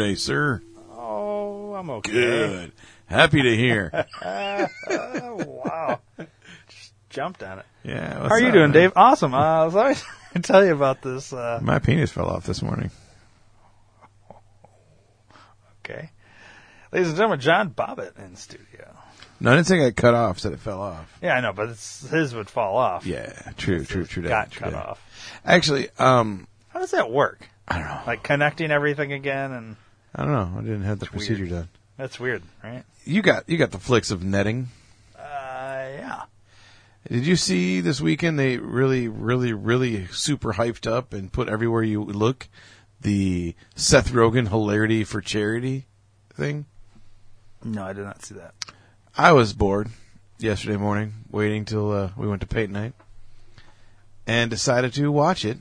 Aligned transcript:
Today, 0.00 0.14
sir? 0.14 0.62
Oh, 0.92 1.74
I'm 1.74 1.90
okay. 1.90 2.10
Good. 2.12 2.72
Happy 3.06 3.42
to 3.42 3.56
hear. 3.56 4.06
Oh, 4.24 4.68
wow. 5.66 6.00
Just 6.68 6.92
jumped 7.10 7.42
on 7.42 7.58
it. 7.58 7.66
Yeah. 7.84 8.14
How 8.14 8.28
are 8.28 8.38
you 8.40 8.50
doing, 8.52 8.70
man? 8.70 8.72
Dave? 8.72 8.92
Awesome. 8.96 9.34
Uh, 9.34 9.66
let 9.68 10.02
me 10.34 10.40
tell 10.40 10.64
you 10.64 10.72
about 10.72 11.02
this. 11.02 11.32
Uh, 11.32 11.60
My 11.62 11.78
penis 11.80 12.10
fell 12.12 12.28
off 12.28 12.46
this 12.46 12.62
morning. 12.62 12.90
okay. 15.84 16.10
Ladies 16.92 17.08
and 17.08 17.16
gentlemen, 17.16 17.40
John 17.40 17.70
Bobbitt 17.70 18.18
in 18.18 18.36
studio. 18.36 18.96
No, 19.38 19.52
I 19.52 19.56
didn't 19.56 19.66
say 19.66 19.84
I 19.86 19.90
cut 19.90 20.14
off. 20.14 20.38
Said 20.38 20.52
it 20.52 20.60
fell 20.60 20.80
off. 20.80 21.18
Yeah, 21.22 21.34
I 21.34 21.40
know, 21.40 21.52
but 21.52 21.68
it's, 21.70 22.08
his 22.08 22.34
would 22.34 22.48
fall 22.48 22.76
off. 22.76 23.04
Yeah. 23.06 23.32
True. 23.56 23.84
True. 23.84 24.04
True. 24.04 24.22
Got 24.22 24.28
that, 24.28 24.50
true 24.50 24.64
cut 24.64 24.72
that. 24.72 24.86
off. 24.86 25.40
Actually, 25.44 25.88
um, 25.98 26.46
How 26.68 26.80
does 26.80 26.90
that 26.92 27.10
work? 27.10 27.46
I 27.68 27.78
don't 27.78 27.86
know. 27.88 28.00
Like 28.06 28.22
connecting 28.22 28.70
everything 28.70 29.12
again, 29.12 29.52
and 29.52 29.76
I 30.14 30.24
don't 30.24 30.32
know. 30.32 30.58
I 30.58 30.62
didn't 30.62 30.82
have 30.82 30.98
the 30.98 31.06
It's 31.06 31.12
procedure 31.12 31.44
weird. 31.44 31.50
done. 31.50 31.68
that's 31.96 32.18
weird, 32.20 32.42
right? 32.64 32.84
You 33.04 33.22
got 33.22 33.48
you 33.48 33.56
got 33.56 33.70
the 33.70 33.78
flicks 33.78 34.10
of 34.10 34.22
netting. 34.22 34.68
Uh, 35.16 35.22
yeah. 35.22 36.22
Did 37.08 37.26
you 37.26 37.36
see 37.36 37.80
this 37.80 38.00
weekend? 38.00 38.38
They 38.38 38.58
really, 38.58 39.08
really, 39.08 39.52
really 39.52 40.06
super 40.08 40.52
hyped 40.54 40.86
up 40.90 41.12
and 41.12 41.32
put 41.32 41.48
everywhere 41.48 41.82
you 41.82 42.04
look 42.04 42.48
the 43.00 43.54
Seth 43.74 44.10
Rogen 44.12 44.48
hilarity 44.48 45.04
for 45.04 45.20
charity 45.22 45.86
thing. 46.34 46.66
No, 47.64 47.84
I 47.84 47.92
did 47.94 48.04
not 48.04 48.22
see 48.22 48.34
that. 48.34 48.54
I 49.16 49.32
was 49.32 49.52
bored 49.54 49.88
yesterday 50.38 50.76
morning, 50.76 51.14
waiting 51.30 51.64
till 51.64 51.90
uh, 51.92 52.10
we 52.16 52.26
went 52.28 52.40
to 52.42 52.46
paint 52.46 52.70
night, 52.70 52.92
and 54.26 54.50
decided 54.50 54.92
to 54.94 55.10
watch 55.10 55.44
it. 55.46 55.58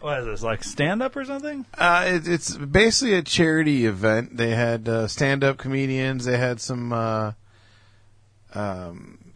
What 0.00 0.20
is 0.20 0.26
this, 0.26 0.42
like 0.42 0.62
stand 0.62 1.02
up 1.02 1.16
or 1.16 1.24
something? 1.24 1.66
Uh, 1.76 2.04
it, 2.06 2.28
it's 2.28 2.56
basically 2.56 3.14
a 3.14 3.22
charity 3.22 3.84
event. 3.86 4.36
They 4.36 4.50
had 4.50 4.88
uh, 4.88 5.08
stand-up 5.08 5.58
comedians. 5.58 6.24
They 6.24 6.38
had 6.38 6.60
some. 6.60 6.92
Uh, 6.92 7.32
um, 8.54 9.32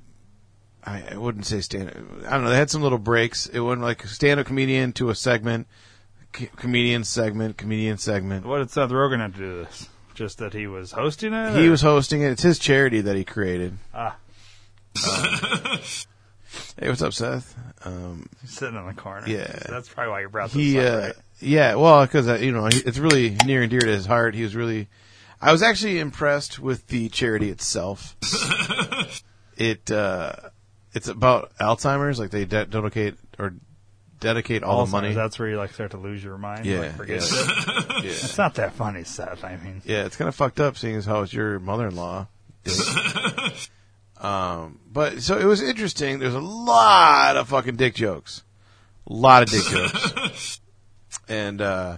I, 0.85 1.03
I 1.13 1.17
wouldn't 1.17 1.47
say 1.47 1.61
stand. 1.61 1.91
I 2.27 2.31
don't 2.31 2.45
know. 2.45 2.51
They 2.51 2.57
had 2.57 2.71
some 2.71 2.83
little 2.83 2.99
breaks. 2.99 3.47
It 3.47 3.59
went 3.61 3.81
like 3.81 4.07
stand-up 4.07 4.47
comedian 4.47 4.93
to 4.95 5.11
a 5.11 5.15
segment, 5.17 5.67
c- 6.35 6.51
comedian 6.57 7.03
segment, 7.05 7.57
comedian 7.57 7.99
segment. 7.99 8.47
What 8.47 8.59
did 8.59 8.71
Seth 8.71 8.91
Rogen 8.91 9.19
have 9.19 9.33
to 9.35 9.39
do 9.39 9.59
with 9.59 9.69
this? 9.69 9.89
Just 10.15 10.39
that 10.39 10.53
he 10.53 10.67
was 10.69 10.93
hosting 10.93 11.33
it? 11.33 11.55
He 11.59 11.67
or- 11.67 11.71
was 11.73 11.83
hosting 11.83 12.23
it. 12.23 12.31
It's 12.31 12.43
his 12.43 12.59
charity 12.61 13.01
that 13.01 13.17
he 13.17 13.25
created. 13.25 13.79
Ah. 13.93 14.17
Hey, 16.79 16.89
what's 16.89 17.03
up, 17.03 17.13
Seth? 17.13 17.55
Um, 17.85 18.29
sitting 18.45 18.77
in 18.77 18.87
the 18.87 18.95
corner. 18.95 19.29
Yeah. 19.29 19.59
That's 19.69 19.89
probably 19.89 20.11
why 20.11 20.21
you 20.23 20.29
brought 20.29 20.51
this 20.51 20.55
he, 20.55 20.79
up, 20.79 20.87
uh, 20.87 21.01
right? 21.07 21.15
yeah, 21.41 21.75
well, 21.75 22.05
because 22.05 22.29
uh, 22.29 22.35
you 22.35 22.53
know 22.53 22.67
it's 22.67 22.99
really 22.99 23.37
near 23.45 23.63
and 23.63 23.71
dear 23.71 23.81
to 23.81 23.87
his 23.87 24.07
heart. 24.07 24.35
He 24.35 24.43
was 24.43 24.55
really, 24.55 24.89
I 25.41 25.53
was 25.53 25.63
actually 25.63 25.99
impressed 25.99 26.59
with 26.59 26.87
the 26.89 27.09
charity 27.09 27.51
itself. 27.51 28.17
it, 29.57 29.91
uh, 29.91 30.33
it's 30.93 31.09
about 31.09 31.53
Alzheimer's. 31.61 32.19
Like 32.19 32.31
they 32.31 32.45
de- 32.45 32.67
dedicate 32.67 33.17
or 33.39 33.55
dedicate 34.21 34.63
all 34.63 34.85
the 34.85 34.91
Alzheimer's, 34.91 34.93
money. 34.93 35.15
That's 35.15 35.39
where 35.39 35.49
you 35.49 35.57
like 35.57 35.73
start 35.73 35.91
to 35.93 35.99
lose 35.99 36.23
your 36.23 36.39
mind. 36.39 36.65
Yeah, 36.67 36.81
like, 36.81 36.97
forget 36.97 37.23
yeah. 37.23 37.45
it. 37.49 37.89
yeah. 38.05 38.11
It's 38.11 38.39
not 38.39 38.55
that 38.55 38.75
funny, 38.75 39.05
Seth. 39.05 39.45
I 39.45 39.57
mean, 39.57 39.83
Yeah, 39.85 40.05
it's 40.05 40.17
kind 40.17 40.29
of 40.29 40.35
fucked 40.35 40.61
up 40.61 40.77
seeing 40.77 40.97
as 40.97 41.07
how 41.07 41.23
it's 41.23 41.33
your 41.33 41.59
mother-in-law. 41.59 42.29
um, 44.23 44.79
but 44.91 45.21
so 45.21 45.37
it 45.39 45.45
was 45.45 45.61
interesting. 45.63 46.19
There's 46.19 46.35
a 46.35 46.41
lot 46.41 47.37
of 47.37 47.49
fucking 47.49 47.77
dick 47.77 47.95
jokes, 47.95 48.43
a 49.07 49.13
lot 49.13 49.43
of 49.43 49.51
dick 49.51 49.65
jokes, 49.65 50.61
and 51.29 51.61
uh, 51.61 51.97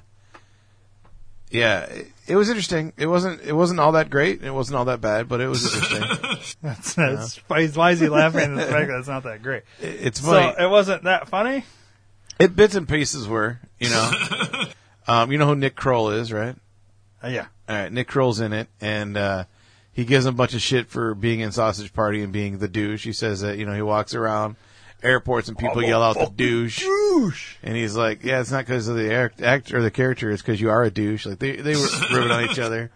yeah, 1.51 1.83
it, 1.85 2.07
it 2.27 2.37
was 2.37 2.49
interesting. 2.49 2.93
It 2.97 3.07
wasn't. 3.07 3.43
It 3.43 3.53
wasn't 3.53 3.79
all 3.81 3.93
that 3.93 4.11
great. 4.11 4.43
It 4.43 4.51
wasn't 4.51 4.79
all 4.79 4.87
that 4.87 5.01
bad, 5.01 5.29
but 5.29 5.41
it 5.41 5.47
was 5.49 5.65
interesting. 5.65 6.57
that's, 6.63 6.95
that's 6.95 7.37
why, 7.49 7.67
why 7.69 7.91
is 7.93 8.01
he 8.01 8.09
laughing? 8.09 8.41
at 8.59 8.67
the 8.67 8.73
fact 8.73 8.89
that 8.89 8.99
it's 8.99 9.09
not 9.09 9.23
that 9.25 9.43
great. 9.43 9.63
It- 9.81 10.07
it's 10.07 10.21
So 10.21 10.27
funny. 10.33 10.55
it 10.59 10.69
wasn't 10.71 11.05
that 11.05 11.29
funny. 11.29 11.65
it 12.39 12.57
bits 12.57 12.75
and 12.75 12.89
pieces 12.89 13.29
were, 13.29 13.61
you 13.79 13.91
know. 13.91 14.11
um, 15.07 15.31
you 15.31 15.39
know 15.39 15.47
who 15.47 15.55
Nick 15.55 15.77
Kroll 15.77 16.11
is, 16.11 16.33
right? 16.33 16.57
Uh, 17.23 17.29
yeah, 17.29 17.47
All 17.69 17.77
right, 17.77 17.93
Nick 17.93 18.09
Kroll's 18.09 18.41
in 18.41 18.53
it, 18.53 18.69
and 18.81 19.17
uh, 19.17 19.45
he 19.95 20.05
gives 20.05 20.27
him 20.27 20.35
a 20.35 20.37
bunch 20.37 20.55
of 20.55 20.61
shit 20.61 20.89
for 20.89 21.15
being 21.15 21.41
in 21.41 21.53
Sausage 21.53 21.93
Party 21.93 22.23
and 22.23 22.33
being 22.33 22.59
the 22.59 22.69
douche. 22.69 23.05
He 23.05 23.13
says 23.13 23.41
that 23.41 23.59
you 23.59 23.65
know 23.65 23.75
he 23.75 23.83
walks 23.83 24.15
around 24.15 24.57
airports 25.03 25.49
and 25.49 25.59
people 25.59 25.83
yell 25.83 26.03
out 26.03 26.19
the 26.19 26.31
douche, 26.35 26.81
douche. 26.81 27.57
and 27.63 27.77
he's 27.77 27.97
like, 27.97 28.25
"Yeah, 28.25 28.41
it's 28.41 28.51
not 28.51 28.67
because 28.67 28.89
of 28.89 28.97
the 28.97 29.15
act, 29.15 29.41
act 29.41 29.73
or 29.73 29.83
the 29.83 29.91
character; 29.91 30.31
it's 30.31 30.43
because 30.43 30.61
you 30.61 30.71
are 30.71 30.83
a 30.83 30.91
douche." 30.91 31.27
Like 31.27 31.39
they 31.39 31.57
they 31.57 31.77
were 31.77 31.89
ribbing 32.13 32.31
on 32.31 32.51
each 32.51 32.59
other, 32.59 32.91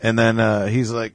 and 0.00 0.18
then 0.18 0.40
uh, 0.40 0.66
he's 0.66 0.90
like, 0.90 1.14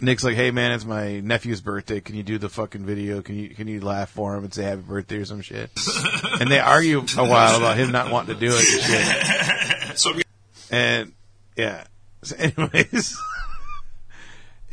Nick's 0.00 0.22
like, 0.24 0.36
"Hey 0.36 0.50
man, 0.50 0.72
it's 0.72 0.84
my 0.84 1.20
nephew's 1.20 1.60
birthday. 1.60 2.00
Can 2.00 2.16
you 2.16 2.22
do 2.22 2.38
the 2.38 2.48
fucking 2.48 2.84
video? 2.84 3.22
Can 3.22 3.36
you 3.36 3.48
can 3.48 3.66
you 3.66 3.80
laugh 3.80 4.10
for 4.10 4.36
him 4.36 4.44
and 4.44 4.52
say 4.52 4.64
happy 4.64 4.82
birthday 4.82 5.16
or 5.16 5.24
some 5.24 5.40
shit?" 5.40 5.70
and 6.40 6.50
they 6.50 6.60
argue 6.60 7.00
a 7.16 7.24
while 7.24 7.56
about 7.56 7.78
him 7.78 7.92
not 7.92 8.10
wanting 8.10 8.34
to 8.34 8.40
do 8.40 8.54
it 8.54 9.88
and 9.88 9.98
shit. 9.98 10.22
And 10.68 11.12
yeah. 11.56 11.84
So 12.22 12.34
anyways, 12.36 13.16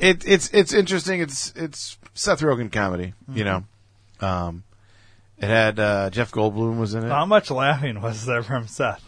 it 0.04 0.28
it's 0.28 0.50
it's 0.54 0.74
interesting. 0.74 1.22
It's 1.22 1.54
it's 1.56 1.98
Seth 2.14 2.42
Rogen 2.42 2.72
comedy, 2.72 3.14
you 3.32 3.44
know. 3.44 3.64
Um, 4.20 4.64
it 5.38 5.48
had 5.48 5.80
uh, 5.80 6.10
Jeff 6.10 6.32
Goldblum 6.32 6.78
was 6.78 6.94
in 6.94 7.04
it. 7.04 7.10
How 7.10 7.26
much 7.26 7.50
laughing 7.50 8.02
was 8.02 8.26
there 8.26 8.44
from 8.44 8.68
Seth? 8.68 9.04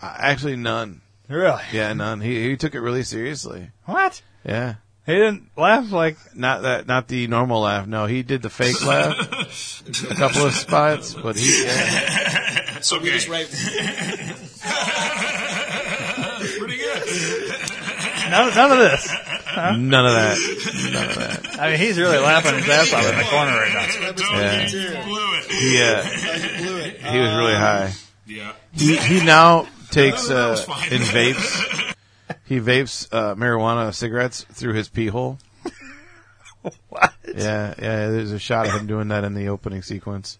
Uh, 0.00 0.14
actually, 0.18 0.56
none. 0.56 1.02
Really? 1.28 1.62
Yeah, 1.72 1.92
none. 1.92 2.20
He 2.20 2.50
he 2.50 2.56
took 2.56 2.74
it 2.74 2.80
really 2.80 3.02
seriously. 3.02 3.70
What? 3.84 4.22
Yeah. 4.44 4.76
He 5.06 5.12
didn't 5.12 5.50
laugh 5.54 5.92
like 5.92 6.16
Not 6.34 6.62
that, 6.62 6.86
not 6.86 7.08
the 7.08 7.26
normal 7.26 7.60
laugh. 7.60 7.86
No, 7.86 8.06
he 8.06 8.22
did 8.22 8.40
the 8.40 8.48
fake 8.48 8.82
laugh, 8.86 9.82
a 10.10 10.14
couple 10.14 10.46
of 10.46 10.54
spots, 10.54 11.12
but 11.12 11.36
he, 11.36 11.64
yeah. 11.64 12.80
So 12.80 12.98
we 12.98 13.10
just 13.10 13.28
right. 13.28 13.46
Pretty 16.58 16.76
good. 16.78 17.02
None, 18.34 18.54
none 18.54 18.72
of 18.72 18.78
this. 18.78 19.12
None 19.56 20.06
of 20.06 20.12
that. 20.12 20.90
None 20.92 21.08
of 21.10 21.14
that. 21.16 21.60
I 21.60 21.70
mean, 21.70 21.78
he's 21.78 21.98
really 21.98 22.18
laughing 22.18 22.54
his 22.54 22.68
ass 22.68 22.92
off 22.92 23.08
in 23.08 23.16
the 23.18 23.24
corner 23.24 23.52
right 23.52 23.72
now. 23.72 23.84
Yeah. 24.36 25.04
Blew. 25.04 25.58
He 25.58 25.82
uh, 25.82 26.02
Blew 26.58 26.76
it. 26.78 27.00
he 27.00 27.18
was 27.20 27.30
really 27.30 27.54
high. 27.54 27.92
Yeah. 28.26 28.52
He 28.72 28.96
he 28.96 29.24
now 29.24 29.68
takes 29.90 30.30
uh, 30.30 30.56
was 30.66 30.92
in 30.92 31.02
vapes. 31.02 31.94
He 32.46 32.58
vapes 32.58 33.08
uh, 33.12 33.34
marijuana 33.34 33.94
cigarettes 33.94 34.44
through 34.52 34.74
his 34.74 34.88
pee 34.88 35.08
hole. 35.08 35.38
What? 36.88 37.12
Yeah, 37.26 37.74
yeah. 37.78 38.08
There's 38.08 38.32
a 38.32 38.38
shot 38.38 38.66
of 38.66 38.72
him 38.72 38.86
doing 38.86 39.08
that 39.08 39.22
in 39.22 39.34
the 39.34 39.48
opening 39.48 39.82
sequence 39.82 40.38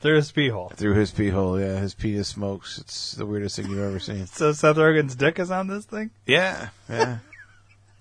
Through 0.00 0.16
his 0.16 0.30
pee 0.30 0.48
hole. 0.50 0.70
through 0.76 0.94
his 0.94 1.10
pee 1.10 1.30
hole. 1.30 1.58
Yeah, 1.58 1.78
his 1.80 1.94
penis 1.94 2.28
smokes. 2.28 2.78
It's 2.78 3.12
the 3.12 3.24
weirdest 3.26 3.56
thing 3.56 3.70
you've 3.70 3.78
ever 3.80 3.98
seen. 3.98 4.26
So 4.26 4.52
Seth 4.52 4.76
Rogen's 4.76 5.14
dick 5.16 5.38
is 5.38 5.50
on 5.50 5.66
this 5.68 5.84
thing? 5.86 6.10
Yeah, 6.26 6.68
yeah, 6.88 7.18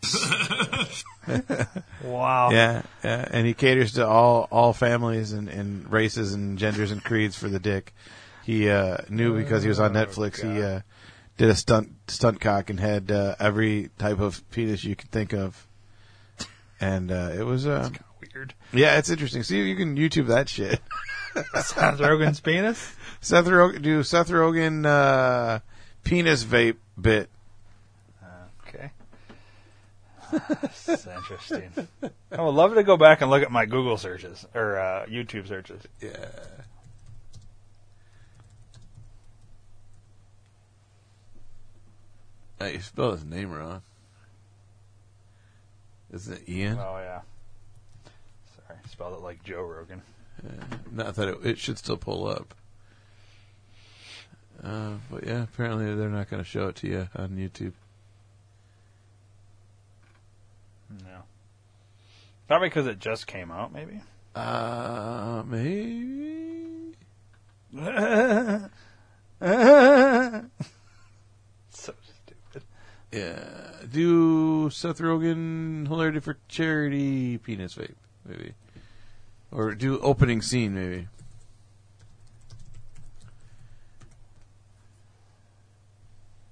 Wow. 2.04 2.52
yeah, 2.52 2.84
yeah. 3.04 3.28
And 3.32 3.48
he 3.48 3.54
caters 3.54 3.94
to 3.94 4.06
all 4.08 4.48
all 4.52 4.74
families 4.74 5.32
and, 5.32 5.48
and 5.50 5.92
races 5.92 6.34
and 6.34 6.58
genders 6.60 6.92
and 6.92 7.04
creeds 7.04 7.36
for 7.38 7.50
the 7.50 7.60
dick. 7.60 7.94
He 8.44 8.70
uh, 8.70 8.98
knew 9.10 9.36
because 9.36 9.64
he 9.64 9.70
was 9.70 9.80
on 9.80 9.94
Netflix. 9.94 10.42
He 10.42 10.62
uh, 10.62 10.82
did 11.38 11.50
a 11.50 11.56
stunt 11.56 11.94
stunt 12.08 12.40
cock 12.40 12.70
and 12.70 12.80
had 12.80 13.10
uh, 13.12 13.36
every 13.40 13.90
type 13.98 14.20
of 14.20 14.48
penis 14.52 14.84
you 14.84 14.96
could 14.96 15.10
think 15.12 15.34
of. 15.34 15.66
And 16.80 17.12
uh, 17.12 17.32
it 17.34 17.44
was 17.44 17.66
uh, 17.66 17.90
Weird. 18.36 18.54
yeah, 18.74 18.98
it's 19.00 19.10
interesting. 19.10 19.42
See, 19.44 19.62
you 19.62 19.76
can 19.76 19.96
YouTube 19.98 20.28
that 20.28 20.50
shit. 20.50 20.80
Seth 21.36 22.00
Rogen's 22.00 22.40
penis? 22.40 22.96
Seth 23.20 23.46
Rogen, 23.46 23.82
do 23.82 24.04
Seth 24.04 24.30
Rogen 24.30 24.86
uh, 24.86 25.60
penis 26.04 26.44
vape 26.44 26.78
bit. 27.00 27.30
Okay. 28.68 28.92
That's 30.32 31.08
interesting. 31.08 31.72
I 32.32 32.42
would 32.42 32.56
love 32.56 32.76
to 32.76 32.84
go 32.84 32.98
back 32.98 33.22
and 33.22 33.30
look 33.30 33.44
at 33.44 33.52
my 33.52 33.66
Google 33.66 33.98
searches 33.98 34.46
or 34.54 34.80
uh, 34.80 35.06
YouTube 35.08 35.48
searches. 35.48 35.82
Yeah. 36.02 36.30
Hey, 42.60 42.74
you 42.74 42.80
spelled 42.80 43.14
his 43.14 43.26
name 43.26 43.52
wrong. 43.52 43.82
Isn't 46.14 46.34
it 46.34 46.50
Ian? 46.50 46.78
Oh 46.80 46.98
yeah. 46.98 47.22
Sorry, 48.56 48.80
spelled 48.90 49.14
it 49.14 49.22
like 49.22 49.44
Joe 49.44 49.64
Rogan. 49.64 50.02
Not 50.92 51.16
that 51.16 51.28
it, 51.28 51.38
it 51.44 51.58
should 51.58 51.78
still 51.78 51.98
pull 51.98 52.28
up. 52.28 52.54
Uh, 54.64 54.94
but 55.12 55.26
yeah, 55.26 55.44
apparently 55.44 55.94
they're 55.96 56.10
not 56.10 56.30
going 56.30 56.42
to 56.42 56.48
show 56.50 56.70
it 56.70 56.76
to 56.78 56.88
you 56.88 57.10
on 57.16 57.30
YouTube. 57.32 57.74
No. 61.04 61.24
Probably 62.48 62.70
because 62.70 62.88
it 62.88 63.00
just 63.00 63.28
came 63.28 63.52
out, 63.52 63.74
maybe. 63.74 64.02
Uh, 64.34 65.44
maybe. 65.46 66.96
so 71.70 71.94
stupid. 72.02 72.64
Yeah. 73.12 73.44
Do 73.92 74.70
Seth 74.70 75.00
Rogen 75.00 75.88
hilarity 75.88 76.20
for 76.20 76.38
charity 76.48 77.38
penis 77.38 77.76
vape, 77.76 77.96
maybe. 78.26 78.54
Or 79.56 79.74
do 79.74 79.98
opening 80.02 80.42
scene, 80.42 80.76
maybe. 80.76 81.08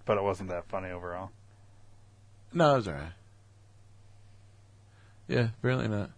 But 0.05 0.17
it 0.17 0.23
wasn't 0.23 0.49
that 0.49 0.69
funny 0.69 0.89
overall. 0.89 1.31
No, 2.53 2.73
it 2.73 2.77
was 2.77 2.87
alright. 2.87 3.11
Yeah, 5.27 5.49
apparently 5.59 5.89
not. 5.89 6.11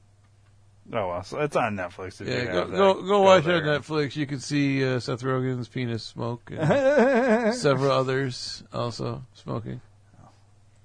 Oh 0.93 1.07
well, 1.07 1.23
so 1.23 1.39
it's 1.39 1.55
on 1.55 1.75
Netflix. 1.75 2.21
If 2.21 2.27
Yeah, 2.27 2.41
you 2.41 2.45
go 2.45 2.67
go, 2.67 3.01
go 3.01 3.21
watch 3.23 3.47
it 3.47 3.55
on 3.55 3.63
Netflix. 3.63 4.15
You 4.15 4.27
can 4.27 4.39
see 4.39 4.85
uh, 4.87 4.99
Seth 4.99 5.23
Rogen's 5.23 5.67
penis 5.67 6.03
smoke 6.03 6.51
and 6.55 7.55
several 7.55 7.91
others 7.91 8.63
also 8.71 9.25
smoking. 9.33 9.81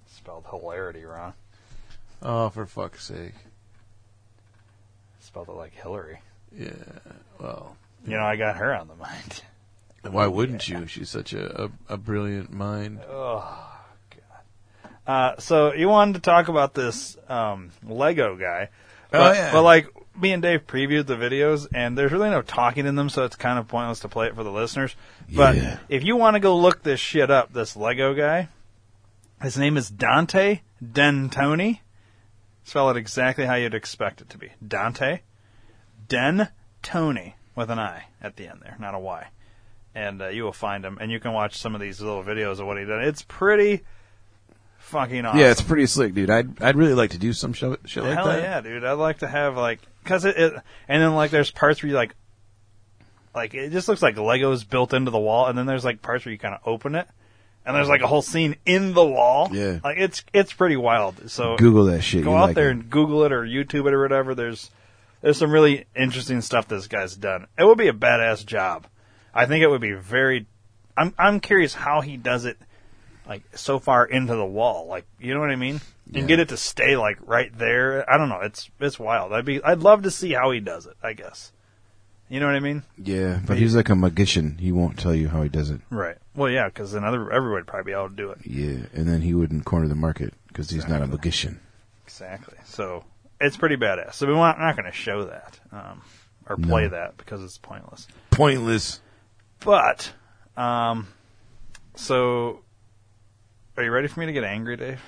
Spelled 0.06 0.46
hilarity 0.48 1.04
wrong. 1.04 1.34
Oh, 2.22 2.48
for 2.48 2.64
fuck's 2.64 3.04
sake. 3.04 3.34
Spelled 5.30 5.48
it 5.48 5.52
like 5.52 5.72
Hillary. 5.72 6.20
Yeah, 6.52 6.70
well, 7.38 7.76
You 8.04 8.16
know, 8.16 8.24
I 8.24 8.34
got 8.34 8.56
her 8.56 8.74
on 8.74 8.88
the 8.88 8.96
mind. 8.96 9.42
why 10.10 10.26
wouldn't 10.26 10.68
you? 10.68 10.88
She's 10.88 11.08
such 11.08 11.32
a, 11.32 11.66
a, 11.66 11.70
a 11.90 11.96
brilliant 11.96 12.52
mind. 12.52 12.98
Oh 13.08 13.78
god. 14.10 15.06
Uh, 15.06 15.38
so 15.38 15.72
you 15.72 15.88
wanted 15.88 16.14
to 16.14 16.20
talk 16.20 16.48
about 16.48 16.74
this 16.74 17.16
um, 17.28 17.70
Lego 17.86 18.34
guy? 18.36 18.70
But, 19.12 19.20
Oh, 19.20 19.32
yeah. 19.32 19.52
But 19.52 19.62
like 19.62 19.86
me 20.20 20.32
and 20.32 20.42
Dave 20.42 20.66
previewed 20.66 21.06
the 21.06 21.14
videos, 21.14 21.68
and 21.72 21.96
there's 21.96 22.10
really 22.10 22.30
no 22.30 22.42
talking 22.42 22.84
in 22.86 22.96
them, 22.96 23.08
so 23.08 23.24
it's 23.24 23.36
kind 23.36 23.58
of 23.60 23.68
pointless 23.68 24.00
to 24.00 24.08
play 24.08 24.26
it 24.26 24.34
for 24.34 24.42
the 24.42 24.50
listeners. 24.50 24.96
But 25.32 25.54
Yeah. 25.54 25.78
if 25.88 26.02
you 26.02 26.16
want 26.16 26.34
to 26.34 26.40
go 26.40 26.56
look 26.56 26.82
this 26.82 26.98
shit 26.98 27.30
up, 27.30 27.52
this 27.52 27.76
Lego 27.76 28.14
guy, 28.14 28.48
his 29.40 29.56
name 29.56 29.76
is 29.76 29.88
Dante 29.88 30.62
Dentoni. 30.84 31.78
Spell 32.70 32.88
it 32.90 32.96
exactly 32.96 33.46
how 33.46 33.56
you'd 33.56 33.74
expect 33.74 34.20
it 34.20 34.30
to 34.30 34.38
be. 34.38 34.52
Dante 34.64 35.22
Den 36.06 36.50
Tony 36.82 37.34
with 37.56 37.68
an 37.68 37.80
I 37.80 38.04
at 38.22 38.36
the 38.36 38.46
end 38.46 38.60
there, 38.62 38.76
not 38.78 38.94
a 38.94 38.98
Y. 39.00 39.26
And 39.92 40.22
uh, 40.22 40.28
you 40.28 40.44
will 40.44 40.52
find 40.52 40.84
him, 40.84 40.96
and 41.00 41.10
you 41.10 41.18
can 41.18 41.32
watch 41.32 41.58
some 41.58 41.74
of 41.74 41.80
these 41.80 42.00
little 42.00 42.22
videos 42.22 42.60
of 42.60 42.68
what 42.68 42.78
he 42.78 42.84
did. 42.84 43.02
It's 43.02 43.22
pretty 43.22 43.80
fucking 44.78 45.26
awesome. 45.26 45.40
Yeah, 45.40 45.50
it's 45.50 45.62
pretty 45.62 45.86
slick, 45.86 46.14
dude. 46.14 46.30
I'd 46.30 46.62
I'd 46.62 46.76
really 46.76 46.94
like 46.94 47.10
to 47.10 47.18
do 47.18 47.32
some 47.32 47.54
show, 47.54 47.76
shit 47.86 48.04
like 48.04 48.14
that. 48.14 48.18
Hell 48.18 48.26
that. 48.28 48.40
yeah, 48.40 48.60
dude! 48.60 48.84
I'd 48.84 48.92
like 48.92 49.18
to 49.18 49.26
have 49.26 49.56
like, 49.56 49.80
cause 50.04 50.24
it, 50.24 50.36
it, 50.36 50.52
and 50.86 51.02
then 51.02 51.16
like 51.16 51.32
there's 51.32 51.50
parts 51.50 51.82
where 51.82 51.90
you 51.90 51.96
like, 51.96 52.14
like 53.34 53.52
it 53.52 53.70
just 53.70 53.88
looks 53.88 54.00
like 54.00 54.14
Legos 54.14 54.62
built 54.62 54.94
into 54.94 55.10
the 55.10 55.18
wall, 55.18 55.46
and 55.46 55.58
then 55.58 55.66
there's 55.66 55.84
like 55.84 56.02
parts 56.02 56.24
where 56.24 56.30
you 56.30 56.38
kind 56.38 56.54
of 56.54 56.60
open 56.64 56.94
it, 56.94 57.08
and 57.70 57.76
there's 57.76 57.88
like 57.88 58.02
a 58.02 58.06
whole 58.06 58.22
scene 58.22 58.56
in 58.66 58.94
the 58.94 59.04
wall. 59.04 59.48
Yeah. 59.52 59.78
like 59.82 59.98
it's 59.98 60.24
it's 60.32 60.52
pretty 60.52 60.76
wild. 60.76 61.30
So 61.30 61.56
Google 61.56 61.84
that 61.86 62.02
shit. 62.02 62.24
go 62.24 62.30
you 62.30 62.36
out 62.36 62.46
like 62.48 62.54
there 62.56 62.68
it. 62.68 62.72
and 62.72 62.90
Google 62.90 63.24
it 63.24 63.32
or 63.32 63.42
YouTube 63.42 63.86
it 63.86 63.94
or 63.94 64.02
whatever. 64.02 64.34
There's 64.34 64.70
there's 65.22 65.38
some 65.38 65.50
really 65.50 65.86
interesting 65.94 66.40
stuff 66.40 66.68
this 66.68 66.86
guy's 66.86 67.16
done. 67.16 67.46
It 67.58 67.64
would 67.64 67.78
be 67.78 67.88
a 67.88 67.92
badass 67.92 68.44
job. 68.44 68.86
I 69.34 69.46
think 69.46 69.62
it 69.62 69.68
would 69.68 69.80
be 69.80 69.92
very. 69.92 70.46
I'm 70.96 71.14
I'm 71.18 71.40
curious 71.40 71.74
how 71.74 72.00
he 72.00 72.16
does 72.16 72.44
it, 72.44 72.58
like 73.26 73.42
so 73.56 73.78
far 73.78 74.04
into 74.04 74.34
the 74.34 74.44
wall. 74.44 74.86
Like 74.86 75.06
you 75.20 75.34
know 75.34 75.40
what 75.40 75.50
I 75.50 75.56
mean, 75.56 75.80
and 76.12 76.26
get 76.26 76.40
it 76.40 76.48
to 76.48 76.56
stay 76.56 76.96
like 76.96 77.18
right 77.24 77.56
there. 77.56 78.08
I 78.10 78.18
don't 78.18 78.28
know. 78.28 78.40
It's 78.40 78.68
it's 78.80 78.98
wild. 78.98 79.32
I'd 79.32 79.44
be 79.44 79.62
I'd 79.62 79.80
love 79.80 80.02
to 80.02 80.10
see 80.10 80.32
how 80.32 80.50
he 80.50 80.60
does 80.60 80.86
it. 80.86 80.96
I 81.02 81.12
guess. 81.12 81.52
You 82.30 82.38
know 82.38 82.46
what 82.46 82.54
I 82.54 82.60
mean? 82.60 82.84
Yeah, 82.96 83.40
but 83.44 83.58
he's 83.58 83.74
like 83.74 83.88
a 83.88 83.96
magician. 83.96 84.56
He 84.58 84.70
won't 84.70 84.96
tell 84.98 85.12
you 85.14 85.28
how 85.28 85.42
he 85.42 85.48
does 85.48 85.68
it. 85.68 85.80
Right. 85.90 86.16
Well, 86.36 86.48
yeah, 86.48 86.68
because 86.68 86.92
then 86.92 87.02
other 87.02 87.22
everybody 87.32 87.54
would 87.62 87.66
probably 87.66 87.90
be 87.92 87.96
able 87.96 88.08
to 88.08 88.14
do 88.14 88.30
it. 88.30 88.38
Yeah, 88.46 88.86
and 88.94 89.08
then 89.08 89.20
he 89.20 89.34
wouldn't 89.34 89.64
corner 89.64 89.88
the 89.88 89.96
market 89.96 90.32
because 90.46 90.70
he's 90.70 90.86
not 90.86 91.02
a 91.02 91.08
magician. 91.08 91.60
Exactly. 92.06 92.56
So 92.64 93.04
it's 93.40 93.56
pretty 93.56 93.76
badass. 93.76 94.14
So 94.14 94.28
we 94.28 94.32
want, 94.34 94.60
not 94.60 94.76
going 94.76 94.86
to 94.86 94.96
show 94.96 95.24
that 95.24 95.58
um, 95.72 96.02
or 96.48 96.56
play 96.56 96.84
No. 96.84 96.90
that 96.90 97.16
because 97.16 97.42
it's 97.42 97.58
pointless. 97.58 98.06
Pointless. 98.30 99.00
But, 99.64 100.12
um, 100.56 101.08
so, 101.96 102.60
are 103.76 103.82
you 103.82 103.90
ready 103.90 104.06
for 104.06 104.20
me 104.20 104.26
to 104.26 104.32
get 104.32 104.44
angry, 104.44 104.76
Dave? 104.76 105.00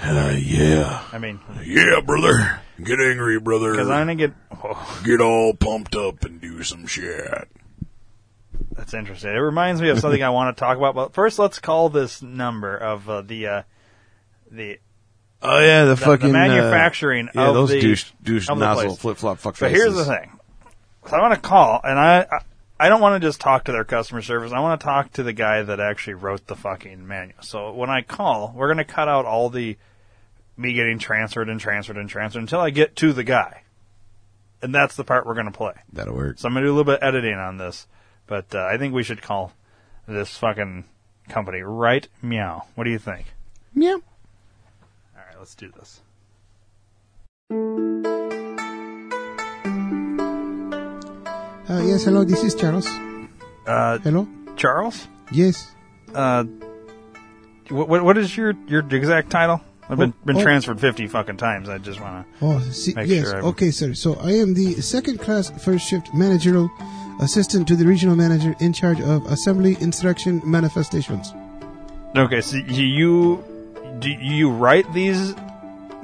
Uh, 0.00 0.34
yeah. 0.38 1.02
I 1.12 1.18
mean, 1.18 1.40
Yeah, 1.64 2.00
brother. 2.04 2.60
Get 2.82 2.98
angry, 3.00 3.38
brother. 3.38 3.72
because 3.72 3.88
I'm 3.90 4.00
gonna 4.06 4.14
get. 4.14 4.32
Whoa, 4.60 4.76
Get 5.04 5.20
all 5.20 5.54
pumped 5.54 5.94
up 5.94 6.24
and 6.24 6.40
do 6.40 6.62
some 6.62 6.86
shit. 6.86 7.48
that's 8.72 8.94
interesting. 8.94 9.30
It 9.30 9.38
reminds 9.38 9.80
me 9.82 9.90
of 9.90 10.00
something 10.00 10.22
I 10.22 10.30
want 10.38 10.56
to 10.56 10.60
talk 10.60 10.76
about. 10.78 10.94
But 10.94 11.12
first, 11.14 11.38
let's 11.38 11.58
call 11.58 11.88
this 11.90 12.22
number 12.22 12.76
of 12.76 13.08
uh, 13.08 13.22
the 13.22 13.46
uh, 13.46 13.62
the 14.50 14.78
Oh 15.42 15.58
yeah, 15.60 15.84
the, 15.84 15.90
the, 15.94 15.96
fucking 15.96 16.30
uh, 16.30 16.32
manufacturing 16.32 17.28
yeah, 17.34 17.48
of 17.48 17.54
those 17.54 17.70
the 17.70 17.80
douche 17.80 18.10
douche 18.22 18.48
of 18.48 18.58
the 18.58 18.64
nozzle 18.64 18.86
place. 18.90 18.98
flip 18.98 19.16
flop 19.18 19.38
fuck 19.38 19.56
So 19.56 19.66
faces. 19.68 19.82
here's 19.82 19.94
the 19.96 20.04
thing. 20.04 20.38
So 21.08 21.16
I 21.16 21.20
want 21.20 21.34
to 21.34 21.40
call, 21.40 21.80
and 21.84 21.98
I, 21.98 22.26
I 22.82 22.88
don't 22.88 23.00
want 23.00 23.22
to 23.22 23.24
just 23.24 23.40
talk 23.40 23.66
to 23.66 23.72
their 23.72 23.84
customer 23.84 24.22
service. 24.22 24.50
I 24.50 24.58
want 24.58 24.80
to 24.80 24.84
talk 24.84 25.12
to 25.12 25.22
the 25.22 25.32
guy 25.32 25.62
that 25.62 25.78
actually 25.78 26.14
wrote 26.14 26.48
the 26.48 26.56
fucking 26.56 27.06
manual. 27.06 27.40
So 27.40 27.72
when 27.72 27.90
I 27.90 28.02
call, 28.02 28.52
we're 28.56 28.66
going 28.66 28.84
to 28.84 28.92
cut 28.92 29.06
out 29.06 29.24
all 29.24 29.50
the 29.50 29.76
me 30.56 30.72
getting 30.72 30.98
transferred 30.98 31.48
and 31.48 31.60
transferred 31.60 31.96
and 31.96 32.08
transferred 32.08 32.40
until 32.40 32.58
I 32.58 32.70
get 32.70 32.96
to 32.96 33.12
the 33.12 33.22
guy, 33.22 33.62
and 34.62 34.74
that's 34.74 34.96
the 34.96 35.04
part 35.04 35.26
we're 35.26 35.34
going 35.34 35.46
to 35.46 35.52
play. 35.52 35.74
That'll 35.92 36.16
work. 36.16 36.40
So 36.40 36.48
I'm 36.48 36.54
going 36.54 36.64
to 36.64 36.70
do 36.70 36.72
a 36.72 36.76
little 36.76 36.92
bit 36.92 37.00
of 37.00 37.04
editing 37.04 37.38
on 37.38 37.56
this, 37.56 37.86
but 38.26 38.52
uh, 38.52 38.64
I 38.64 38.78
think 38.78 38.92
we 38.92 39.04
should 39.04 39.22
call 39.22 39.52
this 40.08 40.36
fucking 40.38 40.82
company 41.28 41.60
right 41.60 42.08
meow. 42.20 42.64
What 42.74 42.82
do 42.82 42.90
you 42.90 42.98
think? 42.98 43.26
Yeah. 43.76 43.98
All 45.14 45.22
right, 45.24 45.38
let's 45.38 45.54
do 45.54 45.70
this. 45.70 46.00
Uh, 51.72 51.80
yes, 51.86 52.04
hello, 52.04 52.22
this 52.22 52.42
is 52.44 52.54
Charles. 52.54 52.86
Uh, 53.66 53.96
Hello? 53.98 54.28
Charles, 54.56 55.08
Yes. 55.30 55.70
uh, 56.14 56.44
what, 57.70 57.88
what 57.88 58.04
what 58.04 58.18
is 58.18 58.36
your 58.36 58.52
your 58.66 58.80
exact 58.90 59.30
title? 59.30 59.58
I've 59.88 59.96
been 59.96 60.12
Oh, 60.12 60.26
been 60.26 60.36
oh. 60.36 60.42
transferred 60.42 60.80
fifty 60.80 61.06
fucking 61.06 61.38
times. 61.38 61.70
I 61.70 61.78
just 61.78 61.98
want 61.98 62.26
to. 62.40 62.44
Oh, 62.46 62.58
see, 62.70 62.92
Make 62.94 63.08
yes. 63.08 63.24
sure 63.24 63.36
I'm- 63.36 63.44
okay, 63.46 63.70
sir. 63.70 63.94
So 63.94 64.14
I 64.16 64.32
am 64.32 64.52
the 64.52 64.82
second 64.82 65.18
class 65.20 65.50
first 65.64 65.88
shift 65.88 66.12
managerial 66.12 66.70
assistant 67.20 67.66
to 67.68 67.76
the 67.76 67.86
regional 67.86 68.16
manager 68.16 68.54
in 68.60 68.74
charge 68.74 69.00
of 69.00 69.24
assembly 69.32 69.78
instruction 69.80 70.42
manifestations. 70.44 71.32
Okay, 72.14 72.42
so 72.42 72.56
you 72.58 73.42
do 74.00 74.10
you 74.10 74.50
write 74.50 74.92
these 74.92 75.34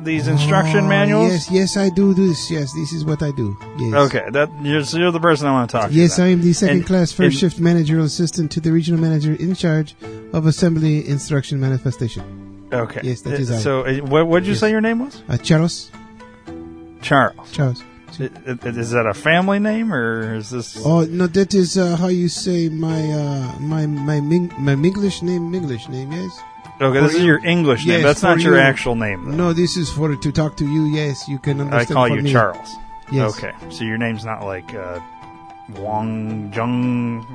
these 0.00 0.28
instruction 0.28 0.84
Oh, 0.84 0.88
manuals? 0.88 1.32
Yes, 1.32 1.50
yes, 1.50 1.76
I 1.76 1.88
do 1.90 2.14
this. 2.14 2.50
Yes, 2.50 2.72
this 2.72 2.92
is 2.92 3.04
what 3.04 3.22
I 3.22 3.30
do. 3.32 3.56
Yes. 3.78 3.94
Okay, 3.94 4.24
that 4.32 4.48
you're, 4.62 4.84
so 4.84 4.98
you're 4.98 5.10
the 5.12 5.20
person 5.20 5.46
I 5.46 5.52
want 5.52 5.70
to 5.70 5.76
talk 5.78 5.88
to. 5.90 5.94
Yes. 5.94 6.18
I 6.18 6.28
am 6.28 6.40
the 6.42 6.52
second 6.52 6.78
And- 6.78 6.86
class 6.86 7.12
first 7.12 7.20
and- 7.34 7.34
shift 7.34 7.58
managerial 7.60 8.04
assistant 8.06 8.50
to 8.52 8.60
the 8.60 8.70
regional 8.72 9.00
manager 9.00 9.34
in 9.34 9.54
charge 9.54 9.94
of 10.32 10.46
assembly 10.46 11.06
instruction 11.08 11.60
manifestation. 11.60 12.22
Okay. 12.72 13.00
Yes, 13.02 13.22
that 13.22 13.34
Uh, 13.40 13.54
I. 13.54 13.58
So, 13.58 13.82
uh, 13.86 14.24
what 14.24 14.40
did 14.40 14.46
you 14.46 14.52
Yes. 14.52 14.60
say 14.60 14.70
your 14.70 14.80
name 14.82 14.98
was? 15.00 15.22
Uh, 15.28 15.36
Charles, 15.38 15.90
Charles. 17.02 17.50
Charles. 17.52 17.82
Is 18.18 18.90
that 18.90 19.06
a 19.06 19.14
family 19.14 19.58
name 19.58 19.92
or 19.92 20.34
is 20.34 20.50
this? 20.50 20.76
Oh 20.84 21.04
no, 21.04 21.26
that 21.28 21.54
is 21.54 21.76
uh, 21.78 21.94
how 21.96 22.08
you 22.08 22.28
say 22.28 22.68
my 22.68 23.00
uh, 23.12 23.52
my 23.60 23.86
my 23.86 24.20
Ming- 24.20 24.50
my 24.58 24.72
English 24.72 25.22
name. 25.22 25.54
English 25.54 25.88
name, 25.88 26.10
yes. 26.12 26.32
Okay, 26.80 27.00
this 27.00 27.14
is 27.14 27.22
your 27.24 27.44
English 27.44 27.84
name. 27.86 28.00
Yes, 28.00 28.02
That's 28.04 28.22
not 28.22 28.36
for 28.36 28.42
your 28.42 28.54
you. 28.56 28.60
actual 28.60 28.94
name. 28.94 29.24
Though. 29.24 29.36
No, 29.36 29.52
this 29.52 29.76
is 29.76 29.90
for 29.90 30.14
to 30.14 30.32
talk 30.32 30.56
to 30.58 30.64
you. 30.64 30.84
Yes, 30.86 31.26
you 31.28 31.38
can 31.38 31.60
I 31.60 31.64
understand. 31.64 31.94
call 31.96 32.08
for 32.08 32.16
you 32.16 32.22
me. 32.22 32.32
Charles. 32.32 32.70
Yes. 33.10 33.36
Okay, 33.36 33.52
so 33.70 33.84
your 33.84 33.98
name's 33.98 34.24
not 34.24 34.44
like 34.44 34.74
uh, 34.74 35.00
Wang 35.76 36.52
Jung 36.54 37.26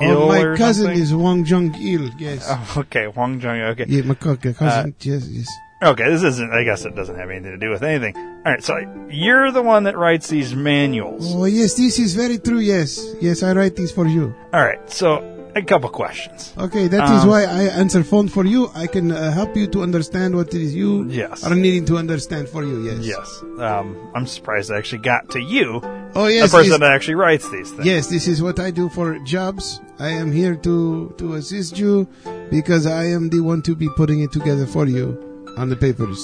Il 0.00 0.16
Oh, 0.16 0.28
my 0.28 0.40
or 0.42 0.56
cousin 0.56 0.86
something? 0.86 1.02
is 1.02 1.14
Wang 1.14 1.44
Jung 1.44 1.74
Il. 1.76 2.10
Yes. 2.18 2.46
Oh, 2.48 2.74
okay, 2.78 3.06
Wang 3.08 3.40
Jung. 3.40 3.60
Okay. 3.60 3.84
Yeah, 3.88 4.02
my 4.02 4.14
co- 4.14 4.36
cousin. 4.36 4.60
Uh, 4.66 4.86
yes, 5.00 5.28
yes. 5.28 5.48
Okay, 5.82 6.08
this 6.10 6.22
isn't. 6.22 6.52
I 6.52 6.62
guess 6.64 6.84
it 6.84 6.94
doesn't 6.94 7.16
have 7.16 7.30
anything 7.30 7.52
to 7.52 7.56
do 7.58 7.70
with 7.70 7.82
anything. 7.82 8.14
All 8.16 8.52
right, 8.52 8.62
so 8.62 8.76
you're 9.10 9.50
the 9.50 9.62
one 9.62 9.84
that 9.84 9.96
writes 9.96 10.28
these 10.28 10.54
manuals. 10.54 11.34
Oh 11.34 11.44
yes, 11.46 11.74
this 11.74 11.98
is 11.98 12.14
very 12.14 12.38
true. 12.38 12.58
Yes, 12.58 13.14
yes, 13.20 13.42
I 13.42 13.52
write 13.52 13.76
these 13.76 13.92
for 13.92 14.06
you. 14.06 14.34
All 14.52 14.62
right, 14.64 14.90
so 14.90 15.20
a 15.56 15.62
couple 15.62 15.88
questions. 15.90 16.52
Okay, 16.58 16.88
that 16.88 17.04
is 17.04 17.22
Um, 17.22 17.28
why 17.28 17.42
I 17.44 17.62
answer 17.82 18.02
phone 18.02 18.28
for 18.28 18.44
you. 18.44 18.70
I 18.74 18.86
can 18.86 19.10
uh, 19.12 19.32
help 19.32 19.56
you 19.56 19.66
to 19.68 19.82
understand 19.82 20.34
what 20.36 20.48
it 20.54 20.60
is 20.62 20.74
you 20.74 21.06
Yes. 21.08 21.44
are 21.44 21.54
needing 21.54 21.84
to 21.86 21.96
understand 21.96 22.48
for 22.48 22.62
you. 22.64 22.84
Yes. 22.84 22.98
Yes, 23.14 23.42
um, 23.58 23.96
I'm 24.14 24.26
surprised 24.26 24.70
I 24.72 24.78
actually 24.78 25.02
got 25.02 25.28
to 25.30 25.40
you, 25.40 25.80
Oh 26.14 26.26
the 26.26 26.48
person 26.50 26.80
that 26.80 26.92
actually 26.92 27.14
writes 27.14 27.48
these 27.50 27.70
things. 27.70 27.86
Yes, 27.86 28.06
this 28.08 28.26
is 28.26 28.42
what 28.42 28.58
I 28.58 28.70
do 28.70 28.88
for 28.88 29.18
jobs. 29.20 29.80
I 29.98 30.10
am 30.10 30.32
here 30.32 30.54
to 30.66 31.14
to 31.18 31.34
assist 31.34 31.78
you 31.78 32.06
because 32.50 32.86
I 32.86 33.04
am 33.16 33.28
the 33.30 33.40
one 33.40 33.62
to 33.62 33.74
be 33.74 33.88
putting 33.96 34.20
it 34.20 34.32
together 34.32 34.66
for 34.66 34.86
you 34.86 35.06
on 35.58 35.68
the 35.68 35.76
papers 35.76 36.18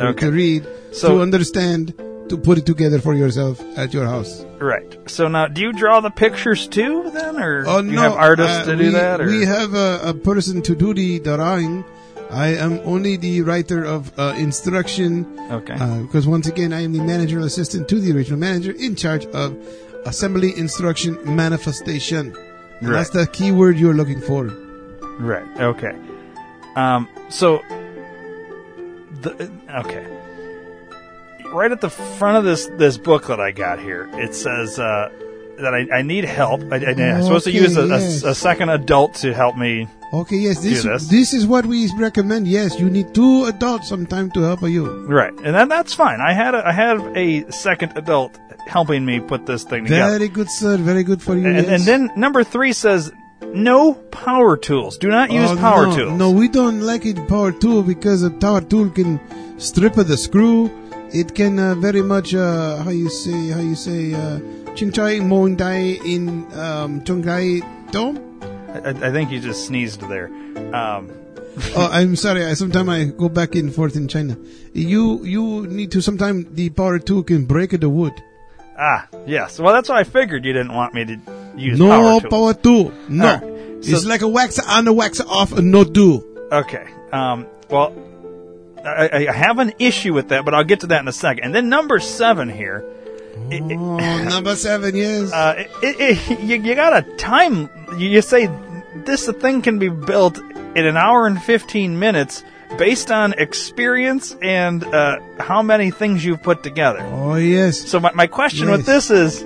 Okay. 0.00 0.26
to 0.26 0.30
read, 0.32 0.62
So- 0.92 1.08
to 1.16 1.22
understand, 1.22 1.94
to 2.30 2.38
put 2.38 2.56
it 2.56 2.64
together 2.64 2.98
for 2.98 3.14
yourself 3.14 3.60
at 3.76 3.92
your 3.92 4.06
house. 4.06 4.44
Right. 4.58 4.96
So 5.06 5.28
now, 5.28 5.48
do 5.48 5.60
you 5.60 5.72
draw 5.72 6.00
the 6.00 6.10
pictures 6.10 6.66
too, 6.66 7.10
then, 7.12 7.38
or 7.38 7.64
Oh 7.66 7.82
do 7.82 7.88
you 7.88 7.96
no, 7.96 8.02
have 8.02 8.12
artists 8.12 8.58
uh, 8.58 8.64
to 8.66 8.76
do 8.76 8.84
we, 8.84 8.90
that? 8.90 9.20
Or? 9.20 9.26
We 9.26 9.44
have 9.44 9.74
a, 9.74 10.00
a 10.04 10.14
person 10.14 10.62
to 10.62 10.74
do 10.74 10.94
the 10.94 11.18
drawing. 11.18 11.84
I 12.30 12.54
am 12.54 12.78
only 12.84 13.16
the 13.16 13.42
writer 13.42 13.84
of 13.84 14.16
uh, 14.16 14.34
instruction 14.38 15.26
okay. 15.50 15.74
because 16.02 16.28
once 16.28 16.46
again 16.46 16.72
I 16.72 16.82
am 16.82 16.92
the 16.92 17.02
managerial 17.02 17.44
assistant 17.44 17.88
to 17.88 17.98
the 17.98 18.12
regional 18.12 18.38
manager 18.38 18.70
in 18.70 18.94
charge 18.94 19.26
of 19.26 19.56
assembly 20.06 20.56
instruction 20.56 21.18
manifestation. 21.24 22.32
Right. 22.80 22.92
That's 22.92 23.10
the 23.10 23.26
key 23.26 23.50
word 23.50 23.78
you're 23.78 23.94
looking 23.94 24.20
for. 24.20 24.44
Right. 25.18 25.60
Okay. 25.60 25.98
Um. 26.76 27.08
So. 27.28 27.62
The 29.22 29.50
okay. 29.84 30.19
Right 31.52 31.72
at 31.72 31.80
the 31.80 31.90
front 31.90 32.38
of 32.38 32.44
this 32.44 32.66
this 32.78 32.96
booklet 32.96 33.40
I 33.40 33.50
got 33.50 33.80
here, 33.80 34.08
it 34.14 34.34
says 34.34 34.78
uh, 34.78 35.10
that 35.58 35.74
I, 35.74 35.98
I 35.98 36.02
need 36.02 36.24
help. 36.24 36.60
I, 36.72 36.76
am 36.76 37.22
supposed 37.22 37.44
to 37.44 37.52
use 37.52 37.76
a, 37.76 37.86
yes. 37.86 38.22
a, 38.22 38.28
a 38.28 38.34
second 38.34 38.68
adult 38.68 39.14
to 39.16 39.34
help 39.34 39.56
me. 39.56 39.88
Okay, 40.12 40.36
yes, 40.36 40.60
this 40.60 40.82
this. 40.82 41.08
this 41.08 41.32
is 41.32 41.46
what 41.46 41.66
we 41.66 41.90
recommend. 41.96 42.48
Yes, 42.48 42.78
you 42.78 42.90
need 42.90 43.14
two 43.14 43.44
adults 43.44 43.88
sometime 43.88 44.30
to 44.32 44.40
help 44.40 44.62
you. 44.62 45.06
Right, 45.06 45.32
and 45.32 45.54
then 45.54 45.68
that's 45.68 45.94
fine. 45.94 46.20
I 46.20 46.32
had 46.32 46.54
a, 46.54 46.66
I 46.66 46.72
had 46.72 46.98
a 47.16 47.50
second 47.50 47.96
adult 47.96 48.38
helping 48.66 49.04
me 49.04 49.20
put 49.20 49.46
this 49.46 49.64
thing 49.64 49.84
together. 49.84 50.18
Very 50.18 50.28
good, 50.28 50.50
sir. 50.50 50.76
Very 50.76 51.02
good 51.02 51.22
for 51.22 51.36
you. 51.36 51.46
and, 51.46 51.66
yes. 51.66 51.68
and 51.68 51.82
then 51.82 52.12
number 52.16 52.44
three 52.44 52.72
says 52.72 53.12
no 53.52 53.94
power 53.94 54.56
tools. 54.56 54.98
Do 54.98 55.08
not 55.08 55.30
use 55.30 55.50
Oh, 55.50 55.56
power 55.56 55.86
no, 55.86 55.96
tools. 55.96 56.18
No, 56.18 56.30
we 56.30 56.48
don't 56.48 56.80
like 56.80 57.06
it 57.06 57.28
power 57.28 57.52
tool 57.52 57.82
because 57.82 58.22
a 58.22 58.30
power 58.30 58.60
tool 58.60 58.90
can 58.90 59.20
strip 59.58 59.96
of 59.96 60.08
the 60.08 60.16
screw. 60.16 60.70
It 61.12 61.34
can 61.34 61.58
uh, 61.58 61.74
very 61.74 62.02
much 62.02 62.34
uh, 62.34 62.76
how 62.82 62.90
you 62.90 63.08
say 63.08 63.48
how 63.50 63.60
you 63.60 63.74
say 63.74 64.14
uh, 64.14 64.38
chingchai 64.78 65.20
moing 65.20 65.56
dai 65.56 65.98
in 66.06 66.46
um, 66.58 67.00
chonggai 67.02 67.90
dom. 67.90 68.18
I, 68.72 69.10
think 69.10 69.32
you 69.32 69.40
just 69.40 69.66
sneezed 69.66 70.02
there. 70.08 70.26
Um, 70.72 71.10
oh, 71.74 71.88
I'm 71.90 72.14
sorry. 72.14 72.44
I 72.44 72.54
sometimes 72.54 72.88
I 72.88 73.04
go 73.06 73.28
back 73.28 73.56
and 73.56 73.74
forth 73.74 73.96
in 73.96 74.06
China. 74.06 74.36
You 74.72 75.24
you 75.24 75.66
need 75.66 75.90
to 75.92 76.00
sometimes 76.00 76.46
the 76.54 76.70
power 76.70 77.00
tool 77.00 77.24
can 77.24 77.44
break 77.44 77.78
the 77.78 77.88
wood. 77.90 78.12
ah, 78.78 79.08
yes. 79.26 79.58
Well, 79.58 79.74
that's 79.74 79.88
why 79.88 80.00
I 80.00 80.04
figured 80.04 80.44
you 80.44 80.52
didn't 80.52 80.72
want 80.72 80.94
me 80.94 81.04
to 81.06 81.18
use 81.56 81.78
no 81.78 81.88
power 81.88 82.20
tools. 82.20 82.30
power 82.30 82.54
tool. 82.54 82.92
No, 83.08 83.24
right. 83.24 83.84
So- 83.84 83.92
it's 83.96 84.04
like 84.04 84.22
a 84.22 84.28
wax 84.28 84.60
on 84.60 84.86
a 84.86 84.92
wax 84.92 85.20
off 85.20 85.52
and 85.52 85.72
no 85.72 85.82
do. 85.82 86.22
Okay. 86.52 86.86
Um, 87.12 87.46
well, 87.68 87.92
I, 88.84 89.26
I 89.28 89.32
have 89.32 89.58
an 89.58 89.72
issue 89.78 90.12
with 90.14 90.28
that, 90.28 90.44
but 90.44 90.54
I'll 90.54 90.64
get 90.64 90.80
to 90.80 90.86
that 90.88 91.00
in 91.00 91.08
a 91.08 91.12
second. 91.12 91.44
And 91.44 91.54
then 91.54 91.68
number 91.68 91.98
seven 92.00 92.48
here. 92.48 92.84
it- 93.50 93.62
it- 93.70 93.78
Oh, 93.78 93.96
number 94.28 94.56
seven, 94.56 94.94
yes. 94.96 95.32
uh, 95.32 95.64
it, 95.82 96.40
you, 96.42 96.56
you 96.56 96.74
got 96.74 96.96
a 96.96 97.02
time. 97.16 97.68
You, 97.98 98.08
you 98.08 98.22
say 98.22 98.48
this 98.94 99.26
thing 99.28 99.62
can 99.62 99.78
be 99.78 99.88
built 99.88 100.38
in 100.38 100.86
an 100.86 100.96
hour 100.96 101.26
and 101.26 101.40
15 101.42 101.98
minutes 101.98 102.44
based 102.78 103.10
on 103.10 103.32
experience 103.32 104.36
and 104.40 104.84
uh, 104.84 105.18
how 105.40 105.60
many 105.62 105.90
things 105.90 106.24
you've 106.24 106.42
put 106.42 106.62
together. 106.62 107.00
oh 107.02 107.34
yes. 107.34 107.78
So 107.88 107.98
my, 108.00 108.12
my 108.12 108.26
question 108.28 108.70
with 108.70 108.86
this 108.86 109.10
is, 109.10 109.42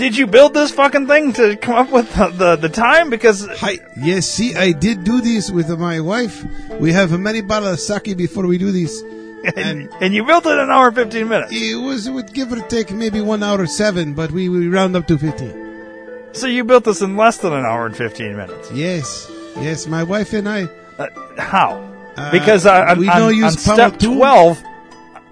did 0.00 0.16
you 0.16 0.26
build 0.26 0.54
this 0.54 0.70
fucking 0.70 1.06
thing 1.06 1.34
to 1.34 1.56
come 1.56 1.74
up 1.74 1.92
with 1.92 2.12
the, 2.14 2.28
the, 2.28 2.56
the 2.56 2.68
time? 2.70 3.10
Because 3.10 3.46
Hi. 3.58 3.78
Yes, 3.98 4.26
see, 4.26 4.54
I 4.54 4.72
did 4.72 5.04
do 5.04 5.20
this 5.20 5.50
with 5.50 5.68
my 5.78 6.00
wife. 6.00 6.42
We 6.80 6.92
have 6.92 7.18
many 7.20 7.42
bottles 7.42 7.72
of 7.74 7.80
sake 7.80 8.16
before 8.16 8.46
we 8.46 8.56
do 8.56 8.72
this. 8.72 9.02
and, 9.56 9.90
and 10.00 10.14
you 10.14 10.24
built 10.24 10.46
it 10.46 10.52
in 10.52 10.58
an 10.58 10.70
hour 10.70 10.88
and 10.88 10.96
15 10.96 11.28
minutes. 11.28 11.52
It 11.52 11.74
was, 11.74 12.06
it 12.06 12.12
would 12.12 12.32
give 12.32 12.50
or 12.50 12.60
take 12.68 12.90
maybe 12.92 13.20
one 13.20 13.42
hour 13.42 13.66
seven, 13.66 14.14
but 14.14 14.30
we, 14.32 14.48
we 14.48 14.68
round 14.68 14.96
up 14.96 15.06
to 15.08 15.18
15. 15.18 16.32
So 16.32 16.46
you 16.46 16.64
built 16.64 16.84
this 16.84 17.02
in 17.02 17.16
less 17.16 17.36
than 17.36 17.52
an 17.52 17.66
hour 17.66 17.84
and 17.84 17.96
15 17.96 18.36
minutes. 18.36 18.72
Yes. 18.72 19.30
Yes, 19.56 19.86
my 19.86 20.02
wife 20.02 20.32
and 20.32 20.48
I. 20.48 20.62
Uh, 20.98 21.08
how? 21.38 21.76
Uh, 22.16 22.30
because 22.30 22.64
uh, 22.64 22.86
on, 22.88 22.98
we 22.98 23.08
on- 23.08 23.18
don't 23.18 23.36
use 23.36 23.68
on 23.68 23.74
step 23.76 23.98
tool. 23.98 24.16
12, 24.16 24.62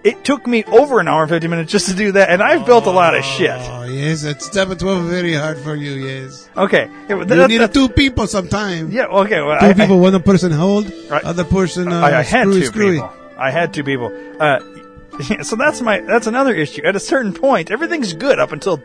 it 0.05 0.25
took 0.25 0.47
me 0.47 0.65
over 0.65 1.01
an 1.01 1.09
hour 1.09 1.23
and 1.23 1.31
50 1.31 1.49
minutes 1.49 1.73
just 1.73 1.89
to 1.89 1.95
do 1.95 2.13
that, 2.13 2.31
and 2.31 2.43
I've 2.43 2.65
built 2.65 2.87
a 2.87 2.91
lot 2.91 3.15
of 3.17 3.25
shit. 3.25 3.51
Oh, 3.51 3.85
yes, 3.85 4.23
it's 4.25 4.47
step 4.47 4.69
12 4.79 5.05
very 5.07 5.35
hard 5.35 5.59
for 5.59 5.75
you, 5.75 5.93
yes. 5.93 6.49
Okay. 6.57 6.89
Yeah, 7.09 7.17
You 7.19 7.25
that- 7.25 7.49
need 7.49 7.59
that- 7.59 7.75
two 7.75 7.89
people 7.89 8.27
sometime. 8.27 8.91
yeah, 8.91 9.07
okay. 9.07 9.41
Well, 9.41 9.59
Two 9.61 9.67
I, 9.67 9.73
people, 9.75 9.99
one 10.01 10.21
person 10.23 10.53
hold, 10.53 10.93
Right. 11.11 11.25
other 11.25 11.45
person 11.45 11.93
uh, 11.93 12.01
I, 12.01 12.19
I 12.19 12.23
had 12.23 12.43
screwy, 12.45 12.61
two 12.61 12.67
screwy. 12.67 12.95
people. 12.97 13.13
I 13.39 13.51
had 13.51 13.75
two 13.75 13.85
people. 13.85 14.13
Uh, 14.41 14.61
so 15.43 15.57
that's 15.57 15.81
my 15.81 16.01
that's 16.01 16.27
another 16.29 16.55
issue. 16.55 16.83
At 16.85 16.95
a 16.97 17.01
certain 17.01 17.33
point, 17.33 17.71
everything's 17.71 18.13
good 18.13 18.39
up 18.39 18.53
until 18.53 18.81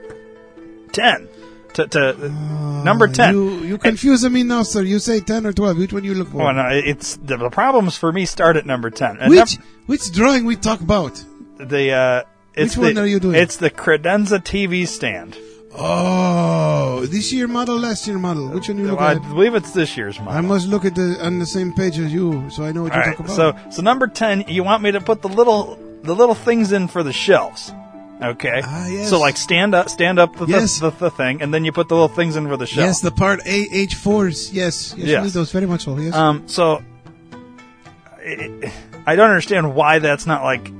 10. 0.94 1.28
To, 1.74 1.88
to 1.88 2.30
number 2.84 3.08
10. 3.08 3.30
Uh, 3.30 3.32
You, 3.32 3.50
you 3.64 3.78
confuse 3.78 4.24
me 4.30 4.44
now, 4.44 4.64
sir. 4.64 4.82
You 4.84 5.00
say 5.00 5.20
10 5.20 5.46
or 5.48 5.54
12. 5.54 5.78
Which 5.78 5.94
one 5.94 6.04
you 6.04 6.14
look 6.14 6.30
for? 6.30 6.38
Well, 6.38 6.54
no, 6.54 6.68
it's 6.72 7.16
the, 7.18 7.38
the 7.38 7.50
problems 7.50 7.98
for 7.98 8.12
me 8.12 8.26
start 8.26 8.58
at 8.58 8.66
number 8.66 8.90
10. 8.90 9.18
And 9.20 9.30
which, 9.30 9.58
which 9.88 10.12
drawing 10.12 10.46
we 10.46 10.56
talk 10.56 10.82
about? 10.82 11.24
the 11.58 11.92
uh, 11.92 12.24
it's 12.56 12.76
Which 12.78 12.86
one 12.86 12.94
the, 12.96 13.02
are 13.02 13.08
you 13.08 13.20
doing? 13.20 13.36
It's 13.36 13.58
the 13.58 13.70
credenza 13.72 14.40
TV 14.40 14.88
stand. 14.88 15.38
Oh, 15.76 17.06
this 17.08 17.32
year 17.34 17.48
model, 17.48 17.78
last 17.80 18.06
year 18.08 18.20
model. 18.20 18.50
Which 18.50 18.68
one 18.68 18.78
you 18.78 18.88
look 18.88 19.00
I 19.02 19.14
at? 19.14 19.22
believe 19.24 19.56
it's 19.56 19.72
this 19.72 19.98
year's 19.98 20.20
model. 20.20 20.34
I 20.34 20.42
must 20.42 20.68
look 20.68 20.86
at 20.86 20.94
the 20.96 21.18
on 21.26 21.40
the 21.40 21.46
same 21.48 21.74
page 21.74 21.98
as 21.98 22.14
you, 22.14 22.50
so 22.52 22.64
I 22.64 22.72
know 22.72 22.84
what 22.84 22.92
All 22.92 23.00
you 23.00 23.04
right. 23.06 23.18
talk 23.18 23.26
about. 23.26 23.36
So 23.36 23.58
so 23.72 23.82
number 23.82 24.08
ten, 24.08 24.46
you 24.48 24.64
want 24.64 24.84
me 24.84 24.92
to 24.92 25.02
put 25.02 25.22
the 25.22 25.30
little 25.30 25.80
the 26.04 26.14
little 26.16 26.36
things 26.36 26.72
in 26.72 26.88
for 26.88 27.02
the 27.02 27.14
shelves. 27.14 27.72
Okay. 28.24 28.62
Ah, 28.64 28.88
yes. 28.88 29.10
So 29.10 29.20
like 29.20 29.38
stand 29.38 29.76
up 29.76 29.90
stand 29.90 30.20
up 30.20 30.36
the, 30.38 30.46
Yes. 30.46 30.80
the, 30.80 30.92
the, 30.92 31.10
thing, 31.12 31.42
and 31.42 31.54
then 31.54 31.66
you 31.66 31.72
put 31.72 31.90
the 31.90 31.96
little 31.96 32.08
things 32.08 32.36
in 32.36 32.48
for 32.48 32.58
the 32.58 32.66
shelf. 32.66 32.86
yes, 32.86 33.02
the 33.02 33.12
part 33.12 33.42
A 33.46 33.68
H 33.72 33.96
fours. 33.96 34.52
Yes, 34.54 34.94
yes, 34.98 35.08
Yes. 35.08 35.34
those 35.34 35.52
very 35.52 35.66
much 35.68 35.84
so. 35.84 35.98
Yes. 35.98 36.14
Um. 36.14 36.48
So 36.48 36.82
I 38.18 38.72
I 39.06 39.16
don't 39.16 39.30
understand 39.30 39.76
why 39.76 40.00
that's 40.00 40.26
not 40.26 40.44
like 40.44 40.72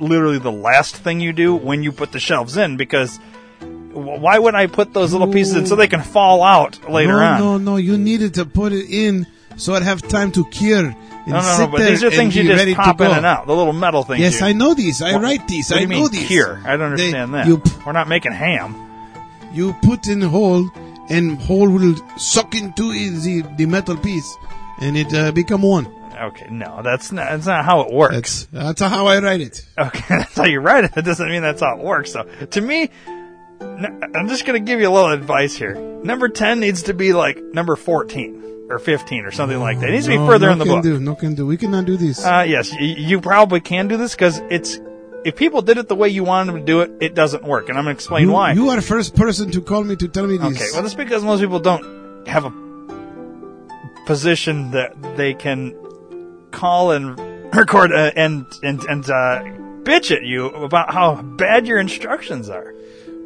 literally 0.00 0.38
the 0.38 0.52
last 0.52 0.96
thing 0.96 1.20
you 1.20 1.32
do 1.32 1.54
when 1.54 1.82
you 1.82 1.92
put 1.92 2.12
the 2.12 2.20
shelves 2.20 2.56
in 2.56 2.76
because. 2.76 3.18
Why 3.94 4.38
would 4.38 4.54
I 4.54 4.68
put 4.68 4.94
those 4.94 5.12
little 5.12 5.30
pieces 5.30 5.54
in 5.54 5.66
so 5.66 5.76
they 5.76 5.86
can 5.86 6.00
fall 6.00 6.42
out 6.42 6.88
later 6.88 7.12
no, 7.12 7.22
on? 7.22 7.38
no, 7.40 7.58
no. 7.58 7.76
You 7.76 7.98
needed 7.98 8.32
to 8.34 8.46
put 8.46 8.72
it 8.72 8.88
in 8.88 9.26
so 9.56 9.74
I'd 9.74 9.82
have 9.82 10.00
time 10.08 10.32
to 10.32 10.46
cure. 10.46 10.96
No, 11.26 11.40
no, 11.40 11.58
no. 11.58 11.66
But 11.68 11.78
these 11.86 12.02
are 12.02 12.10
things 12.10 12.34
you 12.34 12.42
just 12.44 12.76
pop 12.76 13.00
in 13.00 13.10
and 13.10 13.24
out. 13.26 13.46
The 13.46 13.54
little 13.54 13.72
metal 13.72 14.02
things. 14.02 14.20
Yes, 14.20 14.40
you, 14.40 14.46
I 14.46 14.52
know 14.52 14.74
these. 14.74 15.00
I 15.02 15.12
What- 15.14 15.22
write 15.22 15.46
these. 15.48 15.70
I 15.70 15.80
you 15.80 15.86
know 15.86 16.00
mean 16.02 16.10
these. 16.10 16.26
cure? 16.26 16.60
I 16.64 16.76
don't 16.76 16.96
They- 16.96 17.14
understand 17.14 17.34
that. 17.34 17.46
You, 17.46 17.62
We're 17.86 17.92
not 17.92 18.08
making 18.08 18.32
ham. 18.32 18.74
you 19.52 19.72
put 19.82 20.08
in 20.08 20.22
a 20.22 20.28
hole, 20.28 20.68
and 21.10 21.38
hole 21.40 21.68
will 21.70 21.94
suck 22.16 22.54
into 22.54 22.92
the, 22.92 23.42
the 23.56 23.66
metal 23.66 23.96
piece, 23.96 24.36
and 24.80 24.96
it 24.96 25.12
uh, 25.14 25.30
become 25.32 25.62
one. 25.62 25.86
Okay, 26.20 26.46
no, 26.50 26.82
that's 26.82 27.10
not. 27.12 27.28
That's 27.30 27.46
not 27.46 27.64
how 27.64 27.80
it 27.82 27.92
works. 27.92 28.46
That's 28.52 28.78
that's 28.80 28.92
how 28.94 29.06
I 29.06 29.18
write 29.20 29.40
it. 29.40 29.64
Okay, 29.78 30.04
that's 30.08 30.36
how 30.36 30.44
you 30.44 30.60
write 30.60 30.84
it. 30.84 30.92
That 30.94 31.04
doesn't 31.04 31.28
mean 31.28 31.42
that's 31.42 31.60
how 31.60 31.76
it 31.78 31.82
works. 31.84 32.12
So, 32.12 32.24
to 32.24 32.60
me, 32.60 32.90
n- 33.60 34.02
I'm 34.14 34.28
just 34.28 34.44
going 34.44 34.62
to 34.62 34.64
give 34.64 34.80
you 34.80 34.88
a 34.88 34.92
little 34.92 35.10
advice 35.12 35.54
here. 35.54 35.74
Number 36.04 36.28
10 36.28 36.60
needs 36.60 36.84
to 36.84 36.94
be 36.94 37.12
like 37.12 37.40
number 37.42 37.76
14 37.76 38.61
or 38.72 38.78
15 38.78 39.24
or 39.24 39.30
something 39.30 39.58
like 39.60 39.78
that. 39.80 39.90
It 39.90 39.92
needs 39.92 40.06
to 40.06 40.12
be 40.12 40.16
further 40.16 40.46
no 40.46 40.52
in 40.52 40.58
the 40.58 40.64
can 40.64 40.74
book. 40.74 40.82
Do, 40.82 40.98
no 40.98 41.14
can 41.14 41.34
do. 41.34 41.46
We 41.46 41.56
cannot 41.56 41.84
do 41.84 41.96
this. 41.96 42.24
Uh, 42.24 42.44
yes, 42.48 42.72
y- 42.72 42.78
you 42.98 43.20
probably 43.20 43.60
can 43.60 43.88
do 43.88 43.96
this 43.96 44.12
because 44.12 44.38
it's. 44.50 44.80
If 45.24 45.36
people 45.36 45.62
did 45.62 45.78
it 45.78 45.86
the 45.86 45.94
way 45.94 46.08
you 46.08 46.24
wanted 46.24 46.52
them 46.52 46.60
to 46.62 46.66
do 46.66 46.80
it, 46.80 46.90
it 47.00 47.14
doesn't 47.14 47.44
work, 47.44 47.68
and 47.68 47.78
I'm 47.78 47.84
going 47.84 47.94
to 47.94 47.98
explain 47.98 48.26
you, 48.26 48.32
why. 48.32 48.52
you 48.54 48.70
are 48.70 48.76
the 48.76 48.82
first 48.82 49.14
person 49.14 49.52
to 49.52 49.60
call 49.60 49.84
me 49.84 49.94
to 49.94 50.08
tell 50.08 50.26
me 50.26 50.36
this. 50.36 50.56
Okay, 50.60 50.68
well, 50.72 50.82
that's 50.82 50.94
because 50.94 51.22
most 51.22 51.40
people 51.40 51.60
don't 51.60 52.26
have 52.26 52.44
a 52.44 52.50
position 54.06 54.72
that 54.72 55.16
they 55.16 55.34
can 55.34 55.76
call 56.50 56.90
and 56.90 57.18
record 57.54 57.92
uh, 57.92 58.10
and 58.16 58.46
and 58.62 58.82
and 58.84 59.04
uh, 59.10 59.42
bitch 59.84 60.10
at 60.10 60.22
you 60.22 60.46
about 60.46 60.92
how 60.92 61.22
bad 61.22 61.66
your 61.66 61.78
instructions 61.78 62.48
are. 62.48 62.74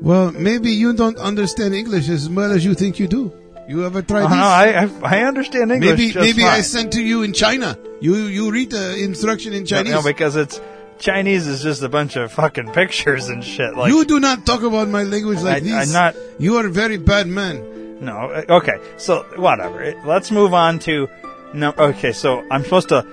Well, 0.02 0.32
maybe 0.32 0.70
you 0.70 0.92
don't 0.92 1.16
understand 1.16 1.74
English 1.74 2.10
as 2.10 2.28
well 2.28 2.52
as 2.52 2.64
you 2.64 2.74
think 2.74 2.98
you 2.98 3.08
do. 3.08 3.32
You 3.68 3.84
ever 3.84 4.00
tried 4.02 4.22
Oh, 4.24 4.28
this? 4.28 4.36
no, 4.36 4.44
I, 4.44 4.84
I 4.84 5.18
I 5.18 5.24
understand 5.24 5.72
English. 5.72 5.98
maybe 6.14 6.14
maybe 6.20 6.44
I 6.44 6.60
sent 6.60 6.92
to 6.92 7.02
you 7.02 7.22
in 7.22 7.32
China. 7.32 7.76
You 8.00 8.14
you 8.14 8.50
read 8.52 8.70
the 8.70 8.96
instruction 9.02 9.52
in 9.52 9.66
Chinese. 9.66 9.92
No, 9.92 10.02
because 10.02 10.36
it's 10.36 10.60
Chinese 10.98 11.46
is 11.46 11.62
just 11.62 11.82
a 11.82 11.88
bunch 11.88 12.16
of 12.16 12.30
fucking 12.32 12.70
pictures 12.72 13.28
and 13.28 13.42
shit. 13.44 13.76
Like 13.76 13.92
you 13.92 14.04
do 14.04 14.20
not 14.20 14.46
talk 14.46 14.62
about 14.62 14.88
my 14.88 15.02
language 15.02 15.40
like 15.42 15.56
I- 15.56 15.60
this. 15.60 15.88
I'm 15.88 15.92
not- 15.92 16.14
You 16.38 16.56
are 16.58 16.66
a 16.66 16.70
very 16.70 16.96
bad 16.96 17.26
man. 17.26 17.98
No. 18.00 18.30
uh, 18.30 18.44
Okay. 18.60 18.78
So 18.98 19.24
whatever. 19.36 19.94
Let's 20.04 20.30
move 20.30 20.54
on 20.54 20.78
to 20.80 21.08
no. 21.52 21.74
Okay. 21.76 22.12
So 22.12 22.44
I'm 22.50 22.62
supposed 22.62 22.90
to 22.90 23.04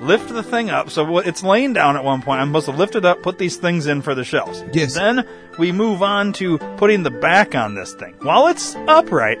lift 0.00 0.28
the 0.30 0.42
thing 0.42 0.70
up. 0.70 0.90
So 0.90 1.18
it's 1.18 1.42
laying 1.42 1.74
down 1.74 1.96
at 1.96 2.02
one 2.04 2.22
point. 2.22 2.40
I'm 2.40 2.48
supposed 2.48 2.66
to 2.66 2.72
lift 2.72 2.96
it 2.96 3.04
up, 3.04 3.22
put 3.22 3.38
these 3.38 3.56
things 3.56 3.86
in 3.86 4.00
for 4.02 4.14
the 4.14 4.24
shelves. 4.24 4.64
Yes. 4.72 4.94
Then 4.94 5.26
we 5.58 5.70
move 5.70 6.02
on 6.02 6.32
to 6.34 6.58
putting 6.78 7.02
the 7.02 7.10
back 7.10 7.54
on 7.54 7.74
this 7.74 7.92
thing 7.92 8.14
while 8.22 8.46
it's 8.48 8.74
upright, 8.88 9.38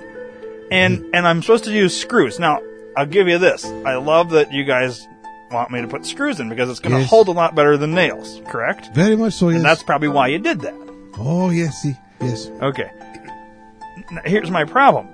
and 0.72 0.98
mm-hmm. 0.98 1.14
and 1.14 1.26
I'm 1.28 1.42
supposed 1.42 1.64
to 1.64 1.72
use 1.72 1.98
screws. 1.98 2.38
Now 2.38 2.60
I'll 2.96 3.06
give 3.06 3.28
you 3.28 3.38
this. 3.38 3.64
I 3.64 3.96
love 3.96 4.30
that 4.30 4.52
you 4.52 4.64
guys 4.64 5.06
want 5.50 5.70
me 5.70 5.80
to 5.82 5.88
put 5.88 6.06
screws 6.06 6.40
in 6.40 6.48
because 6.48 6.70
it's 6.70 6.80
going 6.80 6.94
to 6.94 7.00
Yes. 7.00 7.10
hold 7.10 7.28
a 7.28 7.32
lot 7.32 7.54
better 7.54 7.76
than 7.76 7.94
nails. 7.94 8.40
Correct. 8.48 8.94
Very 8.94 9.16
much 9.16 9.34
so. 9.34 9.48
Yes. 9.48 9.56
And 9.56 9.64
that's 9.64 9.82
probably 9.82 10.08
why 10.08 10.28
you 10.28 10.38
did 10.38 10.60
that. 10.60 10.74
oh 11.18 11.50
yes, 11.50 11.82
see, 11.82 11.94
yes. 12.20 12.48
Okay. 12.60 12.90
Now, 14.10 14.22
here's 14.24 14.50
my 14.50 14.64
problem. 14.64 15.08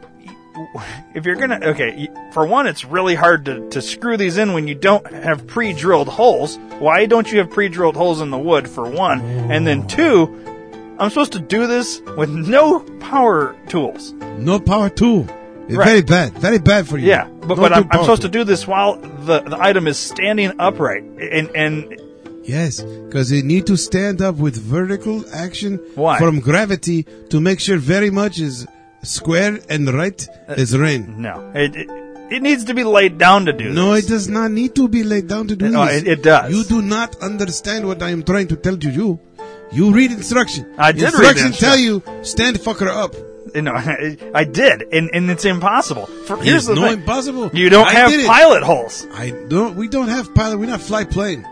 If 1.15 1.25
you're 1.25 1.37
gonna, 1.37 1.61
okay, 1.67 2.09
for 2.33 2.45
one, 2.45 2.67
it's 2.67 2.85
really 2.85 3.15
hard 3.15 3.45
to, 3.45 3.69
to 3.71 3.81
screw 3.81 4.17
these 4.17 4.39
in 4.39 4.55
when 4.55 4.67
you 4.67 4.75
don't 4.75 5.07
have 5.13 5.47
pre-drilled 5.47 6.09
holes. 6.09 6.59
Why 6.81 7.07
don't 7.07 7.31
you 7.31 7.39
have 7.39 7.51
pre-drilled 7.51 7.97
holes 7.97 8.21
in 8.21 8.31
the 8.31 8.39
wood, 8.39 8.69
for 8.69 8.89
one? 8.89 9.21
And 9.21 9.65
then 9.65 9.83
oh. 9.85 9.87
two, 9.87 10.97
I'm 10.99 11.11
supposed 11.11 11.33
to 11.35 11.39
do 11.39 11.69
this 11.69 12.01
with 12.17 12.31
no 12.31 12.81
power 12.99 13.55
tools. 13.69 14.13
No 14.39 14.59
power 14.59 14.91
tool. 14.91 15.29
It's 15.69 15.77
Right. 15.77 15.87
Very 15.87 16.03
bad. 16.03 16.33
Very 16.39 16.59
bad 16.59 16.89
for 16.89 16.97
you. 16.99 17.07
Yeah, 17.09 17.29
but, 17.29 17.57
but 17.57 17.73
I'm, 17.73 17.87
I'm 17.91 18.01
supposed 18.01 18.23
to 18.23 18.29
do 18.29 18.43
this 18.45 18.67
while 18.67 18.97
the, 18.97 19.41
the 19.41 19.59
item 19.61 19.87
is 19.87 19.99
standing 19.99 20.53
upright. 20.59 21.03
And, 21.05 21.51
and 21.55 22.01
Yes, 22.45 22.81
because 22.81 23.31
you 23.31 23.43
need 23.43 23.67
to 23.67 23.77
stand 23.77 24.23
up 24.23 24.37
with 24.37 24.57
vertical 24.57 25.23
action 25.35 25.77
Why? 25.95 26.19
from 26.19 26.41
gravity 26.41 27.03
to 27.29 27.41
make 27.41 27.61
sure 27.61 27.77
very 27.77 28.09
much 28.11 28.39
is 28.41 28.67
square 29.03 29.59
and 29.69 29.93
right 29.93 30.27
Uh, 30.49 30.55
as 30.57 30.77
rain. 30.77 31.21
no, 31.21 31.53
it, 31.55 31.77
it, 31.77 31.89
it 32.33 32.43
needs 32.43 32.65
to 32.65 32.73
be 32.75 32.85
laid 32.85 33.19
down 33.19 33.45
to 33.45 33.53
do 33.53 33.69
No, 33.75 33.93
this. 33.95 34.07
it 34.07 34.09
does 34.09 34.29
not 34.29 34.51
need 34.51 34.75
to 34.77 34.89
be 34.89 35.03
laid 35.05 35.29
down 35.29 35.47
to 35.49 35.57
do 35.57 35.69
No, 35.69 35.85
this. 35.85 36.01
it- 36.03 36.09
it 36.09 36.23
does. 36.23 36.51
You 36.51 36.65
do 36.65 36.81
not 36.81 37.17
understand 37.21 37.87
what 37.87 38.03
I 38.03 38.09
am 38.11 38.23
trying 38.23 38.49
to 38.49 38.57
tell 38.57 38.79
to 38.79 38.89
you. 38.91 39.21
You 39.71 39.93
read 39.93 40.11
instruction. 40.13 40.65
I 40.79 40.93
did 40.93 41.13
read 41.13 41.37
the 41.37 41.47
instruction. 41.49 41.53
tell 41.53 41.77
you 41.77 42.03
stand 42.23 42.59
fucker 42.59 42.89
up. 42.89 43.15
You 43.55 43.63
know, 43.63 43.73
I, 43.75 44.17
I 44.35 44.45
did, 44.45 44.83
and, 44.93 45.11
and 45.13 45.31
it's 45.31 45.45
impossible. 45.45 46.07
For, 46.07 46.37
here's 46.37 46.67
It's 46.67 46.67
the 46.69 46.75
no 46.75 46.83
thing. 46.89 47.01
impossible. 47.01 47.51
You 47.53 47.69
don't 47.71 47.87
I 47.87 47.93
have 47.93 48.27
pilot 48.27 48.63
holes. 48.63 49.07
I 49.13 49.31
don't. 49.49 49.77
We 49.77 49.89
don't 49.89 50.09
have 50.09 50.35
pilot. 50.35 50.59
We 50.59 50.67
not 50.67 50.81
fly 50.81 51.05
plane. 51.05 51.47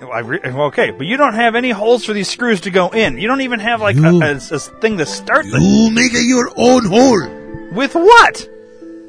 I 0.00 0.20
re- 0.20 0.40
okay, 0.40 0.92
but 0.92 1.06
you 1.08 1.16
don't 1.16 1.34
have 1.34 1.56
any 1.56 1.70
holes 1.70 2.04
for 2.04 2.12
these 2.12 2.28
screws 2.30 2.60
to 2.62 2.70
go 2.70 2.88
in. 2.90 3.18
You 3.18 3.26
don't 3.26 3.40
even 3.40 3.58
have 3.60 3.80
like 3.80 3.96
a, 3.96 4.00
You- 4.00 4.22
a, 4.22 4.34
a 4.36 4.38
thing 4.58 4.98
to 4.98 5.06
start 5.06 5.44
them. 5.50 5.60
You 5.60 5.90
make 5.90 6.14
a 6.14 6.22
your 6.22 6.50
own 6.56 6.84
hole 6.84 7.28
With 7.72 7.94
what? 7.94 8.48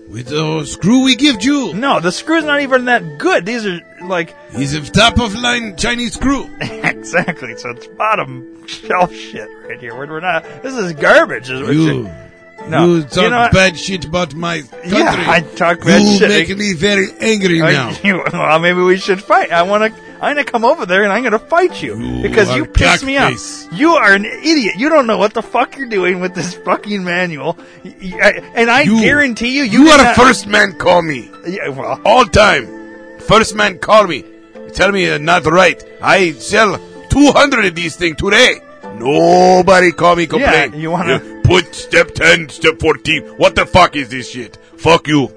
with 0.10 0.26
the 0.26 0.66
screw 0.66 1.04
we 1.04 1.16
give 1.16 1.44
you. 1.44 1.72
No, 1.76 2.00
the 2.00 2.12
screw's 2.12 2.44
not 2.44 2.62
even 2.62 2.86
that 2.86 3.20
good. 3.20 3.46
These 3.46 3.68
are 3.68 3.80
like 4.02 4.36
He's 4.56 4.74
a 4.74 4.82
top 4.82 5.20
of 5.20 5.36
line 5.36 5.76
Chinese 5.78 6.16
screw. 6.16 6.50
exactly. 6.60 7.56
So 7.58 7.70
it's 7.70 7.86
bottom 7.86 8.66
shelf 8.66 9.14
shit 9.14 9.48
right 9.68 9.80
here. 9.80 9.94
We're, 9.96 10.08
we're 10.08 10.20
not. 10.22 10.44
This 10.64 10.74
is 10.74 10.94
garbage. 10.94 11.52
Is 11.52 11.62
you- 11.76 12.10
no, 12.68 12.96
you 12.96 13.04
talk 13.04 13.24
you 13.24 13.30
know 13.30 13.50
bad 13.52 13.78
shit 13.78 14.06
about 14.06 14.34
my 14.36 14.62
country. 14.62 14.92
Yeah, 15.00 15.26
I 15.28 15.40
talk 15.42 15.82
bad 15.82 16.02
you 16.02 16.18
shit. 16.20 16.30
making 16.30 16.58
me 16.58 16.74
very 16.74 17.08
angry 17.20 17.62
I- 17.62 17.72
now. 17.74 17.90
you- 18.04 18.24
well, 18.34 18.60
maybe 18.60 18.82
we 18.82 18.98
should 18.98 19.22
fight. 19.24 19.52
I 19.52 19.64
want 19.64 19.94
to. 19.94 20.02
I'm 20.22 20.36
gonna 20.36 20.44
come 20.44 20.66
over 20.66 20.86
there 20.86 21.04
and 21.04 21.14
I'm 21.14 21.24
gonna 21.24 21.40
fight 21.40 21.82
you, 21.82 21.98
You 21.98 22.22
because 22.22 22.54
you 22.54 22.66
piss 22.66 23.04
me 23.04 23.16
off. 23.18 23.40
You 23.72 23.92
are 23.94 24.14
an 24.14 24.26
idiot. 24.26 24.76
You 24.78 24.90
don't 24.90 25.08
know 25.08 25.18
what 25.18 25.34
the 25.34 25.42
fuck 25.42 25.78
you're 25.78 25.88
doing 25.88 26.20
with 26.20 26.36
this 26.36 26.54
fucking 26.56 27.04
manual, 27.06 27.58
and 27.84 28.70
I 28.70 28.82
You- 28.82 29.00
guarantee 29.00 29.56
you, 29.56 29.64
you, 29.64 29.84
You 29.84 29.90
are 29.92 29.98
the 29.98 30.14
first 30.16 30.46
man 30.46 30.74
call 30.74 31.02
me. 31.02 31.32
Yeah, 31.48 31.70
well, 31.70 32.02
All 32.06 32.26
time. 32.26 32.68
First 33.22 33.56
man 33.56 33.80
call 33.80 34.08
me. 34.08 34.26
Tell 34.74 34.92
me 34.92 35.10
uh, 35.10 35.18
not 35.20 35.46
right. 35.46 35.82
I 36.02 36.34
sell 36.34 36.78
200 37.10 37.66
of 37.66 37.76
these 37.76 37.96
things 37.96 38.18
today. 38.18 38.60
Nobody 38.98 39.92
call 39.94 40.16
me 40.16 40.28
complain. 40.28 40.74
Yeah, 40.74 40.78
you 40.80 40.92
wanna- 40.92 41.39
put 41.50 41.74
step 41.76 42.12
10, 42.14 42.50
step 42.50 42.80
14. 42.80 43.24
What 43.38 43.56
the 43.56 43.66
fuck 43.66 43.96
is 43.96 44.10
this 44.10 44.30
shit? 44.32 44.58
Fuck 44.78 45.08
you. 45.08 45.34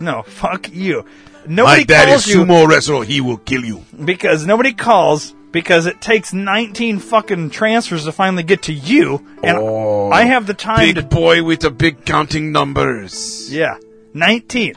no, 0.00 0.22
fuck 0.26 0.70
you. 0.72 1.04
Nobody 1.46 1.80
My 1.80 1.84
dad 1.84 2.08
calls 2.08 2.26
is 2.26 2.34
you 2.34 2.40
sumo 2.44 2.66
wrestler. 2.66 3.04
He 3.04 3.20
will 3.20 3.36
kill 3.38 3.64
you. 3.64 3.84
because 4.04 4.46
nobody 4.46 4.72
calls 4.72 5.34
because 5.52 5.86
it 5.86 6.00
takes 6.00 6.32
19 6.32 6.98
fucking 6.98 7.50
transfers 7.50 8.04
to 8.04 8.12
finally 8.12 8.42
get 8.42 8.62
to 8.62 8.72
you, 8.72 9.24
and 9.42 9.56
Oh, 9.58 10.10
I 10.10 10.24
have 10.24 10.46
the 10.46 10.54
time 10.54 10.80
Big 10.80 10.96
to 10.96 11.02
boy 11.02 11.42
with 11.44 11.60
the 11.60 11.70
big 11.70 12.04
counting 12.06 12.50
numbers. 12.50 13.52
Yeah, 13.52 13.76
19 14.14 14.74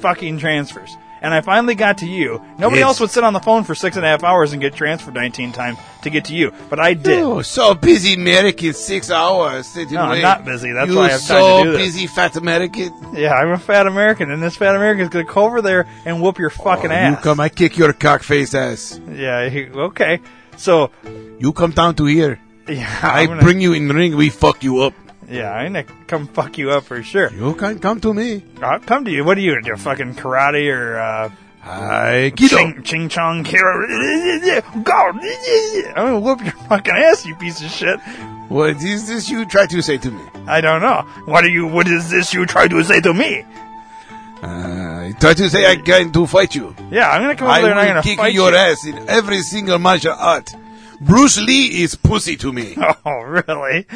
fucking 0.00 0.38
transfers. 0.38 0.90
And 1.22 1.34
I 1.34 1.42
finally 1.42 1.74
got 1.74 1.98
to 1.98 2.06
you. 2.06 2.40
Nobody 2.58 2.80
Yes. 2.80 2.86
else 2.86 3.00
would 3.00 3.10
sit 3.10 3.24
on 3.24 3.32
the 3.34 3.40
phone 3.40 3.64
for 3.64 3.74
six 3.74 3.96
and 3.96 4.04
a 4.06 4.08
half 4.08 4.24
hours 4.24 4.52
and 4.52 4.60
get 4.60 4.74
transferred 4.74 5.12
19 5.14 5.52
times 5.52 5.76
to 6.02 6.08
get 6.10 6.24
to 6.26 6.34
you. 6.34 6.50
But 6.70 6.80
I 6.80 6.94
did. 6.94 7.18
Oh, 7.22 7.42
so 7.42 7.74
busy 7.74 8.14
American, 8.14 8.72
six 8.72 9.10
hours. 9.10 9.66
sitting 9.66 9.94
No, 9.94 10.00
I'm 10.02 10.10
away. 10.12 10.22
not 10.22 10.44
busy. 10.46 10.72
That's 10.72 10.90
you 10.90 10.96
why 10.96 11.08
I 11.08 11.10
have 11.10 11.20
time 11.20 11.26
so 11.28 11.58
to 11.64 11.70
do 11.72 11.76
this. 11.76 11.86
busy, 11.88 12.06
fat 12.06 12.36
American. 12.36 12.90
Yeah, 13.14 13.34
I'm 13.34 13.50
a 13.50 13.58
fat 13.58 13.86
American, 13.86 14.30
and 14.30 14.42
this 14.42 14.56
fat 14.56 14.74
American 14.74 15.02
is 15.02 15.08
going 15.10 15.26
to 15.26 15.32
go 15.32 15.44
over 15.44 15.60
there 15.60 15.86
and 16.06 16.22
whoop 16.22 16.38
your 16.38 16.50
oh, 16.58 16.62
fucking 16.64 16.90
Oh, 16.90 16.94
ass. 16.94 17.16
You 17.18 17.22
come, 17.22 17.38
I 17.40 17.48
kick 17.50 17.76
your 17.76 17.92
cockface 17.92 18.54
ass. 18.54 18.98
Yeah, 19.12 19.48
he- 19.50 19.68
okay. 19.68 20.20
So, 20.56 20.90
You 21.38 21.52
come 21.52 21.72
down 21.72 21.94
to 21.96 22.04
here. 22.06 22.40
yeah, 22.68 22.98
I 23.02 23.22
I'm 23.22 23.28
gonna, 23.28 23.42
bring 23.42 23.60
you 23.60 23.72
in 23.74 23.88
the 23.88 23.94
ring. 23.94 24.16
We 24.16 24.30
fuck 24.30 24.62
you 24.62 24.80
up. 24.82 24.94
Yeah, 25.30 25.52
I'm 25.52 25.74
to 25.74 25.84
come 26.06 26.26
fuck 26.26 26.58
you 26.58 26.70
up 26.72 26.84
for 26.84 27.02
sure. 27.02 27.30
You 27.32 27.54
can 27.54 27.78
come 27.78 28.00
to 28.00 28.12
me. 28.12 28.42
I'll 28.60 28.80
come 28.80 29.04
to 29.04 29.10
you. 29.10 29.24
What 29.24 29.38
are 29.38 29.40
you 29.40 29.54
to 29.54 29.60
do? 29.62 29.76
Fucking 29.76 30.14
karate 30.14 30.68
or, 30.74 30.98
uh, 30.98 31.30
Aikido. 31.64 32.48
Ching, 32.48 32.82
ching 32.82 33.08
chong, 33.08 33.44
kira. 33.44 34.62
Go! 34.82 34.92
I'm 35.90 35.94
gonna 35.94 36.20
whoop 36.20 36.42
your 36.42 36.52
fucking 36.68 36.94
ass, 36.94 37.26
you 37.26 37.34
piece 37.36 37.62
of 37.62 37.70
shit. 37.70 38.00
What 38.48 38.82
is 38.82 39.06
this 39.06 39.28
you 39.30 39.44
try 39.44 39.66
to 39.66 39.80
say 39.82 39.98
to 39.98 40.10
me? 40.10 40.22
I 40.46 40.60
don't 40.60 40.80
know. 40.80 41.02
What 41.26 41.44
are 41.44 41.48
you? 41.48 41.66
What 41.66 41.86
is 41.86 42.10
this 42.10 42.32
you 42.34 42.46
try 42.46 42.66
to 42.66 42.82
say 42.82 43.00
to 43.02 43.12
me? 43.14 43.44
Uh, 44.42 45.12
try 45.20 45.34
to 45.34 45.50
say 45.50 45.66
I'm 45.66 45.84
going 45.84 46.10
to 46.12 46.26
fight 46.26 46.54
you. 46.54 46.74
Yeah, 46.90 47.10
I'm 47.10 47.20
gonna 47.22 47.36
come 47.36 47.48
over 47.48 47.56
I 47.58 47.60
there 47.60 47.70
and 47.72 47.78
I'm 47.80 47.86
gonna 47.88 48.02
kick 48.02 48.18
fight 48.18 48.32
your 48.32 48.50
you. 48.50 48.56
ass 48.56 48.86
in 48.86 48.96
every 49.08 49.42
single 49.42 49.78
martial 49.78 50.14
art. 50.18 50.50
Bruce 51.02 51.38
Lee 51.40 51.82
is 51.82 51.94
pussy 51.94 52.36
to 52.38 52.52
me. 52.52 52.74
Oh, 53.04 53.20
really? 53.22 53.86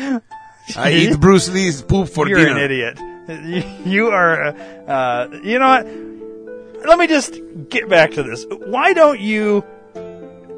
I 0.77 0.93
eat 0.93 1.21
Bruce 1.21 1.49
Lee's 1.51 1.83
poop 1.83 2.09
for 2.09 2.25
dinner. 2.27 2.41
You're 2.41 2.51
an 2.51 2.59
idiot. 2.59 2.99
You- 3.87 4.09
are. 4.09 4.43
Uh, 4.49 4.53
uh, 4.91 5.41
you 5.43 5.59
know 5.59 5.67
what? 5.67 6.87
Let 6.87 6.99
me 6.99 7.07
just 7.07 7.41
get 7.71 7.89
back 7.89 8.13
to 8.13 8.23
this. 8.23 8.45
Why 8.51 8.93
don't 8.93 9.19
you 9.19 9.65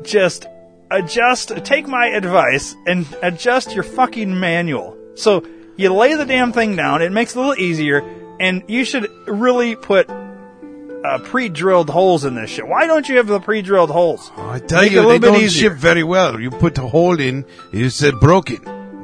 just 0.02 0.46
adjust? 0.90 1.52
Take 1.64 1.86
my 1.86 2.06
advice 2.08 2.74
and 2.86 3.06
adjust 3.22 3.72
your 3.74 3.84
fucking 3.84 4.38
manual. 4.40 4.96
So 5.14 5.44
you 5.76 5.92
lay 5.94 6.14
the 6.14 6.24
damn 6.24 6.52
thing 6.52 6.74
down. 6.74 7.02
It 7.02 7.12
makes 7.12 7.36
it 7.36 7.38
a 7.38 7.40
little 7.40 7.62
easier, 7.62 8.02
and 8.40 8.64
you 8.66 8.84
should 8.84 9.08
really 9.28 9.76
put 9.76 10.10
uh, 10.10 11.18
pre-drilled 11.22 11.88
holes 11.90 12.24
in 12.24 12.34
this 12.34 12.50
shit. 12.50 12.66
Why 12.66 12.88
don't 12.88 13.08
you 13.08 13.18
have 13.18 13.28
the 13.28 13.38
pre-drilled 13.38 13.90
holes? 13.90 14.28
I 14.36 14.58
tell 14.58 14.82
Make 14.82 14.90
it 14.90 14.94
you, 14.94 15.00
a 15.00 15.02
they 15.02 15.06
little 15.06 15.20
bit 15.20 15.26
don't 15.32 15.42
easier. 15.42 15.70
ship 15.70 15.78
very 15.78 16.02
well. 16.02 16.40
You 16.40 16.50
put 16.50 16.76
a 16.78 16.88
hole 16.88 17.20
in, 17.20 17.44
you 17.72 17.90
said 17.90 18.18
broken. 18.18 18.58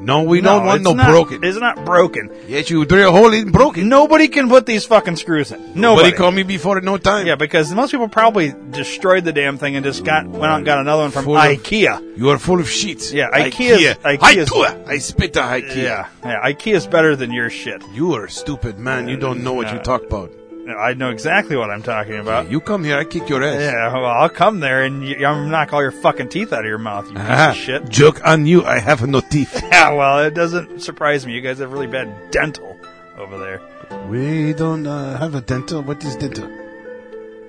No, 0.05 0.23
we 0.25 0.41
No, 0.41 0.59
don't 0.59 0.67
want 0.67 0.83
no 0.83 0.93
not- 0.95 1.09
broken. 1.11 1.45
It's 1.45 1.59
not 1.59 1.85
broken. 1.85 2.31
Yes, 2.49 2.69
you 2.71 2.85
drill 2.85 3.09
a 3.09 3.12
hole 3.12 3.33
in 3.33 3.51
broken. 3.53 3.88
Nobody 3.88 4.27
can 4.29 4.49
put 4.49 4.67
these 4.67 4.85
fucking 4.85 5.17
screws 5.17 5.53
in. 5.53 5.61
Nobody. 5.61 5.81
Nobody 5.81 6.12
called 6.12 6.35
me 6.35 6.43
before 6.43 6.79
at 6.79 6.85
no 6.85 6.97
time. 6.99 7.27
Yeah, 7.27 7.37
because 7.37 7.73
most 7.73 7.93
people 7.93 8.09
probably 8.09 8.53
destroyed 8.71 9.25
the 9.25 9.33
damn 9.33 9.59
thing 9.59 9.77
and 9.77 9.85
just 9.85 10.05
got 10.05 10.27
went 10.27 10.45
out 10.51 10.57
and 10.57 10.67
got 10.67 10.79
another 10.81 11.03
one 11.03 11.12
from 11.12 11.25
Full 11.27 11.37
of- 11.37 11.43
IKEA. 11.45 12.19
You 12.19 12.31
are 12.31 12.38
full 12.38 12.59
of 12.61 12.69
shit. 12.69 13.12
Yeah, 13.12 13.31
IKEA's- 13.33 13.97
IKEA's- 14.05 14.51
Ikea. 14.51 14.88
I 14.88 14.99
spit 14.99 15.33
the 15.35 15.41
IKEA. 15.41 15.77
Yeah, 15.77 16.07
yeah. 16.25 16.41
IKEA's 16.51 16.87
better 16.88 17.15
than 17.15 17.33
your 17.33 17.49
shit. 17.49 17.83
You 17.95 18.15
are 18.15 18.25
a 18.25 18.31
stupid 18.31 18.79
man. 18.79 19.09
You 19.09 19.17
don't 19.17 19.43
know 19.45 19.53
what 19.53 19.71
you 19.73 19.79
Uh, 19.79 19.83
talk 19.83 20.03
about. 20.03 20.31
I 20.68 20.94
know 20.94 21.11
exactly 21.11 21.57
what 21.57 21.70
I'm 21.70 21.83
talking 21.83 22.16
about. 22.18 22.48
You 22.51 22.61
come 22.61 22.85
here, 22.85 22.96
I 22.96 23.05
kick 23.05 23.29
your 23.29 23.42
ass. 23.42 23.61
Yeah, 23.61 23.92
well, 23.92 24.07
I'll 24.07 24.29
come 24.29 24.61
there 24.61 24.85
and 24.85 25.03
you, 25.07 25.27
I'm 25.27 25.51
knock 25.51 25.72
all 25.72 25.83
your 25.83 25.90
fucking 25.90 26.29
teeth 26.29 26.53
out 26.53 26.61
of 26.61 26.66
your 26.66 26.79
mouth, 26.79 27.09
you 27.09 27.14
piece 27.14 27.29
of 27.29 27.57
shit. 27.57 27.88
Joke 27.88 28.20
on 28.25 28.46
you. 28.46 28.64
I 28.64 28.79
have 28.79 29.07
no 29.07 29.20
teeth. 29.20 29.61
Yeah, 29.72 29.94
well, 29.94 30.20
it 30.20 30.35
doesn't 30.35 30.81
surprise 30.81 31.27
me. 31.27 31.33
You 31.33 31.40
guys 31.40 31.59
have 31.59 31.72
really 31.72 31.88
bad 31.88 32.31
dental 32.31 32.79
over 33.18 33.37
there. 33.38 33.61
we 34.09 34.53
don't 34.53 34.87
uh, 34.87 35.18
have 35.18 35.35
a 35.35 35.40
dental. 35.40 35.83
What 35.83 36.05
is 36.05 36.14
dental? 36.16 36.48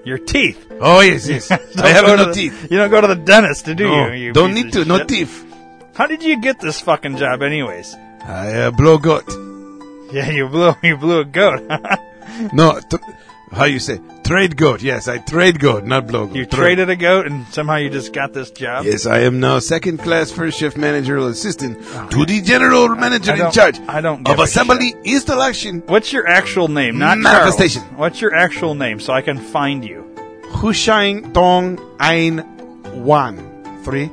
Your 0.04 0.18
teeth. 0.18 0.66
Oh 0.82 1.00
yes, 1.02 1.28
yes. 1.30 1.52
I 1.78 1.90
have 1.90 2.06
no 2.08 2.26
the- 2.26 2.34
teeth. 2.34 2.72
You 2.72 2.78
don't 2.80 2.90
go 2.90 3.00
to 3.02 3.08
the 3.08 3.16
dentist, 3.16 3.66
do 3.66 3.76
No, 3.76 4.08
you? 4.08 4.14
you 4.28 4.34
don't 4.34 4.54
need 4.56 4.74
to. 4.74 4.86
No 4.86 5.04
teeth. 5.06 5.46
How 5.96 6.08
did 6.08 6.24
you 6.24 6.42
get 6.42 6.60
this 6.60 6.82
fucking 6.82 7.18
job, 7.18 7.44
anyways? 7.44 7.94
I 8.26 8.54
uh, 8.54 8.72
blow 8.72 8.98
goat. 8.98 9.30
Yeah, 10.12 10.30
you 10.32 10.48
blew 10.50 10.74
you 10.84 10.98
blew 10.98 11.20
a 11.20 11.26
goat. 11.26 11.62
No, 12.54 12.80
how 13.52 13.66
you 13.66 13.80
say? 13.80 14.00
Trade 14.24 14.58
goat. 14.58 14.82
Yes, 14.82 15.08
I 15.08 15.18
trade 15.20 15.60
goat, 15.60 15.84
not 15.84 16.08
blow 16.08 16.26
goat. 16.26 16.36
you 16.36 16.46
Trade. 16.46 16.58
traded 16.60 16.90
a 16.90 16.96
goat, 16.96 17.28
and 17.28 17.46
somehow 17.54 17.76
you 17.76 17.90
just 17.90 18.12
got 18.14 18.34
this 18.34 18.50
job. 18.52 18.86
Yes, 18.86 19.06
I 19.06 19.20
am 19.20 19.40
now 19.40 19.60
second 19.60 20.00
class 20.00 20.32
first 20.32 20.58
shift 20.58 20.78
manager 20.78 21.18
assistant 21.18 21.78
ah. 21.94 22.08
to 22.08 22.26
the 22.26 22.42
general 22.42 22.90
manager 22.90 23.32
I 23.32 23.34
in 23.36 23.40
don't- 23.42 23.54
charge 23.54 23.80
I 23.88 24.02
don't 24.02 24.20
of 24.20 24.26
give 24.26 24.40
a 24.40 24.44
assembly 24.44 24.96
installation. 25.04 25.84
What's 25.86 26.12
your 26.12 26.28
actual 26.28 26.68
name? 26.68 26.98
Not 26.98 27.18
Manifestation. 27.20 27.82
Charles. 27.84 27.98
What's 28.00 28.22
your 28.22 28.34
actual 28.34 28.74
name 28.76 29.00
so 29.00 29.14
I 29.14 29.22
can 29.22 29.38
find 29.38 29.84
you? 29.86 30.04
Hushain 30.54 31.34
Dong 31.34 31.80
Ein 32.00 32.44
Wan. 33.04 33.38
Three. 33.84 34.10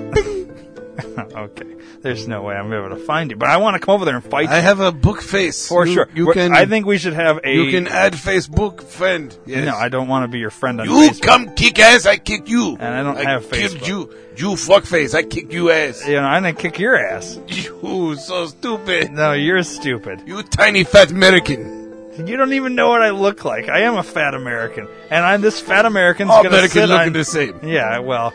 okay, 1.36 1.66
there's 2.02 2.26
no 2.26 2.42
way 2.42 2.54
I'm 2.54 2.72
able 2.72 2.88
to 2.90 2.96
find 3.04 3.30
you, 3.30 3.36
but 3.36 3.48
I 3.50 3.58
want 3.58 3.74
to 3.74 3.78
come 3.80 3.94
over 3.94 4.04
there 4.04 4.14
and 4.16 4.24
fight 4.24 4.44
you. 4.48 4.54
I 4.54 4.56
you 4.56 4.62
have 4.62 4.80
a 4.80 4.90
book 4.92 5.20
face. 5.20 5.68
for 5.68 5.86
you, 5.86 5.92
sure. 5.94 6.08
You 6.14 6.26
We're- 6.26 6.34
can. 6.34 6.54
I 6.54 6.64
think 6.66 6.86
we 6.86 6.96
should 6.98 7.12
have 7.12 7.40
a. 7.44 7.54
you 7.54 7.70
can 7.70 7.86
add 7.88 8.14
Facebook 8.14 8.82
friend. 8.82 9.36
Yes. 9.46 9.66
No, 9.66 9.74
I 9.76 9.88
don't 9.88 10.08
want 10.08 10.24
to 10.24 10.28
be 10.28 10.38
your 10.38 10.50
friend 10.50 10.80
on 10.80 10.86
You 10.86 10.92
Facebook. 11.10 11.22
come 11.22 11.54
kick 11.54 11.78
ass, 11.78 12.06
I 12.06 12.16
kick 12.16 12.48
you. 12.48 12.76
And 12.80 12.94
I 12.94 13.02
don't 13.02 13.16
have 13.24 13.50
kicked 13.50 13.74
Facebook. 13.74 13.86
you. 13.88 14.14
You 14.36 14.56
fuck 14.56 14.84
face, 14.84 15.12
I 15.14 15.22
kick 15.22 15.52
you 15.52 15.70
ass. 15.70 16.06
You 16.08 16.14
know, 16.14 16.22
I'm 16.22 16.42
gonna 16.42 16.54
kick 16.54 16.78
your 16.78 16.96
ass. 16.96 17.38
You 17.82 18.14
so 18.16 18.46
stupid. 18.46 19.10
No, 19.12 19.32
you're 19.32 19.62
stupid. 19.62 20.22
You 20.26 20.42
tiny 20.42 20.84
fat 20.84 21.10
American. 21.10 21.78
You 22.26 22.36
don't 22.36 22.52
even 22.52 22.74
know 22.74 22.88
what 22.88 23.02
I 23.02 23.10
look 23.10 23.44
like. 23.44 23.68
I 23.68 23.80
am 23.80 23.96
a 23.96 24.02
fat 24.02 24.34
American, 24.34 24.86
and 25.10 25.24
I'm 25.24 25.40
this 25.40 25.60
fat 25.60 25.86
American's 25.86 26.30
All 26.30 26.42
gonna 26.42 26.48
Americans 26.56 26.72
sit 26.74 26.88
looking 26.88 27.06
on. 27.08 27.12
the 27.12 27.24
same. 27.24 27.60
Yeah, 27.62 27.98
well, 28.00 28.32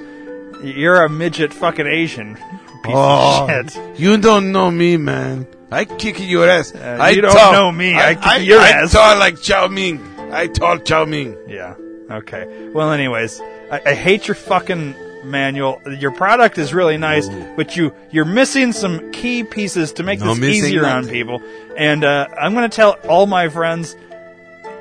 you're 0.63 1.03
a 1.03 1.09
midget 1.09 1.53
fucking 1.53 1.85
Asian 1.87 2.37
piece 2.85 2.95
Oh, 2.95 3.47
of 3.49 3.71
shit. 3.71 3.99
you 3.99 4.17
don't 4.17 4.51
know 4.51 4.69
me, 4.71 4.97
man. 4.97 5.47
I 5.71 5.85
kick 5.85 6.19
your 6.19 6.47
ass. 6.49 6.73
Uh, 6.73 6.97
I 7.01 7.09
you 7.11 7.21
don't 7.21 7.33
tall- 7.33 7.51
know 7.53 7.71
me. 7.71 7.95
I 7.95 8.13
kick 8.15 8.25
I, 8.25 8.37
your 8.37 8.59
I 8.59 8.69
ass. 8.69 8.91
tall 8.93 9.17
like 9.17 9.41
Chow 9.41 9.67
Ming. 9.67 9.99
I 10.31 10.47
talk 10.47 10.85
Chow 10.85 11.05
Ming. 11.05 11.35
Yeah. 11.47 11.75
Okay. 12.09 12.69
Well, 12.73 12.91
anyways, 12.91 13.41
I, 13.71 13.81
I 13.87 13.93
hate 13.95 14.27
your 14.27 14.35
fucking 14.35 14.95
manual. 15.23 15.81
Your 15.99 16.11
product 16.11 16.57
is 16.59 16.71
really 16.73 16.97
nice, 16.97 17.27
but 17.57 17.75
you 17.75 17.93
you're 18.11 18.25
missing 18.25 18.71
some 18.73 19.11
key 19.11 19.43
pieces 19.43 19.93
to 19.93 20.03
make 20.03 20.19
No 20.19 20.35
this 20.35 20.57
easier 20.63 20.85
on 20.85 21.07
people. 21.07 21.41
And 21.75 22.03
uh, 22.03 22.27
I'm 22.39 22.53
going 22.53 22.69
to 22.69 22.75
tell 22.75 22.91
all 23.09 23.25
my 23.25 23.49
friends 23.49 23.95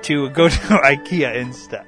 to 0.03 0.29
go 0.39 0.49
to 0.49 0.55
IKEA 0.57 1.35
instead 1.37 1.87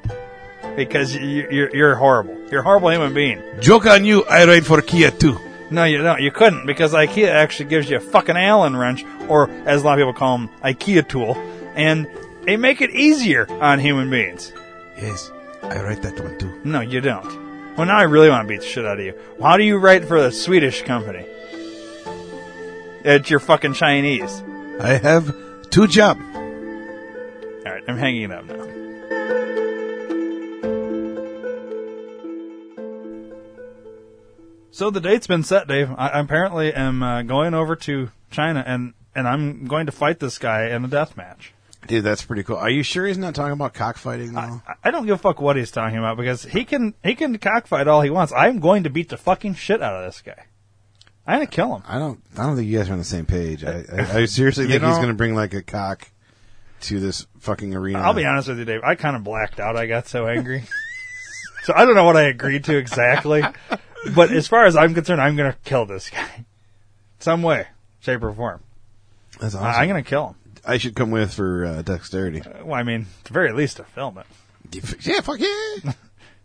because 0.74 1.14
you, 1.14 1.46
you're 1.50 1.76
you're 1.76 1.94
horrible. 1.96 2.34
You're 2.50 2.60
a 2.60 2.64
horrible 2.64 2.90
human 2.90 3.12
being. 3.12 3.42
Joke 3.60 3.86
on 3.86 4.04
you. 4.06 4.24
I 4.24 4.46
write 4.46 4.64
for 4.64 4.80
IKEA 4.80 5.18
too. 5.18 5.38
No, 5.70 5.84
you 5.84 5.98
don't. 5.98 6.20
You 6.20 6.30
couldn't 6.30 6.66
because 6.66 6.92
IKEA 6.92 7.28
actually 7.28 7.68
gives 7.68 7.90
you 7.90 7.96
a 7.96 8.00
fucking 8.00 8.36
Allen 8.36 8.76
wrench, 8.76 9.04
or 9.28 9.50
as 9.66 9.82
a 9.82 9.84
lot 9.84 9.98
of 9.98 10.02
people 10.02 10.12
call 10.12 10.38
them, 10.38 10.48
IKEA 10.62 11.08
tool, 11.08 11.36
and 11.74 12.06
they 12.42 12.56
make 12.56 12.80
it 12.80 12.90
easier 12.90 13.50
on 13.60 13.80
human 13.80 14.08
beings. 14.08 14.52
Yes, 14.96 15.30
I 15.62 15.82
write 15.82 16.02
that 16.02 16.20
one 16.20 16.38
too. 16.38 16.60
No, 16.64 16.80
you 16.80 17.00
don't. 17.00 17.76
Well, 17.76 17.86
now 17.86 17.98
I 17.98 18.04
really 18.04 18.30
want 18.30 18.46
to 18.46 18.48
beat 18.48 18.60
the 18.60 18.66
shit 18.66 18.86
out 18.86 18.98
of 18.98 19.04
you. 19.04 19.14
How 19.42 19.56
do 19.56 19.64
you 19.64 19.76
write 19.76 20.06
for 20.06 20.20
the 20.20 20.30
Swedish 20.30 20.82
company? 20.82 21.26
It's 23.04 23.28
your 23.28 23.40
fucking 23.40 23.74
Chinese. 23.74 24.42
I 24.80 24.94
have 24.94 25.34
two 25.70 25.86
jobs. 25.86 26.20
All 26.34 27.72
right, 27.72 27.82
I'm 27.86 27.98
hanging 27.98 28.32
up 28.32 28.46
now. 28.46 28.85
So 34.76 34.90
the 34.90 35.00
date's 35.00 35.26
been 35.26 35.42
set, 35.42 35.68
Dave. 35.68 35.90
I 35.96 36.20
apparently 36.20 36.70
am 36.70 37.02
uh, 37.02 37.22
going 37.22 37.54
over 37.54 37.76
to 37.76 38.10
China, 38.30 38.62
and 38.66 38.92
and 39.14 39.26
I'm 39.26 39.64
going 39.64 39.86
to 39.86 39.92
fight 39.92 40.20
this 40.20 40.36
guy 40.36 40.68
in 40.68 40.84
a 40.84 40.88
death 40.88 41.16
match. 41.16 41.54
Dude, 41.86 42.04
that's 42.04 42.22
pretty 42.22 42.42
cool. 42.42 42.56
Are 42.56 42.68
you 42.68 42.82
sure 42.82 43.06
he's 43.06 43.16
not 43.16 43.34
talking 43.34 43.54
about 43.54 43.72
cockfighting 43.72 44.34
though? 44.34 44.60
I- 44.68 44.74
I 44.84 44.90
don't 44.90 45.06
give 45.06 45.14
a 45.14 45.18
fuck 45.18 45.40
what 45.40 45.56
he's 45.56 45.70
talking 45.70 45.96
about 45.96 46.18
because 46.18 46.42
he 46.42 46.66
can 46.66 46.92
he 47.02 47.14
can 47.14 47.38
cockfight 47.38 47.88
all 47.88 48.02
he 48.02 48.10
wants. 48.10 48.34
I'm 48.36 48.58
going 48.60 48.82
to 48.82 48.90
beat 48.90 49.08
the 49.08 49.16
fucking 49.16 49.54
shit 49.54 49.80
out 49.80 49.94
of 49.94 50.04
this 50.04 50.20
guy. 50.20 50.44
I'm 51.26 51.36
gonna 51.36 51.46
kill 51.46 51.74
him. 51.74 51.82
I 51.88 51.98
don't. 51.98 52.20
I 52.36 52.42
don't 52.42 52.56
think 52.56 52.68
you 52.68 52.76
guys 52.76 52.90
are 52.90 52.92
on 52.92 52.98
the 52.98 53.04
same 53.04 53.24
page. 53.24 53.64
I, 53.64 53.82
I, 53.90 54.18
I 54.18 54.24
seriously 54.26 54.66
think 54.66 54.82
he's 54.82 54.96
going 54.96 55.08
to 55.08 55.14
bring 55.14 55.34
like 55.34 55.54
a 55.54 55.62
cock 55.62 56.06
to 56.82 57.00
this 57.00 57.26
fucking 57.38 57.74
arena. 57.74 58.00
I'll 58.00 58.12
be 58.12 58.26
honest 58.26 58.48
with 58.48 58.58
you, 58.58 58.66
Dave. 58.66 58.82
I 58.84 58.94
kind 58.94 59.16
of 59.16 59.24
blacked 59.24 59.58
out. 59.58 59.74
I 59.74 59.86
got 59.86 60.06
so 60.06 60.26
angry. 60.28 60.64
so 61.62 61.72
I 61.74 61.86
don't 61.86 61.94
know 61.94 62.04
what 62.04 62.18
I 62.18 62.24
agreed 62.24 62.64
to 62.64 62.76
exactly, 62.76 63.42
but 64.14 64.30
as 64.32 64.46
far 64.48 64.64
as 64.66 64.76
I'm 64.76 64.94
concerned, 64.94 65.20
I'm 65.20 65.36
going 65.36 65.52
to 65.52 65.58
kill 65.64 65.86
this 65.86 66.10
guy, 66.10 66.44
some 67.18 67.42
way, 67.42 67.66
shape, 68.00 68.22
or 68.22 68.32
form. 68.32 68.60
That's 69.40 69.54
awesome. 69.54 69.66
I- 69.66 69.82
I'm 69.82 69.88
going 69.88 70.02
to 70.02 70.08
kill 70.08 70.28
him. 70.28 70.34
I 70.68 70.78
should 70.78 70.96
come 70.96 71.12
with 71.12 71.32
for 71.34 71.64
uh, 71.64 71.82
dexterity. 71.82 72.42
Well, 72.64 72.74
I 72.74 72.82
mean, 72.82 73.02
at 73.20 73.24
the 73.24 73.32
very 73.32 73.52
least, 73.52 73.76
to 73.76 73.84
film 73.84 74.18
it. 74.18 74.26
Yeah, 75.06 75.20
fuck 75.20 75.38
yeah, 75.38 75.92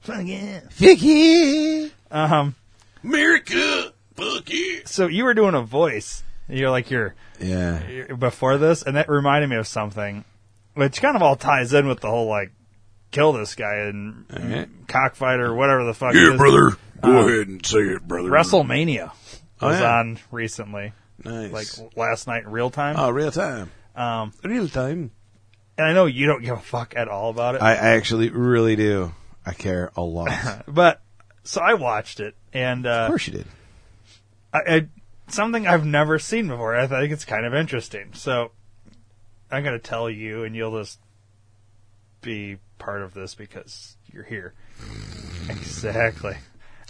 Fuck 0.02 0.22
yeah. 0.26 0.60
fuck 0.70 0.98
yeah. 1.02 1.88
Um. 2.12 2.56
America, 3.04 3.94
fuck 4.16 4.44
yeah. 4.48 4.80
So 4.86 5.08
you 5.08 5.24
were 5.24 5.34
doing 5.34 5.56
a 5.56 5.62
voice. 5.64 6.22
You're 6.48 6.70
like 6.70 6.92
you're 6.92 7.16
Yeah, 7.40 8.14
before 8.18 8.58
this, 8.60 8.84
and 8.84 8.96
that 8.96 9.10
reminded 9.10 9.50
me 9.50 9.56
of 9.56 9.66
something, 9.68 10.24
which 10.76 11.02
kind 11.02 11.16
of 11.16 11.24
all 11.24 11.36
ties 11.36 11.74
in 11.74 11.88
with 11.88 12.02
the 12.02 12.10
whole 12.10 12.28
like 12.28 12.52
kill 13.10 13.34
this 13.34 13.56
guy 13.56 13.76
and 13.76 14.26
Alright. 14.32 14.70
cockfighter, 14.88 15.54
whatever 15.56 15.84
the 15.84 15.94
fuck. 15.96 16.14
it 16.14 16.22
Yeah, 16.22 16.34
is. 16.34 16.38
brother. 16.38 16.78
Go 17.02 17.20
Uh, 17.20 17.28
ahead 17.28 17.48
and 17.48 17.66
say 17.66 17.80
it, 17.80 18.08
brother. 18.08 18.30
WrestleMania 18.30 19.12
Oh, 19.62 19.68
was 19.68 19.80
yeah. 19.80 20.00
on 20.00 20.20
recently, 20.32 20.94
nice. 21.24 21.52
like 21.80 21.96
last 21.96 22.28
night 22.28 22.44
in 22.44 22.52
real 22.52 22.70
time. 22.70 22.96
oh, 22.98 23.10
real 23.12 23.32
time, 23.32 23.70
Um, 23.96 24.34
real 24.44 24.68
time. 24.68 25.12
and 25.78 25.88
I 25.88 25.94
know 25.94 26.06
you 26.06 26.26
don't 26.28 26.44
give 26.44 26.58
a 26.58 26.62
fuck 26.62 26.94
at 26.96 27.08
all 27.08 27.30
about 27.30 27.56
it, 27.56 27.62
I, 27.62 27.76
actually 27.76 28.30
really 28.30 28.76
do. 28.76 29.14
I 29.46 29.54
care 29.54 29.92
a 29.96 30.02
lot. 30.02 30.64
but 30.68 31.02
so 31.44 31.62
I 31.62 31.74
watched 31.76 32.20
it, 32.20 32.36
and 32.54 32.86
uh, 32.86 33.08
course 33.08 33.28
you 33.28 33.34
did. 33.34 33.48
I, 34.54 34.60
I, 34.68 34.88
something 35.28 35.66
I've 35.68 35.86
never 35.86 36.20
seen 36.20 36.48
before. 36.48 36.76
I 36.76 36.88
think 36.88 37.12
it's 37.12 37.26
kind 37.26 37.46
of 37.46 37.54
interesting. 37.54 38.14
So 38.14 38.52
I'm 39.52 39.64
going 39.64 39.80
to 39.80 39.84
tell 39.84 40.10
you, 40.10 40.44
and 40.44 40.56
you'll 40.56 40.78
just 40.80 41.00
be 42.22 42.58
part 42.80 43.02
of 43.02 43.14
this 43.14 43.34
because 43.36 43.96
you're 44.12 44.24
here. 44.24 44.54
exactly. 45.50 46.36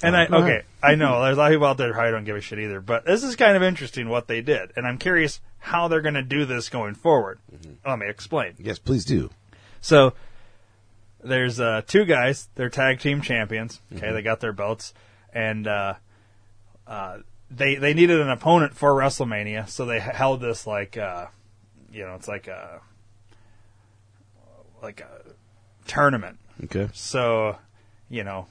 And 0.03 0.15
I 0.15 0.25
okay, 0.25 0.61
I 0.81 0.95
know 0.95 1.21
there's 1.23 1.37
a 1.37 1.39
lot 1.39 1.51
of 1.51 1.55
people 1.55 1.67
out 1.67 1.77
there 1.77 1.93
who 1.93 2.11
don't 2.11 2.23
give 2.23 2.35
a 2.35 2.41
shit 2.41 2.59
either, 2.59 2.81
but 2.81 3.05
this 3.05 3.23
is 3.23 3.35
kind 3.35 3.55
of 3.55 3.63
interesting 3.63 4.09
what 4.09 4.27
they 4.27 4.41
did, 4.41 4.71
and 4.75 4.87
I'm 4.87 4.97
curious 4.97 5.39
how 5.59 5.87
they're 5.87 6.01
going 6.01 6.15
to 6.15 6.23
do 6.23 6.45
this 6.45 6.69
going 6.69 6.95
forward. 6.95 7.39
Let 7.85 7.99
me 7.99 8.07
explain. 8.09 8.55
Yes, 8.57 8.79
please 8.79 9.05
do. 9.05 9.29
So 9.79 10.13
there's 11.23 11.59
uh, 11.59 11.81
two 11.85 12.05
guys. 12.05 12.49
They're 12.55 12.69
tag 12.69 12.99
team 12.99 13.21
champions. 13.21 13.79
Okay, 13.95 14.11
they 14.11 14.21
got 14.21 14.39
their 14.39 14.53
belts, 14.53 14.93
and 15.33 15.67
uh, 15.67 15.93
uh, 16.87 17.19
they 17.49 17.75
they 17.75 17.93
needed 17.93 18.19
an 18.19 18.29
opponent 18.29 18.75
for 18.75 18.93
WrestleMania, 18.93 19.69
so 19.69 19.85
they 19.85 19.97
h- 19.97 20.15
held 20.15 20.41
this 20.41 20.65
like 20.65 20.97
uh, 20.97 21.27
you 21.91 22.05
know 22.05 22.15
it's 22.15 22.27
like 22.27 22.47
a 22.47 22.81
like 24.81 25.01
a 25.01 25.21
tournament. 25.87 26.39
Okay. 26.63 26.89
So 26.93 27.57
you 28.09 28.23
know 28.23 28.47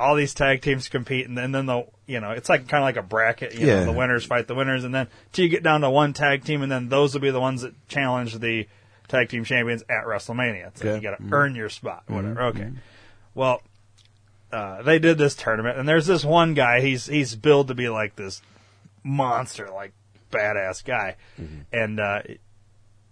all 0.00 0.14
these 0.16 0.34
tag 0.34 0.62
teams 0.62 0.88
compete, 0.88 1.28
and 1.28 1.36
then, 1.38 1.52
then 1.52 1.66
the 1.66 1.86
you 2.06 2.20
know 2.20 2.30
it's 2.30 2.48
like 2.48 2.66
kind 2.68 2.82
of 2.82 2.86
like 2.86 2.96
a 2.96 3.02
bracket. 3.06 3.54
You 3.54 3.66
Yeah. 3.66 3.80
know, 3.80 3.84
the 3.86 3.92
winners 3.98 4.24
fight 4.24 4.46
the 4.48 4.54
winners, 4.54 4.84
and 4.84 4.94
then 4.94 5.08
till 5.32 5.44
you 5.44 5.50
get 5.50 5.62
down 5.62 5.82
to 5.82 5.90
one 5.90 6.12
tag 6.12 6.44
team, 6.44 6.62
and 6.62 6.70
then 6.72 6.88
those 6.88 7.14
will 7.14 7.20
be 7.20 7.30
the 7.30 7.40
ones 7.40 7.62
that 7.62 7.74
challenge 7.88 8.38
the 8.38 8.66
tag 9.08 9.28
team 9.28 9.44
champions 9.44 9.82
at 9.88 10.04
WrestleMania. 10.06 10.68
It's 10.68 10.80
like 10.80 10.88
Okay. 10.90 10.96
you 10.96 11.02
got 11.10 11.18
to 11.18 11.24
earn 11.34 11.54
your 11.54 11.68
spot, 11.68 12.04
whatever. 12.06 12.40
Okay. 12.42 12.70
Well, 13.34 13.62
uh, 14.52 14.82
they 14.82 14.98
did 14.98 15.18
this 15.18 15.34
tournament, 15.34 15.78
and 15.78 15.88
there's 15.88 16.06
this 16.06 16.24
one 16.24 16.54
guy. 16.54 16.80
He's 16.80 17.06
he's 17.06 17.36
billed 17.36 17.68
to 17.68 17.74
be 17.74 17.88
like 17.88 18.16
this 18.16 18.42
monster, 19.04 19.68
like 19.68 19.92
badass 20.32 20.84
guy, 20.84 21.16
and 21.72 21.98
uh, 22.00 22.22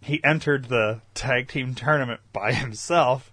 he 0.01 0.23
entered 0.25 0.67
the 0.67 1.01
tag 1.15 1.49
team 1.49 1.75
tournament 1.75 2.21
by 2.33 2.53
himself 2.65 3.33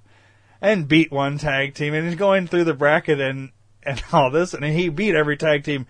and 0.65 0.87
beat 0.87 1.11
one 1.11 1.37
tag 1.37 1.75
team, 1.75 1.93
and 1.93 2.07
he's 2.07 2.17
going 2.17 2.47
through 2.47 2.63
the 2.63 2.73
bracket 2.73 3.19
and 3.19 3.51
and 3.83 4.03
all 4.13 4.31
this, 4.31 4.53
and 4.53 4.65
he 4.65 4.89
beat 4.89 5.15
every 5.15 5.37
tag 5.37 5.63
team 5.63 5.85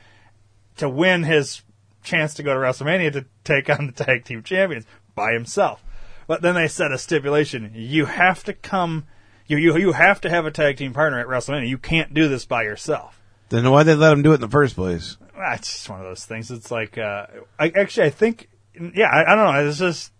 to 0.78 0.90
win 0.90 1.24
his 1.24 1.62
chance 2.04 2.34
to 2.36 2.44
go 2.44 2.54
to 2.54 2.60
WrestleMania 2.60 3.14
to 3.14 3.26
take 3.44 3.70
on 3.70 3.88
the 3.88 4.04
tag 4.04 4.26
team 4.26 4.44
champions 4.44 4.86
by 5.16 5.32
himself. 5.32 5.84
But 6.28 6.42
then 6.42 6.56
they 6.56 6.68
set 6.68 6.92
a 6.92 6.98
stipulation: 6.98 7.72
you 7.74 8.06
have 8.06 8.44
to 8.44 8.54
come, 8.54 9.06
you 9.48 9.58
you 9.58 9.78
you 9.78 9.92
have 9.94 10.20
to 10.22 10.30
have 10.30 10.46
a 10.46 10.52
tag 10.52 10.78
team 10.78 10.94
partner 10.94 11.20
at 11.20 11.28
WrestleMania. 11.28 11.70
You 11.70 11.78
can't 11.78 12.14
do 12.14 12.28
this 12.28 12.46
by 12.46 12.64
yourself. 12.64 13.22
Then 13.50 13.70
why 13.72 13.84
did 13.84 13.94
they 13.94 13.96
let 13.96 14.14
him 14.14 14.24
do 14.24 14.32
it 14.32 14.36
in 14.36 14.42
the 14.42 14.50
first 14.50 14.76
place? 14.76 15.18
That's 15.38 15.72
just 15.72 15.90
one 15.90 16.00
of 16.00 16.06
those 16.06 16.26
things. 16.26 16.50
It's 16.50 16.72
like, 16.72 16.98
uh, 16.98 17.28
I, 17.60 17.68
actually, 17.70 18.08
I 18.08 18.10
think, 18.10 18.50
yeah, 18.74 19.08
I, 19.08 19.32
I 19.32 19.36
don't 19.36 19.54
know. 19.54 19.70
It's 19.70 19.78
just 19.78 20.12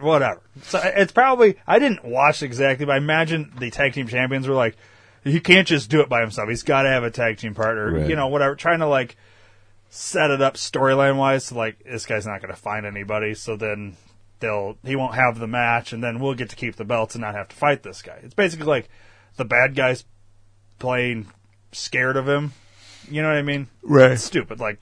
whatever. 0.00 0.40
So 0.62 0.80
it's 0.82 1.12
probably 1.12 1.56
I 1.66 1.78
didn't 1.78 2.04
watch 2.04 2.42
exactly, 2.42 2.86
but 2.86 2.92
I 2.92 2.98
imagine 2.98 3.52
the 3.58 3.70
tag 3.70 3.92
team 3.92 4.08
champions 4.08 4.46
were 4.48 4.54
like, 4.54 4.76
he 5.24 5.40
can't 5.40 5.66
just 5.66 5.90
do 5.90 6.00
it 6.00 6.08
by 6.08 6.20
himself. 6.20 6.48
He's 6.48 6.62
got 6.62 6.82
to 6.82 6.88
have 6.88 7.04
a 7.04 7.10
tag 7.10 7.38
team 7.38 7.54
partner. 7.54 7.92
Right. 7.92 8.08
You 8.08 8.16
know, 8.16 8.28
whatever. 8.28 8.54
Trying 8.54 8.80
to 8.80 8.86
like 8.86 9.16
set 9.90 10.30
it 10.30 10.42
up 10.42 10.54
storyline 10.54 11.16
wise, 11.16 11.44
so 11.44 11.56
like 11.56 11.82
this 11.84 12.06
guy's 12.06 12.26
not 12.26 12.40
going 12.40 12.54
to 12.54 12.60
find 12.60 12.86
anybody. 12.86 13.34
So 13.34 13.56
then 13.56 13.96
they'll 14.40 14.78
he 14.84 14.96
won't 14.96 15.14
have 15.14 15.38
the 15.38 15.46
match, 15.46 15.92
and 15.92 16.02
then 16.02 16.20
we'll 16.20 16.34
get 16.34 16.50
to 16.50 16.56
keep 16.56 16.76
the 16.76 16.84
belts 16.84 17.14
and 17.14 17.22
not 17.22 17.34
have 17.34 17.48
to 17.48 17.56
fight 17.56 17.82
this 17.82 18.02
guy. 18.02 18.20
It's 18.22 18.34
basically 18.34 18.66
like 18.66 18.88
the 19.36 19.44
bad 19.44 19.74
guys 19.74 20.04
playing 20.78 21.26
scared 21.72 22.16
of 22.16 22.28
him. 22.28 22.52
You 23.10 23.22
know 23.22 23.28
what 23.28 23.38
I 23.38 23.42
mean? 23.42 23.68
Right. 23.82 24.12
It's 24.12 24.24
stupid, 24.24 24.60
like 24.60 24.80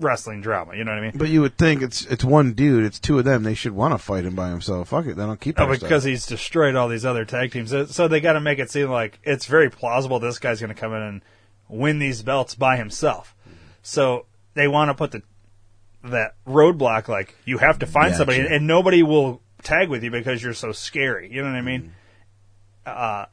wrestling 0.00 0.40
drama. 0.40 0.74
You 0.76 0.84
know 0.84 0.92
what 0.92 0.98
I 0.98 1.02
mean? 1.02 1.12
But 1.16 1.28
you 1.28 1.40
would 1.40 1.56
think 1.58 1.82
it's 1.82 2.04
it's 2.06 2.24
one 2.24 2.52
dude, 2.52 2.84
it's 2.84 2.98
two 2.98 3.18
of 3.18 3.24
them. 3.24 3.42
They 3.42 3.54
should 3.54 3.72
want 3.72 3.92
to 3.94 3.98
fight 3.98 4.24
him 4.24 4.34
by 4.34 4.48
himself. 4.50 4.88
Fuck 4.88 5.06
it, 5.06 5.16
then 5.16 5.28
I'll 5.28 5.36
keep. 5.36 5.58
Oh, 5.60 5.66
because 5.80 6.04
he's 6.04 6.26
destroyed 6.26 6.74
all 6.76 6.88
these 6.88 7.04
other 7.04 7.24
tag 7.24 7.52
teams. 7.52 7.70
So- 7.70 7.86
So 7.86 8.08
they 8.08 8.20
got 8.20 8.34
to 8.34 8.40
make 8.40 8.58
it 8.58 8.70
seem 8.70 8.90
like 8.90 9.18
it's 9.24 9.46
very 9.46 9.70
plausible 9.70 10.18
this 10.20 10.38
guy's 10.38 10.60
going 10.60 10.74
to 10.74 10.80
come 10.80 10.92
in 10.94 11.02
and 11.02 11.22
win 11.68 11.98
these 11.98 12.22
belts 12.22 12.54
by 12.54 12.76
himself. 12.76 13.34
So 13.82 14.26
they 14.54 14.68
want 14.68 14.90
to 14.90 14.94
put 14.94 15.10
the 15.12 15.22
that 16.04 16.34
roadblock 16.46 17.08
like 17.08 17.34
you 17.44 17.58
have 17.58 17.78
to 17.80 17.86
find 17.86 18.14
somebody, 18.18 18.38
and 18.54 18.66
nobody 18.66 19.02
will 19.02 19.42
tag 19.62 19.88
with 19.88 20.04
you 20.04 20.10
because 20.12 20.42
you're 20.42 20.54
so 20.54 20.70
scary. 20.72 21.28
You 21.32 21.42
know 21.42 21.48
what 21.50 21.56
I 21.58 21.62
mean? 21.62 21.92
Uh, 22.86 23.26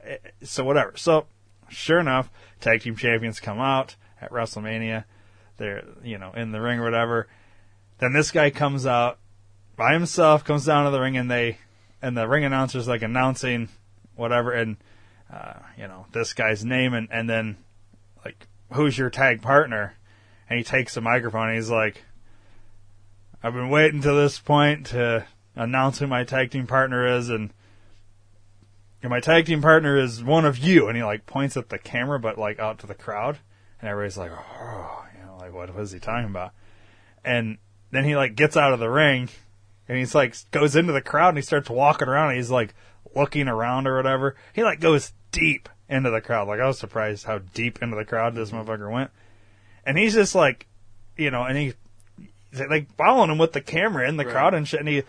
so 0.43 0.63
whatever. 0.65 0.93
So 0.97 1.28
sure 1.69 1.99
enough, 1.99 2.30
tag 2.60 2.82
team 2.82 2.95
champions 2.95 3.39
come 3.39 3.60
out 3.60 3.95
at 4.19 4.32
WrestleMania. 4.32 5.06
They're 5.58 5.84
you 6.04 6.18
know 6.18 6.32
in 6.34 6.52
the 6.52 6.62
ring 6.62 6.80
or 6.80 6.84
whatever. 6.84 7.28
Then 8.00 8.13
this 8.13 8.32
guy 8.32 8.50
comes 8.50 8.86
out 8.86 9.20
by 9.76 9.94
himself, 9.94 10.44
comes 10.44 10.65
down 10.65 10.86
to 10.86 10.91
the 10.91 11.00
ring, 11.00 11.18
and 11.18 11.30
they 11.30 11.58
and 12.02 12.18
the 12.18 12.28
ring 12.28 12.44
announcer's 12.44 12.88
like 12.88 13.02
announcing 13.02 13.70
whatever, 14.15 14.52
and 14.52 14.78
uh, 15.32 15.54
you 15.78 15.88
know 15.88 16.06
this 16.12 16.34
guy's 16.34 16.65
name, 16.65 16.94
and 16.94 17.08
and 17.12 17.30
then 17.30 17.58
like 18.24 18.48
who's 18.74 18.98
your 18.98 19.10
tag 19.10 19.41
partner, 19.41 19.96
and 20.50 20.58
he 20.58 20.63
takes 20.63 20.96
the 20.96 21.02
microphone, 21.02 21.48
and 21.48 21.56
he's 21.56 21.70
like, 21.70 22.04
I've 23.41 23.54
been 23.54 23.70
waiting 23.70 24.02
to 24.02 24.13
this 24.13 24.39
point 24.39 24.88
to 24.88 25.26
announce 25.56 26.00
who 26.00 26.08
my 26.08 26.24
tag 26.24 26.52
team 26.52 26.68
partner 26.68 27.08
is, 27.08 27.30
and. 27.30 27.52
And 29.02 29.12
my 29.12 29.20
tag 29.20 29.46
team 29.46 29.62
partner 29.62 30.00
is 30.00 30.24
one 30.24 30.46
of 30.46 30.58
you, 30.58 30.88
and 30.88 30.98
he 30.98 31.04
like 31.04 31.28
points 31.28 31.56
at 31.56 31.70
the 31.70 31.78
camera, 31.78 32.20
but 32.20 32.39
like 32.39 32.58
out 32.58 32.80
to 32.80 32.88
the 32.88 32.96
crowd, 32.96 33.38
and 33.80 33.88
everybody's 33.88 34.18
like, 34.18 34.32
"Oh, 34.32 35.05
like 35.45 35.53
what 35.53 35.73
was 35.75 35.91
he 35.91 35.99
talking 35.99 36.29
about?" 36.29 36.51
And 37.23 37.58
then 37.91 38.03
he 38.03 38.15
like 38.15 38.36
gets 38.36 38.58
out 38.58 38.73
of 38.73 38.79
the 38.79 38.89
ring, 38.89 39.29
and 39.88 39.97
he's 39.97 40.15
like 40.15 40.36
goes 40.51 40.75
into 40.75 40.93
the 40.93 41.01
crowd, 41.01 41.29
and 41.29 41.38
he 41.38 41.43
starts 41.43 41.69
walking 41.69 42.08
around, 42.08 42.29
and 42.29 42.38
he's 42.38 42.51
like 42.51 42.73
looking 43.15 43.47
around 43.47 43.88
or 43.88 43.95
whatever. 43.95 44.36
He 44.53 44.63
like 44.63 44.79
goes 44.79 45.13
deep 45.31 45.69
into 45.88 46.10
the 46.10 46.21
crowd. 46.21 46.47
Like 46.47 46.60
I 46.60 46.67
was 46.67 46.79
surprised 46.79 47.25
how 47.25 47.39
deep 47.53 47.81
into 47.81 47.95
the 47.95 48.05
crowd 48.05 48.36
this 48.36 48.51
motherfucker 48.51 48.91
went, 48.91 49.12
and 49.86 49.97
he's 49.97 50.13
just 50.13 50.36
like, 50.36 50.67
you 51.17 51.31
know, 51.31 51.43
and 51.43 51.58
he 51.58 51.73
like 52.69 52.93
following 52.95 53.31
him 53.31 53.38
with 53.38 53.53
the 53.53 53.62
camera 53.62 54.08
in 54.08 54.17
the 54.17 54.25
crowd 54.25 54.53
and 54.53 54.67
shit, 54.67 54.79
and 54.79 54.89
he 54.89 55.03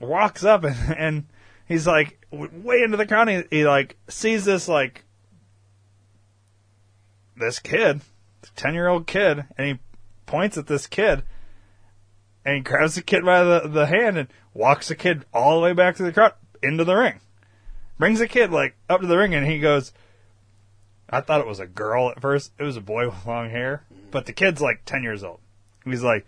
walks 0.00 0.44
up 0.44 0.64
and 0.96 0.96
and 0.98 1.24
he's 1.66 1.86
like 1.86 2.20
w- 2.30 2.50
way 2.62 2.82
into 2.82 2.96
the 2.96 3.06
crowd. 3.06 3.28
And 3.28 3.46
he, 3.50 3.58
he 3.58 3.66
like 3.66 3.96
sees 4.08 4.44
this 4.44 4.68
like 4.68 5.04
this 7.36 7.58
kid, 7.58 8.00
ten 8.56 8.74
year 8.74 8.88
old 8.88 9.06
kid, 9.06 9.44
and 9.56 9.66
he 9.66 9.78
points 10.26 10.56
at 10.58 10.66
this 10.66 10.86
kid, 10.86 11.22
and 12.44 12.56
he 12.56 12.60
grabs 12.60 12.94
the 12.94 13.02
kid 13.02 13.24
by 13.24 13.42
the 13.42 13.68
the 13.68 13.86
hand 13.86 14.18
and 14.18 14.28
walks 14.54 14.88
the 14.88 14.96
kid 14.96 15.24
all 15.32 15.56
the 15.56 15.62
way 15.62 15.72
back 15.72 15.96
to 15.96 16.02
the 16.02 16.12
crowd 16.12 16.34
into 16.62 16.84
the 16.84 16.96
ring. 16.96 17.20
Brings 17.98 18.18
the 18.18 18.28
kid 18.28 18.50
like 18.50 18.76
up 18.88 19.00
to 19.00 19.06
the 19.06 19.18
ring, 19.18 19.34
and 19.34 19.46
he 19.46 19.58
goes. 19.58 19.92
I 21.08 21.20
thought 21.20 21.40
it 21.40 21.46
was 21.46 21.60
a 21.60 21.68
girl 21.68 22.10
at 22.10 22.20
first. 22.20 22.50
It 22.58 22.64
was 22.64 22.76
a 22.76 22.80
boy 22.80 23.06
with 23.10 23.26
long 23.26 23.50
hair, 23.50 23.84
but 24.10 24.26
the 24.26 24.32
kid's 24.32 24.60
like 24.60 24.84
ten 24.84 25.04
years 25.04 25.22
old. 25.22 25.38
He's 25.84 26.02
like, 26.02 26.26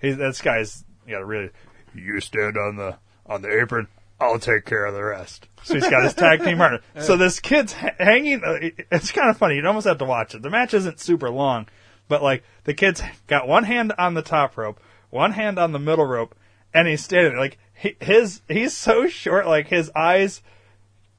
he's 0.00 0.16
this 0.16 0.40
guy's 0.40 0.84
got 1.08 1.18
to 1.18 1.24
really. 1.24 1.50
You 1.94 2.20
stand 2.20 2.56
on 2.56 2.76
the 2.76 2.96
on 3.26 3.42
the 3.42 3.60
apron. 3.60 3.88
I'll 4.20 4.38
take 4.38 4.64
care 4.64 4.84
of 4.86 4.94
the 4.94 5.04
rest. 5.04 5.46
So 5.62 5.74
he's 5.74 5.88
got 5.88 6.02
his 6.04 6.14
tag 6.14 6.42
team 6.44 6.58
partner. 6.58 6.80
So 7.02 7.16
this 7.16 7.40
kid's 7.40 7.72
ha- 7.72 7.94
hanging. 7.98 8.42
uh, 8.44 8.58
It's 8.90 9.12
kind 9.12 9.28
of 9.30 9.36
funny. 9.36 9.56
You'd 9.56 9.66
almost 9.66 9.86
have 9.86 9.98
to 9.98 10.04
watch 10.04 10.34
it. 10.34 10.42
The 10.42 10.50
match 10.50 10.74
isn't 10.74 10.98
super 11.00 11.30
long, 11.30 11.68
but 12.08 12.22
like 12.22 12.42
the 12.64 12.74
kid's 12.74 13.02
got 13.26 13.46
one 13.46 13.64
hand 13.64 13.92
on 13.98 14.14
the 14.14 14.22
top 14.22 14.56
rope, 14.56 14.80
one 15.10 15.32
hand 15.32 15.58
on 15.58 15.72
the 15.72 15.78
middle 15.78 16.04
rope, 16.06 16.34
and 16.74 16.88
he's 16.88 17.04
standing 17.04 17.32
there. 17.32 17.40
like 17.40 17.58
he, 17.74 17.96
his. 18.00 18.40
He's 18.48 18.76
so 18.76 19.06
short. 19.08 19.46
Like 19.46 19.68
his 19.68 19.90
eyes 19.94 20.42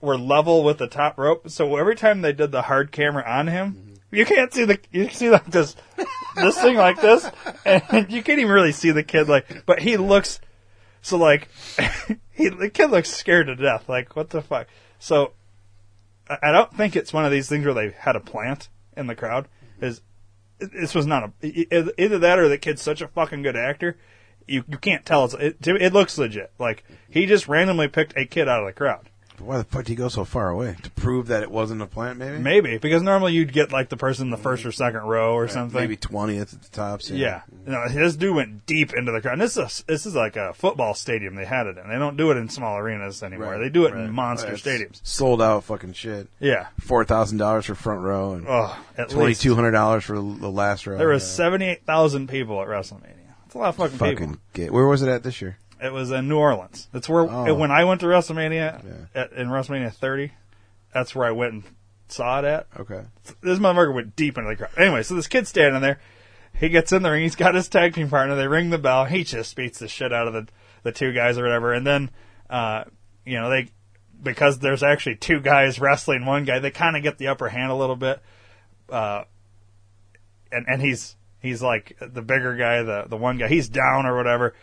were 0.01 0.17
level 0.17 0.63
with 0.63 0.77
the 0.77 0.87
top 0.87 1.17
rope. 1.17 1.49
So 1.49 1.75
every 1.77 1.95
time 1.95 2.21
they 2.21 2.33
did 2.33 2.51
the 2.51 2.63
hard 2.63 2.91
camera 2.91 3.23
on 3.25 3.47
him, 3.47 3.95
you 4.11 4.25
can't 4.25 4.53
see 4.53 4.65
the 4.65 4.79
you 4.91 5.09
see 5.09 5.29
like 5.29 5.45
this 5.45 5.75
this 6.35 6.59
thing 6.59 6.75
like 6.75 6.99
this, 7.01 7.29
and 7.65 7.83
you 8.11 8.23
can't 8.23 8.39
even 8.39 8.51
really 8.51 8.71
see 8.73 8.91
the 8.91 9.03
kid 9.03 9.29
like. 9.29 9.65
But 9.65 9.79
he 9.79 9.95
looks 9.97 10.39
so 11.01 11.17
like 11.17 11.47
he 12.31 12.49
the 12.49 12.69
kid 12.69 12.91
looks 12.91 13.09
scared 13.09 13.47
to 13.47 13.55
death. 13.55 13.87
Like 13.87 14.15
what 14.15 14.29
the 14.29 14.41
fuck? 14.41 14.67
So 14.99 15.33
I 16.29 16.37
I 16.43 16.51
don't 16.51 16.75
think 16.75 16.95
it's 16.95 17.13
one 17.13 17.25
of 17.25 17.31
these 17.31 17.49
things 17.49 17.65
where 17.65 17.73
they 17.73 17.91
had 17.91 18.15
a 18.15 18.21
plant 18.21 18.69
in 18.95 19.07
the 19.07 19.15
crowd. 19.15 19.47
Is 19.81 20.01
this 20.59 20.93
was 20.93 21.07
not 21.07 21.31
a 21.41 21.93
either 22.01 22.19
that 22.19 22.39
or 22.39 22.47
the 22.47 22.57
kid's 22.57 22.81
such 22.81 23.01
a 23.01 23.07
fucking 23.07 23.41
good 23.41 23.55
actor. 23.55 23.97
You 24.47 24.63
you 24.67 24.77
can't 24.77 25.05
tell. 25.05 25.25
It's, 25.25 25.33
it 25.35 25.57
it 25.67 25.93
looks 25.93 26.17
legit. 26.17 26.51
Like 26.59 26.83
he 27.09 27.25
just 27.25 27.47
randomly 27.47 27.87
picked 27.87 28.17
a 28.17 28.25
kid 28.25 28.47
out 28.47 28.61
of 28.61 28.67
the 28.67 28.73
crowd. 28.73 29.08
Why 29.39 29.57
the 29.57 29.63
fuck 29.63 29.85
did 29.85 29.89
he 29.89 29.95
go 29.95 30.07
so 30.09 30.25
far 30.25 30.49
away 30.49 30.75
to 30.83 30.89
prove 30.91 31.27
that 31.27 31.43
it 31.43 31.51
wasn't 31.51 31.81
a 31.81 31.85
plant? 31.85 32.17
Maybe. 32.19 32.37
Maybe 32.39 32.77
because 32.77 33.01
normally 33.01 33.33
you'd 33.33 33.53
get 33.53 33.71
like 33.71 33.89
the 33.89 33.97
person 33.97 34.27
in 34.27 34.31
the 34.31 34.37
first 34.37 34.65
or 34.65 34.71
second 34.71 35.01
row 35.01 35.33
or 35.33 35.47
something. 35.47 35.79
Maybe 35.79 35.95
twentieth 35.95 36.53
at 36.53 36.61
the 36.61 36.69
tops. 36.69 37.09
Yeah, 37.09 37.41
no, 37.65 37.87
this 37.89 38.15
dude 38.15 38.35
went 38.35 38.65
deep 38.65 38.93
into 38.93 39.11
the 39.11 39.21
crowd. 39.21 39.33
And 39.33 39.41
this 39.41 39.57
is 39.57 39.81
a, 39.81 39.85
this 39.85 40.05
is 40.05 40.15
like 40.15 40.35
a 40.35 40.53
football 40.53 40.93
stadium 40.93 41.35
they 41.35 41.45
had 41.45 41.67
it 41.67 41.77
in. 41.77 41.87
They 41.89 41.97
don't 41.97 42.17
do 42.17 42.31
it 42.31 42.37
in 42.37 42.49
small 42.49 42.77
arenas 42.77 43.23
anymore. 43.23 43.53
Right, 43.53 43.57
they 43.59 43.69
do 43.69 43.85
it 43.85 43.93
right. 43.93 44.05
in 44.05 44.11
monster 44.11 44.53
stadiums. 44.53 44.99
Sold 45.03 45.41
out 45.41 45.63
fucking 45.63 45.93
shit. 45.93 46.27
Yeah. 46.39 46.67
Four 46.79 47.05
thousand 47.05 47.37
dollars 47.37 47.65
for 47.65 47.75
front 47.75 48.01
row 48.01 48.33
and 48.33 48.45
Oh, 48.47 48.77
twenty 49.09 49.35
two 49.35 49.55
hundred 49.55 49.71
dollars 49.71 50.03
for 50.03 50.15
the 50.15 50.21
last 50.51 50.85
row. 50.87 50.97
there 50.97 51.09
was 51.09 51.23
Yeah. 51.23 51.35
seventy 51.35 51.65
eight 51.67 51.85
thousand 51.85 52.29
people 52.29 52.61
at 52.61 52.67
WrestleMania. 52.67 53.15
That's 53.43 53.55
a 53.55 53.57
lot 53.57 53.69
of 53.69 53.75
fucking, 53.77 53.97
fucking. 53.97 54.39
people. 54.53 54.75
Where 54.75 54.85
was 54.85 55.01
it 55.01 55.09
at 55.09 55.23
this 55.23 55.41
year? 55.41 55.57
It 55.81 55.93
was 55.93 56.11
in 56.11 56.27
New 56.27 56.37
Orleans. 56.37 56.87
That's 56.91 57.07
where 57.07 57.21
Oh. 57.23 57.53
when 57.53 57.71
I 57.71 57.85
went 57.85 58.01
to 58.01 58.07
WrestleMania 58.07 59.07
at, 59.15 59.31
in 59.33 59.47
WrestleMania 59.49 59.93
thirty. 59.93 60.31
That's 60.93 61.13
where 61.15 61.27
I 61.27 61.31
went 61.31 61.53
and 61.53 61.63
saw 62.07 62.39
it 62.39 62.45
at. 62.45 62.67
Okay. 62.79 63.01
this 63.41 63.59
motherfucker 63.59 63.93
went 63.93 64.15
deep 64.15 64.37
into 64.37 64.49
the 64.49 64.55
crowd. 64.55 64.71
Anyway, 64.77 65.03
so 65.03 65.13
this 65.15 65.27
kid's 65.27 65.49
standing 65.49 65.81
there. 65.81 65.99
He 66.53 66.67
gets 66.69 66.91
in 66.91 67.03
the 67.03 67.11
ring. 67.11 67.21
He's 67.23 67.35
got 67.35 67.55
his 67.55 67.69
tag 67.69 67.93
team 67.93 68.09
partner. 68.09 68.35
They 68.35 68.47
ring 68.47 68.71
the 68.71 68.77
bell. 68.79 69.05
He 69.05 69.23
just 69.23 69.55
beats 69.55 69.79
the 69.79 69.87
shit 69.87 70.11
out 70.11 70.27
of 70.27 70.33
the 70.33 70.47
the 70.83 70.91
two 70.91 71.13
guys 71.13 71.37
or 71.37 71.43
whatever. 71.43 71.73
And 71.73 71.85
then, 71.85 72.09
uh, 72.49 72.85
you 73.25 73.39
know, 73.39 73.49
they 73.49 73.69
because 74.21 74.59
there's 74.59 74.83
actually 74.83 75.15
two 75.15 75.39
guys 75.39 75.79
wrestling 75.79 76.25
one 76.25 76.43
guy. 76.43 76.59
They 76.59 76.71
kind 76.71 76.97
of 76.97 77.03
get 77.03 77.17
the 77.19 77.27
upper 77.27 77.47
hand 77.49 77.71
a 77.71 77.75
little 77.75 77.95
bit. 77.95 78.21
Uh, 78.89 79.23
and 80.51 80.65
and 80.67 80.81
he's 80.81 81.15
he's 81.39 81.61
like 81.61 81.95
the 82.01 82.21
bigger 82.21 82.55
guy, 82.55 82.81
the 82.83 83.05
the 83.07 83.17
one 83.17 83.37
guy. 83.37 83.47
He's 83.47 83.69
down 83.69 84.05
or 84.05 84.17
whatever. 84.17 84.53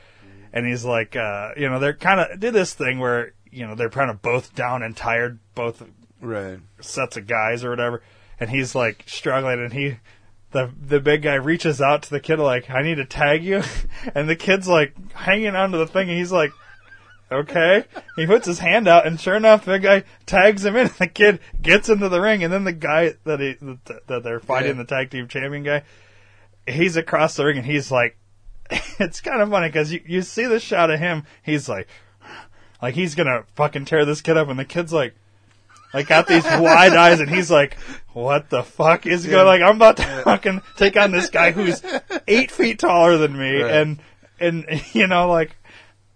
And 0.57 0.67
he's 0.67 0.85
like, 0.87 1.15
uh, 1.17 1.51
you 1.57 1.69
know, 1.69 1.79
they're 1.79 1.93
kind 1.95 2.19
of 2.19 2.41
did 2.41 2.55
this 2.55 2.73
thing 2.73 2.99
where 2.99 3.33
you 3.53 3.67
know 3.67 3.75
they're 3.75 3.91
kind 3.91 4.11
of 4.11 4.23
both 4.23 4.55
down 4.55 4.83
and 4.83 4.97
tired, 4.97 5.39
both 5.55 5.83
Right. 6.21 6.59
sets 6.81 7.19
of 7.19 7.27
guys 7.27 7.63
or 7.63 7.69
whatever, 7.71 8.03
and 8.41 8.49
he's 8.49 8.75
like 8.75 9.03
struggling, 9.07 9.61
and 9.61 9.73
he, 9.75 9.97
the 10.53 10.71
the 10.81 10.99
big 10.99 11.23
guy 11.23 11.35
reaches 11.35 11.83
out 11.83 12.05
to 12.05 12.11
the 12.11 12.21
kid 12.21 12.39
like, 12.39 12.71
"I 12.71 12.81
need 12.83 12.95
to 12.95 13.05
tag 13.05 13.45
you," 13.45 13.63
and 14.15 14.29
the 14.31 14.35
kid's 14.37 14.67
like 14.67 14.95
hanging 15.13 15.55
onto 15.55 15.77
the 15.77 15.87
thing, 15.87 16.09
and 16.09 16.17
he's 16.19 16.33
like, 16.33 16.53
Okay, 17.31 17.85
he 18.15 18.25
puts 18.25 18.47
his 18.47 18.61
hand 18.61 18.87
out, 18.87 19.05
and 19.07 19.21
sure 19.21 19.35
enough, 19.35 19.65
the 19.65 19.81
guy 19.81 20.05
tags 20.27 20.65
him 20.65 20.77
in. 20.77 20.87
And 20.87 20.91
the 20.99 21.09
kid 21.09 21.41
gets 21.61 21.89
into 21.89 22.09
the 22.09 22.21
ring, 22.21 22.45
and 22.45 22.53
then 22.53 22.63
the 22.65 22.73
guy 22.73 23.15
that 23.25 23.41
he 23.41 23.57
that, 24.07 24.23
they're 24.23 24.41
fighting, 24.41 24.77
Yeah. 24.77 24.83
the 24.83 24.89
tag 24.89 25.11
team 25.11 25.27
champion 25.29 25.65
guy, 25.65 25.83
he's 26.67 26.97
across 26.97 27.35
the 27.35 27.45
ring, 27.45 27.59
and 27.59 27.67
he's 27.67 27.91
like, 27.91 28.17
it's 28.99 29.21
kind 29.21 29.41
of 29.43 29.51
funny 29.51 29.69
because 29.69 29.93
you 29.93 30.01
you 30.07 30.23
see 30.23 30.47
the 30.47 30.61
shot 30.61 30.91
of 30.91 30.99
him, 30.99 31.25
he's 31.43 31.69
like, 31.69 31.89
like 32.83 32.95
he's 32.95 33.15
gonna 33.15 33.45
fucking 33.55 33.85
tear 33.85 34.05
this 34.05 34.21
kid 34.21 34.37
up, 34.37 34.49
and 34.49 34.59
the 34.59 34.65
kid's 34.65 34.93
like. 34.93 35.15
Like 35.95 36.09
got 36.09 36.27
these 36.27 36.45
wide 36.45 36.93
eyes, 36.95 37.21
and 37.21 37.31
he's 37.31 37.51
like, 37.51 37.79
"What 38.13 38.51
the 38.51 38.63
fuck 38.65 39.07
is 39.07 39.25
going? 39.25 39.47
Like 39.47 39.63
I'm 39.63 39.77
about 39.77 39.97
to 39.99 40.23
fucking 40.25 40.61
take 40.77 40.97
on 40.97 41.11
this 41.13 41.31
guy 41.31 41.53
who's 41.53 41.81
eight 42.27 42.51
feet 42.51 42.81
taller 42.81 43.17
than 43.17 43.39
me, 43.39 43.63
Right. 43.63 43.73
and 43.73 43.99
and 44.39 44.67
you 44.93 45.07
know 45.07 45.31
like 45.31 45.57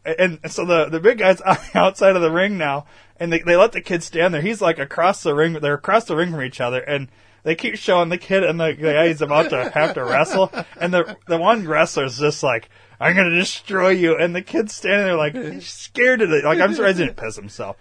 and 0.04 0.38
so 0.48 0.66
the 0.66 0.86
the 0.86 1.00
big 1.00 1.18
guy's 1.18 1.40
outside 1.74 2.16
of 2.16 2.20
the 2.20 2.32
ring 2.32 2.58
now, 2.58 2.86
and 3.18 3.32
they 3.32 3.38
they 3.38 3.56
let 3.56 3.72
the 3.72 3.80
kid 3.80 4.02
stand 4.02 4.34
there. 4.34 4.42
He's 4.42 4.60
like 4.60 4.78
across 4.78 5.22
the 5.22 5.34
ring. 5.34 5.54
They're 5.54 5.74
across 5.74 6.04
the 6.04 6.16
ring 6.16 6.32
from 6.32 6.42
each 6.42 6.60
other, 6.60 6.80
and 6.80 7.08
they 7.42 7.54
keep 7.54 7.76
showing 7.76 8.08
the 8.08 8.18
kid 8.18 8.44
and 8.44 8.60
the, 8.60 8.72
guy 8.72 9.08
he's 9.08 9.22
about 9.22 9.50
to 9.50 9.70
have 9.70 9.94
to 9.94 10.04
wrestle. 10.04 10.52
And 10.80 10.92
the 10.92 11.16
the 11.26 11.38
one 11.38 11.66
wrestler's 11.66 12.18
just 12.18 12.42
like, 12.42 12.68
"I'm 12.98 13.16
gonna 13.16 13.30
destroy 13.30 13.90
you," 13.90 14.16
and 14.16 14.34
the 14.34 14.42
kid's 14.42 14.74
standing 14.74 15.06
there 15.06 15.16
like 15.16 15.34
he's 15.34 15.68
scared 15.68 16.22
of 16.22 16.30
it. 16.30 16.44
Like 16.44 16.58
I'm 16.58 16.74
surprised 16.74 16.98
he 16.98 17.04
didn't 17.04 17.16
piss 17.16 17.36
himself. 17.36 17.76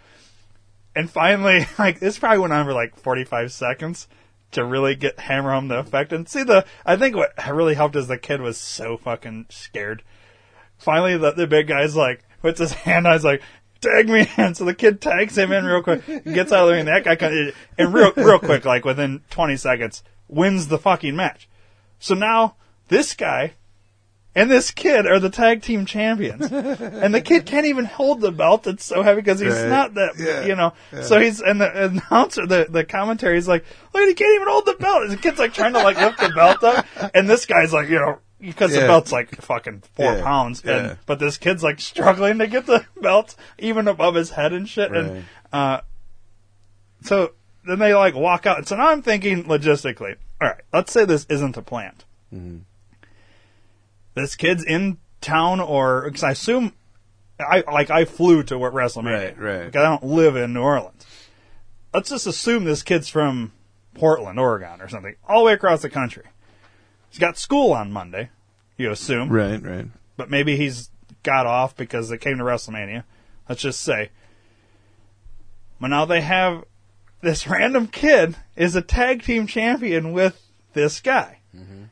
And 0.95 1.09
finally, 1.09 1.65
like 1.79 1.99
this 1.99 2.19
probably 2.19 2.39
went 2.39 2.53
on 2.53 2.65
for 2.65 2.73
like 2.73 2.95
45 2.97 3.51
seconds 3.51 4.07
to 4.51 4.65
really 4.65 4.95
get 4.95 5.19
hammer 5.19 5.51
home 5.51 5.67
the 5.67 5.79
effect. 5.79 6.11
And 6.11 6.27
see 6.27 6.43
the, 6.43 6.65
I 6.85 6.95
think 6.95 7.15
what 7.15 7.33
really 7.49 7.75
helped 7.75 7.95
is 7.95 8.07
the 8.07 8.17
kid 8.17 8.41
was 8.41 8.57
so 8.57 8.97
fucking 8.97 9.47
scared. 9.49 10.03
Finally, 10.77 11.17
the, 11.17 11.31
the 11.31 11.47
big 11.47 11.67
guy's 11.67 11.95
like, 11.95 12.23
puts 12.41 12.59
his 12.59 12.73
hand 12.73 13.05
on, 13.05 13.13
he's 13.13 13.25
like, 13.25 13.41
tag 13.81 14.09
me 14.09 14.27
in. 14.37 14.55
So 14.55 14.65
the 14.65 14.73
kid 14.73 15.01
tags 15.01 15.37
him 15.37 15.51
in 15.51 15.65
real 15.65 15.81
quick, 15.83 16.05
gets 16.25 16.51
out 16.51 16.63
of 16.63 16.67
the 16.69 16.73
ring. 16.73 16.85
That 16.85 17.03
guy, 17.03 17.15
kind 17.15 17.53
and 17.77 17.93
real, 17.93 18.11
real 18.15 18.39
quick, 18.39 18.65
like 18.65 18.85
within 18.85 19.21
20 19.29 19.55
seconds, 19.57 20.03
wins 20.27 20.67
the 20.67 20.77
fucking 20.77 21.15
match. 21.15 21.47
So 21.99 22.15
now 22.15 22.55
this 22.87 23.13
guy 23.13 23.53
and 24.35 24.49
this 24.49 24.69
kid 24.71 25.07
are 25.07 25.19
the 25.19 25.29
tag 25.31 25.63
team 25.63 25.85
champions, 25.87 26.45
and 26.51 27.13
the 27.13 27.19
kid 27.21 27.45
can't 27.47 27.65
even 27.65 27.85
hold 27.85 28.21
the 28.21 28.31
belt. 28.31 28.67
It's 28.67 28.85
so 28.85 29.01
heavy 29.01 29.21
because 29.21 29.39
he's 29.39 29.53
Right. 29.53 29.67
not 29.67 29.95
that, 29.95 30.13
Yeah. 30.19 30.45
you 30.45 30.55
know. 30.55 30.73
So 31.01 31.19
he's 31.19 31.41
and 31.41 31.59
the 31.59 31.85
announcer, 31.85 32.45
the 32.45 32.67
the 32.69 32.83
commentary 32.85 33.37
is 33.39 33.47
like, 33.47 33.65
"Look, 33.93 34.07
he 34.07 34.13
can't 34.13 34.35
even 34.35 34.47
hold 34.47 34.65
the 34.67 34.75
belt." 34.75 35.01
And 35.03 35.11
the 35.11 35.17
kid's 35.17 35.39
like 35.39 35.53
trying 35.53 35.73
to 35.73 35.81
like 35.81 35.97
lift 35.97 36.19
the 36.19 36.29
belt 36.29 36.63
up, 36.63 36.85
and 37.15 37.27
this 37.29 37.45
guy's 37.47 37.73
like, 37.73 37.89
you 37.89 37.99
know, 37.99 38.19
because 38.39 38.71
the 38.73 38.79
belt's 38.81 39.11
like 39.11 39.35
fucking 39.41 39.83
four 39.95 40.13
Yeah. 40.15 40.23
pounds, 40.23 40.61
Yeah. 40.65 40.95
but 41.05 41.19
this 41.19 41.37
kid's 41.37 41.63
like 41.63 41.79
struggling 41.79 42.39
to 42.39 42.47
get 42.47 42.65
the 42.65 42.85
belt 43.01 43.35
even 43.57 43.87
above 43.87 44.15
his 44.15 44.31
head 44.31 44.53
and 44.53 44.67
shit, 44.67 44.91
Right. 44.91 45.01
and 45.05 45.25
uh, 45.51 45.81
so 47.03 47.31
then 47.65 47.79
they 47.79 47.93
like 47.93 48.15
walk 48.15 48.45
out. 48.45 48.57
And 48.59 48.67
so 48.67 48.75
now 48.77 48.89
I'm 48.89 49.01
thinking 49.01 49.43
logistically. 49.45 50.15
All 50.41 50.47
right, 50.47 50.61
let's 50.73 50.91
say 50.91 51.05
this 51.05 51.25
isn't 51.29 51.57
a 51.57 51.61
plant. 51.61 52.05
This 54.15 54.35
kid's 54.35 54.63
in 54.63 54.97
town, 55.21 55.59
or 55.59 56.03
because 56.05 56.23
I 56.23 56.31
assume, 56.31 56.73
I 57.39 57.63
like 57.71 57.89
I 57.89 58.05
flew 58.05 58.43
to 58.43 58.57
what 58.57 58.73
WrestleMania, 58.73 59.37
Right, 59.37 59.39
right. 59.39 59.65
Because 59.65 59.79
I 59.85 59.89
don't 59.89 60.03
live 60.03 60.35
in 60.35 60.53
New 60.53 60.61
Orleans. 60.61 61.05
Let's 61.93 62.09
just 62.09 62.27
assume 62.27 62.63
this 62.65 62.83
kid's 62.83 63.07
from 63.09 63.51
Portland, 63.95 64.39
Oregon, 64.39 64.81
or 64.81 64.87
something, 64.89 65.15
all 65.27 65.39
the 65.39 65.45
way 65.45 65.53
across 65.53 65.81
the 65.81 65.89
country. 65.89 66.23
He's 67.09 67.19
got 67.19 67.37
school 67.37 67.73
on 67.73 67.91
Monday. 67.91 68.29
You 68.77 68.91
assume, 68.91 69.29
Right, 69.29 69.61
right. 69.61 69.87
but 70.15 70.29
maybe 70.29 70.55
he's 70.55 70.89
got 71.23 71.45
off 71.45 71.75
because 71.75 72.07
they 72.09 72.17
came 72.17 72.37
to 72.37 72.43
WrestleMania. 72.43 73.03
Let's 73.49 73.61
just 73.61 73.81
say. 73.81 74.09
But 75.81 75.87
now 75.87 76.05
they 76.05 76.21
have 76.21 76.63
this 77.21 77.47
random 77.47 77.87
kid 77.87 78.35
is 78.55 78.75
a 78.75 78.81
tag 78.81 79.23
team 79.23 79.47
champion 79.47 80.13
with 80.13 80.41
this 80.73 81.01
guy. 81.01 81.39
Mm-hmm. 81.55 81.83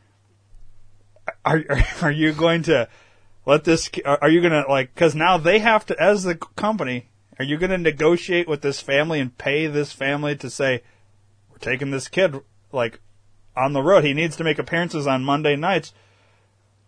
Are, 1.45 1.63
are 1.69 1.83
are 2.03 2.11
you 2.11 2.31
going 2.33 2.63
to 2.63 2.87
let 3.45 3.63
this? 3.63 3.89
Are 4.05 4.19
are 4.21 4.29
you 4.29 4.41
going 4.41 4.53
to 4.63 4.69
like? 4.69 4.93
Because 4.93 5.15
now 5.15 5.37
they 5.37 5.59
have 5.59 5.85
to, 5.87 6.01
as 6.01 6.23
the 6.23 6.35
company, 6.35 7.09
are 7.39 7.45
you 7.45 7.57
going 7.57 7.69
to 7.71 7.77
negotiate 7.77 8.47
with 8.47 8.61
this 8.61 8.79
family 8.81 9.19
and 9.19 9.37
pay 9.37 9.67
this 9.67 9.91
family 9.91 10.35
to 10.37 10.49
say 10.49 10.83
we're 11.51 11.57
taking 11.57 11.91
this 11.91 12.07
kid 12.07 12.35
like 12.71 12.99
on 13.57 13.73
the 13.73 13.81
road? 13.81 14.03
He 14.03 14.13
needs 14.13 14.35
to 14.37 14.43
make 14.43 14.59
appearances 14.59 15.07
on 15.07 15.23
Monday 15.23 15.55
nights 15.55 15.93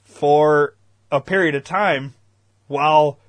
for 0.03 0.75
a 1.11 1.21
period 1.21 1.55
of 1.55 1.63
time 1.63 2.13
while 2.67 3.19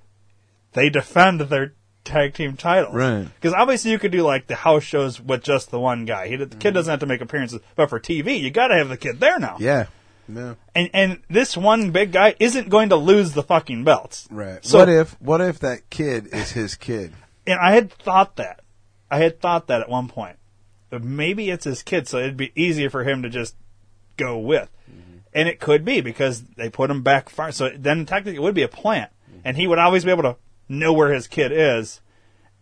they 0.73 0.91
defend 0.91 1.41
their 1.41 1.73
tag 2.05 2.35
team 2.35 2.57
titles. 2.57 2.95
Right. 2.95 3.29
Because 3.35 3.55
obviously 3.55 3.91
you 3.91 3.99
could 3.99 4.13
do 4.13 4.23
like 4.23 4.47
the 4.47 4.57
house 4.57 4.85
shows 4.85 5.21
with 5.21 5.43
just 5.43 5.71
the 5.71 5.81
one 5.81 6.05
guy. 6.05 6.29
He, 6.29 6.37
the 6.37 6.47
kid 6.47 6.59
mm-hmm. 6.59 6.75
doesn't 6.75 6.91
have 6.91 7.01
to 7.01 7.07
make 7.07 7.21
appearances, 7.21 7.61
but 7.77 7.89
for 7.89 7.99
TV, 7.99 8.41
you 8.41 8.51
got 8.51 8.69
to 8.69 8.77
have 8.77 8.89
the 8.89 8.97
kid 8.97 9.21
there 9.21 9.39
now. 9.39 9.57
Yeah. 9.59 9.87
Yeah. 10.29 10.55
And 10.77 10.91
and 10.93 11.23
this 11.29 11.57
one 11.57 11.91
big 11.91 12.13
guy 12.13 12.37
isn't 12.39 12.69
going 12.69 12.91
to 12.91 12.97
lose 12.97 13.33
the 13.33 13.43
fucking 13.43 13.83
belts. 13.83 14.29
Right. 14.31 14.65
So 14.65 14.79
what 14.79 14.89
if 14.89 15.21
what 15.21 15.41
if 15.41 15.59
that 15.59 15.91
kid 15.91 16.29
is 16.33 16.53
his 16.53 16.77
kid? 16.77 17.13
and 17.47 17.59
I 17.61 17.73
had 17.73 17.93
thought 17.93 18.37
that. 18.37 18.61
I 19.11 19.19
had 19.19 19.41
thought 19.41 19.67
that 19.67 19.81
at 19.81 19.89
one 19.89 20.09
point. 20.09 20.37
Maybe 20.91 21.51
it's 21.51 21.65
his 21.65 21.83
kid, 21.83 22.09
so 22.09 22.19
it'd 22.19 22.37
be 22.37 22.53
easier 22.55 22.91
for 22.91 23.05
him 23.05 23.23
to 23.23 23.29
just 23.29 23.55
go 24.17 24.39
with. 24.39 24.69
And 25.33 25.49
it 25.49 25.61
could 25.61 25.85
be 25.85 26.01
because 26.01 26.43
they 26.43 26.69
put 26.69 26.91
him 26.91 27.03
back 27.03 27.29
far. 27.29 27.53
So 27.53 27.71
then 27.77 28.05
technically 28.05 28.37
it 28.37 28.43
would 28.43 28.55
be 28.55 28.63
a 28.63 28.69
plant. 28.69 29.13
And 29.45 29.57
he 29.57 29.67
would 29.67 29.79
always 29.79 30.05
be 30.05 30.11
able 30.11 30.25
to 30.25 30.37
know 30.69 30.93
where 30.93 31.13
his 31.13 31.29
kid 31.29 31.53
is. 31.53 32.01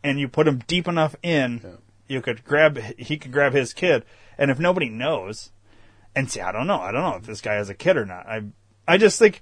And 0.04 0.20
you 0.20 0.28
put 0.28 0.46
him 0.46 0.62
deep 0.66 0.86
enough 0.86 1.16
in, 1.22 1.78
you 2.06 2.20
could 2.20 2.44
grab, 2.44 2.78
he 2.78 3.16
could 3.16 3.32
grab 3.32 3.52
his 3.54 3.72
kid. 3.72 4.04
And 4.36 4.50
if 4.50 4.58
nobody 4.58 4.88
knows, 4.88 5.50
and 6.14 6.30
see, 6.30 6.40
I 6.40 6.52
don't 6.52 6.66
know. 6.66 6.80
I 6.80 6.92
don't 6.92 7.02
know 7.02 7.16
if 7.16 7.26
this 7.26 7.40
guy 7.40 7.54
has 7.54 7.70
a 7.70 7.74
kid 7.74 7.96
or 7.96 8.04
not. 8.04 8.26
I, 8.26 8.42
I 8.86 8.98
just 8.98 9.18
think, 9.18 9.40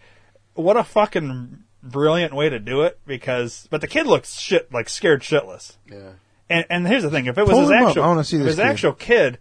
what 0.55 0.77
a 0.77 0.85
fucking 0.85 1.65
brilliant 1.83 2.35
way 2.35 2.49
to 2.49 2.59
do 2.59 2.83
it 2.83 2.99
because, 3.07 3.67
but 3.71 3.81
the 3.81 3.87
kid 3.87 4.07
looks 4.07 4.39
shit, 4.39 4.73
like 4.73 4.89
scared 4.89 5.23
shitless. 5.23 5.77
Yeah. 5.91 6.13
And, 6.49 6.65
and 6.71 6.87
here's 6.87 7.03
the 7.03 7.11
thing: 7.11 7.27
if 7.27 7.37
it 7.39 7.43
was 7.43 7.51
Pull 7.51 7.61
his 7.63 7.71
him 7.71 7.83
up. 7.83 7.89
actual, 7.89 8.03
I 8.05 8.07
wanna 8.09 8.25
see 8.25 8.37
if 8.37 8.43
this 8.45 8.51
his 8.55 8.57
kid. 8.57 8.67
actual 8.67 8.93
kid, 8.93 9.39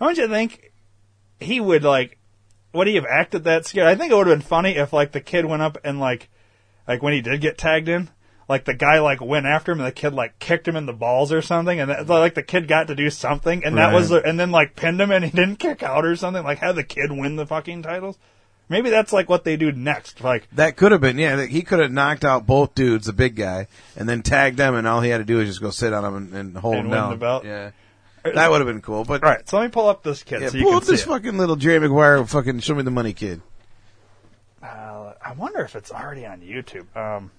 don't 0.00 0.16
you 0.16 0.28
think 0.28 0.72
he 1.40 1.60
would 1.60 1.84
like? 1.84 2.18
Would 2.72 2.86
he 2.86 2.94
have 2.96 3.06
acted 3.06 3.44
that 3.44 3.64
scared? 3.66 3.86
I 3.86 3.94
think 3.94 4.12
it 4.12 4.14
would 4.16 4.26
have 4.26 4.38
been 4.38 4.46
funny 4.46 4.76
if 4.76 4.92
like 4.92 5.12
the 5.12 5.20
kid 5.20 5.44
went 5.46 5.62
up 5.62 5.78
and 5.84 5.98
like, 6.00 6.28
like 6.86 7.02
when 7.02 7.12
he 7.14 7.20
did 7.22 7.40
get 7.40 7.56
tagged 7.56 7.88
in, 7.88 8.10
like 8.48 8.64
the 8.66 8.74
guy 8.74 8.98
like 9.00 9.20
went 9.20 9.46
after 9.46 9.72
him 9.72 9.80
and 9.80 9.86
the 9.86 9.92
kid 9.92 10.12
like 10.12 10.38
kicked 10.38 10.68
him 10.68 10.76
in 10.76 10.84
the 10.86 10.92
balls 10.92 11.32
or 11.32 11.40
something, 11.42 11.80
and 11.80 11.90
that, 11.90 12.06
like 12.08 12.34
the 12.34 12.42
kid 12.42 12.68
got 12.68 12.86
to 12.88 12.94
do 12.94 13.08
something, 13.10 13.64
and 13.64 13.76
that 13.78 13.92
was, 13.94 14.10
Right. 14.10 14.22
the, 14.22 14.28
and 14.28 14.38
then 14.38 14.50
like 14.50 14.76
pinned 14.76 15.00
him 15.00 15.10
and 15.10 15.24
he 15.24 15.30
didn't 15.30 15.56
kick 15.56 15.82
out 15.82 16.04
or 16.04 16.16
something. 16.16 16.44
Like 16.44 16.58
have 16.58 16.76
the 16.76 16.84
kid 16.84 17.10
win 17.12 17.36
the 17.36 17.46
fucking 17.46 17.82
titles. 17.82 18.18
Maybe 18.68 18.90
that's 18.90 19.12
like 19.12 19.28
what 19.28 19.44
they 19.44 19.56
do 19.56 19.70
next. 19.70 20.22
Like 20.24 20.48
That 20.52 20.76
could 20.76 20.90
have 20.92 21.00
been, 21.00 21.18
yeah. 21.18 21.46
He 21.46 21.62
could 21.62 21.78
have 21.78 21.92
knocked 21.92 22.24
out 22.24 22.46
both 22.46 22.74
dudes, 22.74 23.06
the 23.06 23.12
big 23.12 23.36
guy, 23.36 23.68
and 23.96 24.08
then 24.08 24.22
tagged 24.22 24.56
them, 24.56 24.74
and 24.74 24.86
all 24.88 25.00
he 25.00 25.10
had 25.10 25.18
to 25.18 25.24
do 25.24 25.36
was 25.36 25.46
just 25.48 25.60
go 25.60 25.70
sit 25.70 25.92
on 25.92 26.02
them 26.02 26.16
and, 26.16 26.34
and 26.34 26.56
hold 26.56 26.74
And 26.74 26.84
them 26.86 26.90
win 26.90 26.98
down. 26.98 27.10
the 27.10 27.16
belt. 27.16 27.44
Yeah, 27.44 27.70
that 28.24 28.50
would 28.50 28.60
have 28.60 28.66
been 28.66 28.82
cool. 28.82 29.04
But 29.04 29.22
all 29.22 29.30
right, 29.30 29.48
so 29.48 29.58
let 29.58 29.64
me 29.66 29.70
pull 29.70 29.88
up 29.88 30.02
this 30.02 30.24
kid 30.24 30.40
yeah, 30.42 30.48
so 30.48 30.58
you 30.58 30.64
pull 30.64 30.72
can 30.72 30.82
up 30.82 30.84
this 30.84 31.02
it. 31.02 31.06
fucking 31.06 31.38
little 31.38 31.54
Jerry 31.56 31.78
Maguire, 31.78 32.24
fucking 32.26 32.58
show 32.60 32.74
me 32.74 32.82
the 32.82 32.90
money 32.90 33.12
kid. 33.12 33.40
Uh, 34.60 35.12
I 35.24 35.32
wonder 35.36 35.60
if 35.60 35.76
it's 35.76 35.92
already 35.92 36.26
on 36.26 36.40
YouTube. 36.40 36.86
Um, 36.96 37.30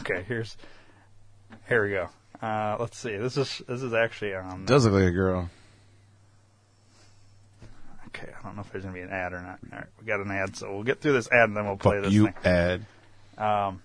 okay, 0.00 0.24
here's 0.26 0.56
here 1.70 1.84
we 1.84 1.90
go. 1.92 2.08
Uh, 2.46 2.76
let's 2.78 2.98
see. 2.98 3.16
This 3.16 3.36
is 3.38 3.62
this 3.66 3.82
is 3.82 3.94
actually 3.94 4.34
on. 4.34 4.66
Does 4.66 4.84
look 4.84 4.94
like 4.94 5.04
a 5.04 5.10
girl. 5.10 5.48
Okay, 8.08 8.28
I 8.38 8.42
don't 8.42 8.56
know 8.56 8.62
if 8.62 8.72
there's 8.72 8.84
gonna 8.84 8.94
be 8.94 9.00
an 9.02 9.10
ad 9.10 9.32
or 9.32 9.40
not. 9.40 9.58
All 9.72 9.78
right, 9.78 9.86
we 10.00 10.06
got 10.06 10.20
an 10.20 10.30
ad, 10.30 10.56
so 10.56 10.72
we'll 10.74 10.82
get 10.82 11.00
through 11.00 11.12
this 11.14 11.30
ad 11.30 11.48
and 11.48 11.56
then 11.56 11.64
we'll 11.64 11.76
play 11.76 11.96
Fuck 11.96 12.04
this 12.04 12.12
you, 12.12 12.24
thing. 12.26 12.34
ad. 12.44 12.80
Um, 13.38 13.80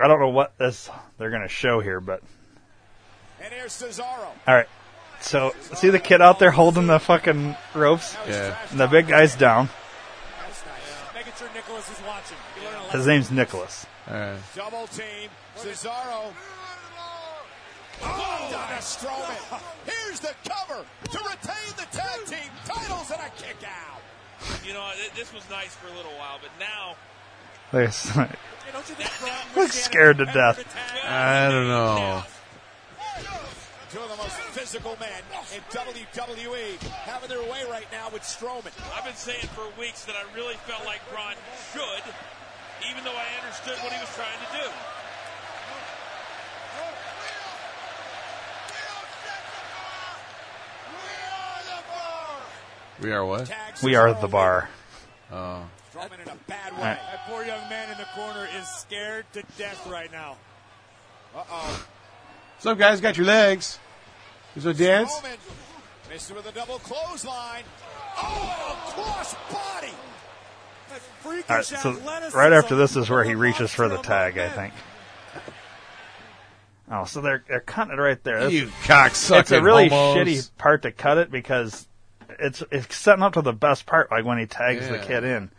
I 0.00 0.08
don't 0.08 0.20
know 0.20 0.28
what 0.30 0.56
this 0.58 0.90
they're 1.16 1.30
gonna 1.30 1.48
show 1.48 1.80
here, 1.80 2.00
but 2.00 2.22
And 3.40 3.52
here's 3.52 3.72
Cesaro. 3.72 4.02
all 4.46 4.54
right. 4.54 4.68
So 5.20 5.52
see 5.74 5.90
the 5.90 5.98
kid 5.98 6.20
out 6.20 6.38
there 6.38 6.50
holding 6.50 6.86
the 6.86 6.98
fucking 6.98 7.56
ropes. 7.74 8.16
Yeah. 8.26 8.56
And 8.70 8.78
the 8.80 8.86
big 8.86 9.08
guy's 9.08 9.34
down. 9.36 9.68
That's 10.44 10.64
nice. 10.64 11.14
Making 11.14 11.32
sure 11.38 11.48
Nicholas 11.54 11.90
is 11.90 12.00
watching. 12.06 12.36
He 12.58 12.64
learned 12.66 12.86
a 12.88 12.96
His 12.96 13.06
name's 13.06 13.30
Nicholas. 13.30 13.86
All 14.08 14.14
right. 14.14 14.38
Double 14.54 14.86
team. 14.88 15.28
Cesaro. 15.56 16.32
Oh, 18.02 18.48
down 18.50 18.68
to 18.68 18.82
Strowman. 18.82 19.60
Here's 19.84 20.20
the 20.20 20.34
cover 20.48 20.84
to 20.84 21.18
retain 21.18 21.72
the 21.76 21.86
tag 21.96 22.24
team 22.26 22.50
titles 22.64 23.10
and 23.10 23.20
a 23.20 23.30
kick 23.36 23.56
out. 23.64 24.00
You 24.66 24.72
know, 24.74 24.90
this 25.16 25.32
was 25.32 25.42
nice 25.50 25.74
for 25.74 25.88
a 25.88 25.96
little 25.96 26.12
while, 26.12 26.38
but 26.40 26.50
now 26.60 26.94
Looks 27.72 28.08
Hey, 28.08 28.28
don't 28.72 28.88
you 28.88 28.94
think 28.94 29.10
Braun 29.20 29.32
was 29.54 29.56
Looks 29.56 29.80
scared 29.80 30.18
to 30.18 30.24
death. 30.26 30.64
I 31.04 31.50
don't 31.50 31.68
know. 31.68 32.22
Two 33.90 34.00
of 34.00 34.10
the 34.10 34.16
most 34.16 34.36
physical 34.52 34.96
men 35.00 35.24
in 35.56 35.60
WWE 35.72 36.76
having 37.08 37.28
their 37.28 37.42
way 37.42 37.64
right 37.70 37.88
now 37.90 38.10
with 38.10 38.20
Strowman. 38.22 38.72
I've 38.92 39.04
been 39.04 39.16
saying 39.16 39.48
for 39.56 39.64
weeks 39.80 40.04
that 40.04 40.14
I 40.16 40.24
really 40.36 40.56
felt 40.68 40.84
like 40.84 41.00
Braun 41.08 41.36
should, 41.72 42.04
even 42.88 43.04
though 43.04 43.16
I 43.16 43.24
understood 43.40 43.76
what 43.80 43.92
he 43.92 44.00
was 44.00 44.12
trying 44.12 44.36
to 44.44 44.50
do. 44.60 44.68
We 53.00 53.12
are 53.12 53.24
what? 53.24 53.50
We 53.82 53.94
are 53.94 54.12
the 54.20 54.28
bar. 54.28 54.68
Oh. 55.30 55.64
Strowman 55.92 56.20
in 56.22 56.28
a 56.28 56.36
bad 56.46 56.72
way. 56.72 56.78
right. 56.82 56.98
That 57.12 57.20
poor 57.28 57.44
young 57.44 57.68
man 57.68 57.90
in 57.90 57.98
the 57.98 58.06
corner 58.14 58.48
is 58.58 58.66
scared 58.68 59.24
to 59.34 59.42
death 59.56 59.86
right 59.86 60.10
now. 60.10 60.36
Uh-oh. 61.34 61.86
What's 62.56 62.66
up, 62.66 62.78
guys? 62.78 63.00
Got 63.00 63.16
your 63.16 63.26
legs? 63.26 63.78
You 64.56 64.62
want 64.62 64.76
to 64.78 64.84
dance? 64.84 65.12
Strowman 65.12 65.36
missed 66.10 66.34
with 66.34 66.46
a 66.48 66.52
double 66.52 66.78
clothesline. 66.80 67.62
Oh, 68.16 68.92
cross 68.94 69.34
body. 69.52 69.92
That 70.88 71.00
freakish 71.20 71.50
All 71.50 71.56
right, 71.56 71.64
so 71.64 72.36
right 72.36 72.52
after 72.52 72.74
this 72.74 72.96
is 72.96 73.08
where 73.10 73.22
he 73.22 73.34
reaches 73.34 73.72
for 73.72 73.88
the 73.88 73.98
tag, 73.98 74.38
I 74.38 74.48
think. 74.48 74.74
Oh, 76.90 77.04
so 77.04 77.20
they're 77.20 77.44
they're 77.46 77.60
cutting 77.60 77.92
it 77.92 78.00
right 78.00 78.22
there. 78.24 78.36
That's- 78.40 78.52
You 78.54 78.66
cocksucking 78.84 79.40
it's 79.40 79.50
a 79.52 79.62
really 79.62 79.88
homos. 79.88 80.16
shitty 80.26 80.50
part 80.56 80.82
to 80.82 80.90
cut 80.92 81.18
it 81.18 81.30
because 81.30 81.86
it's 82.38 82.62
it's 82.70 82.94
setting 82.96 83.22
up 83.22 83.34
to 83.34 83.42
the 83.42 83.52
best 83.52 83.86
part, 83.86 84.10
like 84.10 84.24
when 84.24 84.38
he 84.38 84.46
tags 84.46 84.88
the 84.88 84.98
kid 84.98 85.24
in. 85.24 85.50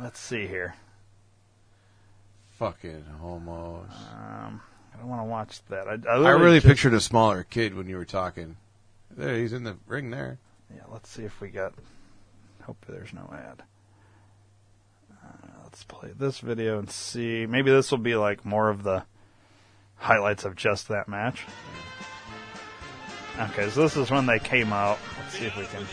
Let's 0.00 0.18
see 0.20 0.46
here. 0.46 0.74
Fucking 2.58 3.04
homos. 3.20 3.90
Um, 3.90 4.60
I 4.94 4.98
don't 4.98 5.08
want 5.08 5.20
to 5.22 5.24
watch 5.26 5.60
that. 5.70 5.88
I, 5.88 5.98
I, 6.08 6.16
I 6.16 6.30
really 6.30 6.56
just- 6.56 6.66
pictured 6.66 6.94
a 6.94 7.00
smaller 7.00 7.44
kid 7.44 7.74
when 7.74 7.88
you 7.88 7.96
were 7.96 8.04
talking. 8.04 8.56
There, 9.10 9.36
he's 9.38 9.52
in 9.52 9.64
the 9.64 9.76
ring 9.86 10.10
there. 10.10 10.38
Yeah, 10.74 10.82
let's 10.90 11.08
see 11.10 11.24
if 11.24 11.40
we 11.40 11.48
got. 11.48 11.74
Hope 12.62 12.84
there's 12.88 13.12
no 13.12 13.32
ad. 13.32 13.62
Uh, 15.12 15.48
let's 15.62 15.84
play 15.84 16.10
this 16.18 16.40
video 16.40 16.78
and 16.78 16.90
see. 16.90 17.46
Maybe 17.46 17.70
this 17.70 17.90
will 17.90 17.98
be 17.98 18.14
like 18.16 18.44
more 18.44 18.70
of 18.70 18.82
the 18.82 19.04
highlights 19.96 20.44
of 20.44 20.56
just 20.56 20.88
that 20.88 21.08
match. 21.08 21.44
Okay, 23.40 23.68
so 23.68 23.82
this 23.82 23.96
is 23.96 24.10
when 24.10 24.26
they 24.26 24.38
came 24.38 24.72
out. 24.72 24.98
Let's 25.18 25.38
see 25.38 25.46
if 25.46 25.56
we 25.56 25.64
can. 25.66 25.84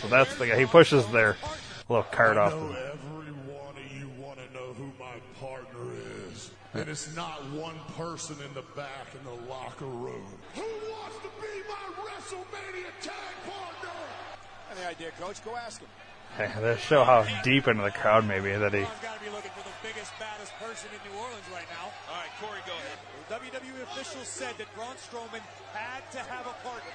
So 0.00 0.08
that's 0.08 0.34
the 0.36 0.46
guy. 0.48 0.58
He 0.58 0.66
pushes 0.66 1.06
their 1.08 1.36
little 1.88 2.04
cart 2.04 2.36
off. 2.36 2.52
know 2.52 2.72
The, 2.72 2.78
every 2.78 3.32
one 3.46 3.76
of 3.76 3.96
you 3.96 4.08
want 4.20 4.38
to 4.38 4.54
know 4.54 4.72
who 4.72 4.90
my 4.98 5.14
partner 5.40 5.92
is. 6.30 6.50
And 6.74 6.88
it's 6.88 7.14
not 7.14 7.44
one 7.50 7.76
person 7.96 8.36
in 8.44 8.52
the 8.54 8.64
back 8.76 9.06
in 9.14 9.24
the 9.24 9.48
locker 9.48 9.84
room. 9.86 10.26
Who 10.54 10.62
wants 10.62 11.16
to 11.16 11.30
be 11.40 11.62
my 11.68 12.02
WrestleMania 12.02 12.90
tag 13.00 13.14
partner? 13.46 13.98
Any 14.76 14.86
idea, 14.86 15.10
Coach? 15.20 15.44
Go 15.44 15.56
ask 15.56 15.80
him. 15.80 15.88
hey, 16.36 16.50
they 16.60 16.76
show 16.76 17.04
how 17.04 17.24
deep 17.42 17.68
into 17.68 17.82
the 17.82 17.90
crowd 17.90 18.26
maybe 18.26 18.50
that 18.50 18.74
he. 18.74 18.84
Baddest 20.18 20.52
person 20.60 20.88
in 20.94 21.00
New 21.10 21.16
Orleans 21.18 21.44
right 21.52 21.66
now. 21.70 21.90
All 22.10 22.18
right, 22.20 22.30
Corey, 22.40 22.60
go 22.66 22.72
ahead. 22.74 22.98
WWE 23.30 23.82
officials 23.82 24.28
said 24.28 24.54
that 24.58 24.66
Braun 24.74 24.96
Strowman 24.96 25.40
had 25.72 26.02
to 26.12 26.18
have 26.18 26.46
a 26.46 26.54
partner. 26.66 26.92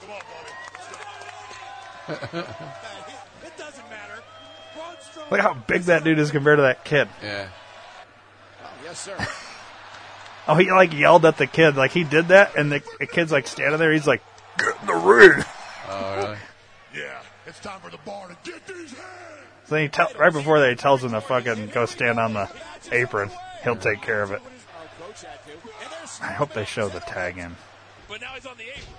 Come 0.00 0.10
on, 0.10 0.20
buddy. 0.30 0.52
It 3.44 3.56
doesn't 3.56 3.88
matter. 3.88 4.22
Braun 4.74 4.96
Strowman. 4.96 5.30
Look 5.30 5.40
how 5.40 5.54
big 5.54 5.82
that 5.82 6.04
dude 6.04 6.18
is 6.18 6.30
compared 6.30 6.58
to 6.58 6.62
that 6.62 6.84
kid. 6.84 7.08
Yeah. 7.22 7.48
Oh, 8.62 8.68
yes, 8.84 9.00
sir. 9.00 9.16
Oh, 10.48 10.54
he 10.56 10.68
like 10.70 10.92
yelled 10.94 11.26
at 11.26 11.36
the 11.36 11.46
kid, 11.46 11.76
like 11.76 11.92
he 11.92 12.02
did 12.02 12.28
that, 12.28 12.56
and 12.56 12.72
the, 12.72 12.82
the 12.98 13.06
kid's 13.06 13.30
like 13.30 13.46
standing 13.46 13.78
there. 13.78 13.92
He's 13.92 14.06
like, 14.06 14.20
"Get 14.58 14.74
in 14.80 14.86
the 14.86 14.94
ring." 14.94 15.44
Oh, 15.88 16.16
really? 16.16 16.36
Yeah, 16.96 17.20
it's 17.46 17.60
time 17.60 17.78
for 17.80 17.90
the 17.90 17.98
bar 17.98 18.26
to 18.26 18.36
get 18.42 18.66
these 18.66 18.90
hands. 18.90 19.29
So 19.70 19.76
then 19.76 19.84
he 19.84 19.88
tell 19.88 20.10
right 20.18 20.32
before 20.32 20.58
that, 20.58 20.70
he 20.70 20.74
tells 20.74 21.04
him 21.04 21.12
to 21.12 21.20
fucking 21.20 21.68
go 21.68 21.86
stand 21.86 22.18
on 22.18 22.32
the 22.32 22.50
apron. 22.90 23.30
He'll 23.62 23.76
take 23.76 24.02
care 24.02 24.20
of 24.20 24.32
it. 24.32 24.42
Our 24.42 25.06
coach 25.06 25.22
had 25.22 25.38
to. 25.46 25.52
And 25.52 25.92
there's 25.92 26.20
I 26.20 26.32
hope 26.32 26.52
they 26.54 26.64
show 26.64 26.88
the 26.88 26.98
tag 26.98 27.38
in. 27.38 27.54
But 28.08 28.20
now 28.20 28.32
he's 28.34 28.46
on 28.46 28.56
the 28.56 28.64
apron. 28.64 28.98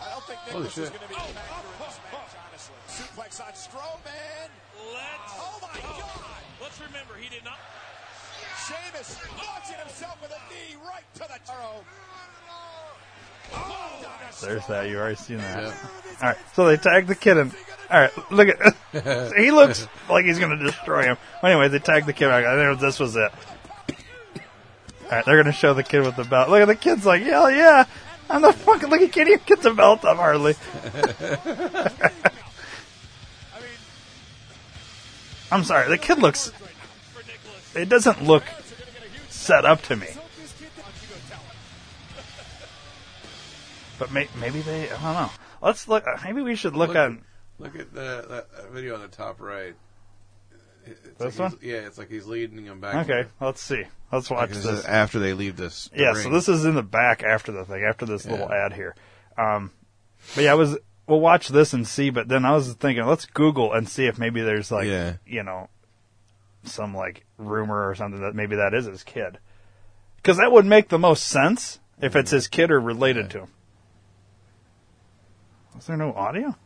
I 0.00 0.08
don't 0.08 0.24
think 0.24 0.38
Holy 0.48 0.64
Nicholas 0.64 0.78
is 0.78 0.88
shit. 0.88 0.98
going 0.98 1.02
to 1.02 1.08
be 1.12 1.20
oh, 1.20 1.28
the 1.28 1.34
factor 1.34 1.68
in 1.68 1.84
this 1.84 2.00
match, 2.08 2.32
oh. 2.32 2.40
honestly. 2.48 2.74
Suplex 2.88 3.44
on 3.44 3.52
Strowman. 3.52 4.48
Let's. 4.96 5.32
Oh, 5.36 5.60
my 5.60 5.80
God. 5.82 6.40
Let's 6.62 6.80
remember, 6.80 7.12
he 7.20 7.28
did 7.28 7.44
not. 7.44 7.60
Sheamus 8.64 9.20
launching 9.36 9.76
himself 9.76 10.16
with 10.22 10.32
a 10.32 10.40
knee 10.48 10.80
right 10.88 11.04
to 11.16 11.28
the 11.28 11.52
arrow. 11.52 11.84
Oh, 13.52 14.08
there's 14.40 14.66
that. 14.68 14.88
You 14.88 14.96
already 14.96 15.16
seen 15.16 15.36
that. 15.36 15.64
Yeah. 15.64 15.74
All 16.22 16.28
right. 16.28 16.38
So 16.54 16.64
they 16.64 16.78
tag 16.78 17.08
the 17.08 17.14
kid 17.14 17.36
in. 17.36 17.52
All 17.92 18.00
right. 18.00 18.32
Look 18.32 18.48
at. 18.48 18.74
he 19.36 19.50
looks 19.50 19.86
like 20.08 20.24
he's 20.24 20.38
going 20.38 20.58
to 20.58 20.64
destroy 20.64 21.02
him. 21.02 21.18
Anyway, 21.42 21.68
they 21.68 21.78
tag 21.78 22.06
the 22.06 22.14
kid. 22.14 22.28
I 22.28 22.42
think 22.70 22.80
this 22.80 22.98
was 22.98 23.16
it. 23.16 23.30
All 23.90 25.10
right. 25.10 25.24
They're 25.26 25.36
going 25.36 25.44
to 25.46 25.52
show 25.52 25.74
the 25.74 25.82
kid 25.82 26.00
with 26.02 26.16
the 26.16 26.24
belt. 26.24 26.48
Look 26.48 26.62
at 26.62 26.68
the 26.68 26.74
kid's 26.74 27.04
like, 27.04 27.22
hell 27.22 27.50
yeah. 27.50 27.84
I'm 28.30 28.40
the 28.40 28.52
fucking. 28.54 28.88
Look, 28.88 29.00
he 29.02 29.08
can't 29.08 29.28
even 29.28 29.40
get 29.44 29.60
the 29.60 29.74
belt 29.74 30.06
up 30.06 30.16
hardly. 30.16 30.54
I'm 35.52 35.64
sorry. 35.64 35.90
The 35.90 35.98
kid 35.98 36.18
looks. 36.18 36.50
It 37.74 37.90
doesn't 37.90 38.22
look 38.24 38.44
set 39.28 39.66
up 39.66 39.82
to 39.82 39.96
me. 39.96 40.06
But 43.98 44.10
may, 44.12 44.28
maybe 44.40 44.62
they. 44.62 44.84
I 44.90 44.94
don't 45.02 45.14
know. 45.14 45.30
Let's 45.60 45.86
look. 45.88 46.04
Maybe 46.24 46.40
we 46.40 46.54
should 46.54 46.74
look, 46.74 46.88
Look- 46.88 46.96
on. 46.96 47.22
Look 47.62 47.76
at 47.78 47.94
the, 47.94 48.26
that 48.28 48.50
that 48.52 48.70
video 48.72 48.94
on 48.96 49.02
the 49.02 49.08
top 49.08 49.40
right. 49.40 49.74
It's 50.84 51.00
This 51.18 51.38
like 51.38 51.52
one? 51.52 51.58
Yeah, 51.62 51.76
it's 51.86 51.96
like 51.96 52.10
he's 52.10 52.26
leading 52.26 52.64
them 52.64 52.80
back. 52.80 53.08
Okay, 53.08 53.28
let's 53.40 53.62
see. 53.62 53.84
Let's 54.10 54.28
watch 54.28 54.48
This 54.50 54.64
this. 54.64 54.80
is 54.80 54.84
after 54.84 55.20
they 55.20 55.32
leave 55.32 55.56
this. 55.56 55.88
the 55.94 56.00
Yeah, 56.02 56.14
so 56.14 56.28
this 56.28 56.48
is 56.48 56.64
in 56.64 56.74
the 56.74 56.82
back 56.82 57.22
after 57.22 57.52
the 57.52 57.64
thing, 57.64 57.84
after 57.88 58.04
this 58.04 58.26
little 58.26 58.50
ad 58.52 58.72
here. 58.72 58.96
Um, 59.38 59.70
but 60.34 60.42
yeah, 60.44 60.52
I 60.52 60.54
was. 60.54 60.76
We'll 61.06 61.20
watch 61.20 61.48
this 61.48 61.72
and 61.72 61.86
see. 61.86 62.10
But 62.10 62.26
then 62.28 62.44
I 62.44 62.52
was 62.52 62.72
thinking, 62.74 63.04
let's 63.06 63.26
Google 63.26 63.72
and 63.72 63.88
see 63.88 64.06
if 64.06 64.18
maybe 64.18 64.40
there's 64.42 64.72
like, 64.72 64.86
Yeah. 64.88 65.14
you 65.24 65.42
know, 65.44 65.68
some 66.64 66.94
like 66.96 67.24
rumor 67.38 67.88
or 67.88 67.94
something 67.94 68.20
that 68.20 68.34
maybe 68.34 68.56
that 68.56 68.74
is 68.74 68.86
his 68.86 69.04
kid, 69.04 69.38
because 70.16 70.38
that 70.38 70.50
would 70.50 70.66
make 70.66 70.88
the 70.88 70.98
most 70.98 71.24
sense 71.26 71.78
if 72.00 72.16
it's 72.16 72.32
his 72.32 72.48
kid 72.48 72.70
or 72.72 72.80
related 72.80 73.30
to 73.30 73.40
him. 73.40 73.48
Is 75.78 75.86
there 75.86 75.96
no 75.96 76.12
audio? 76.12 76.56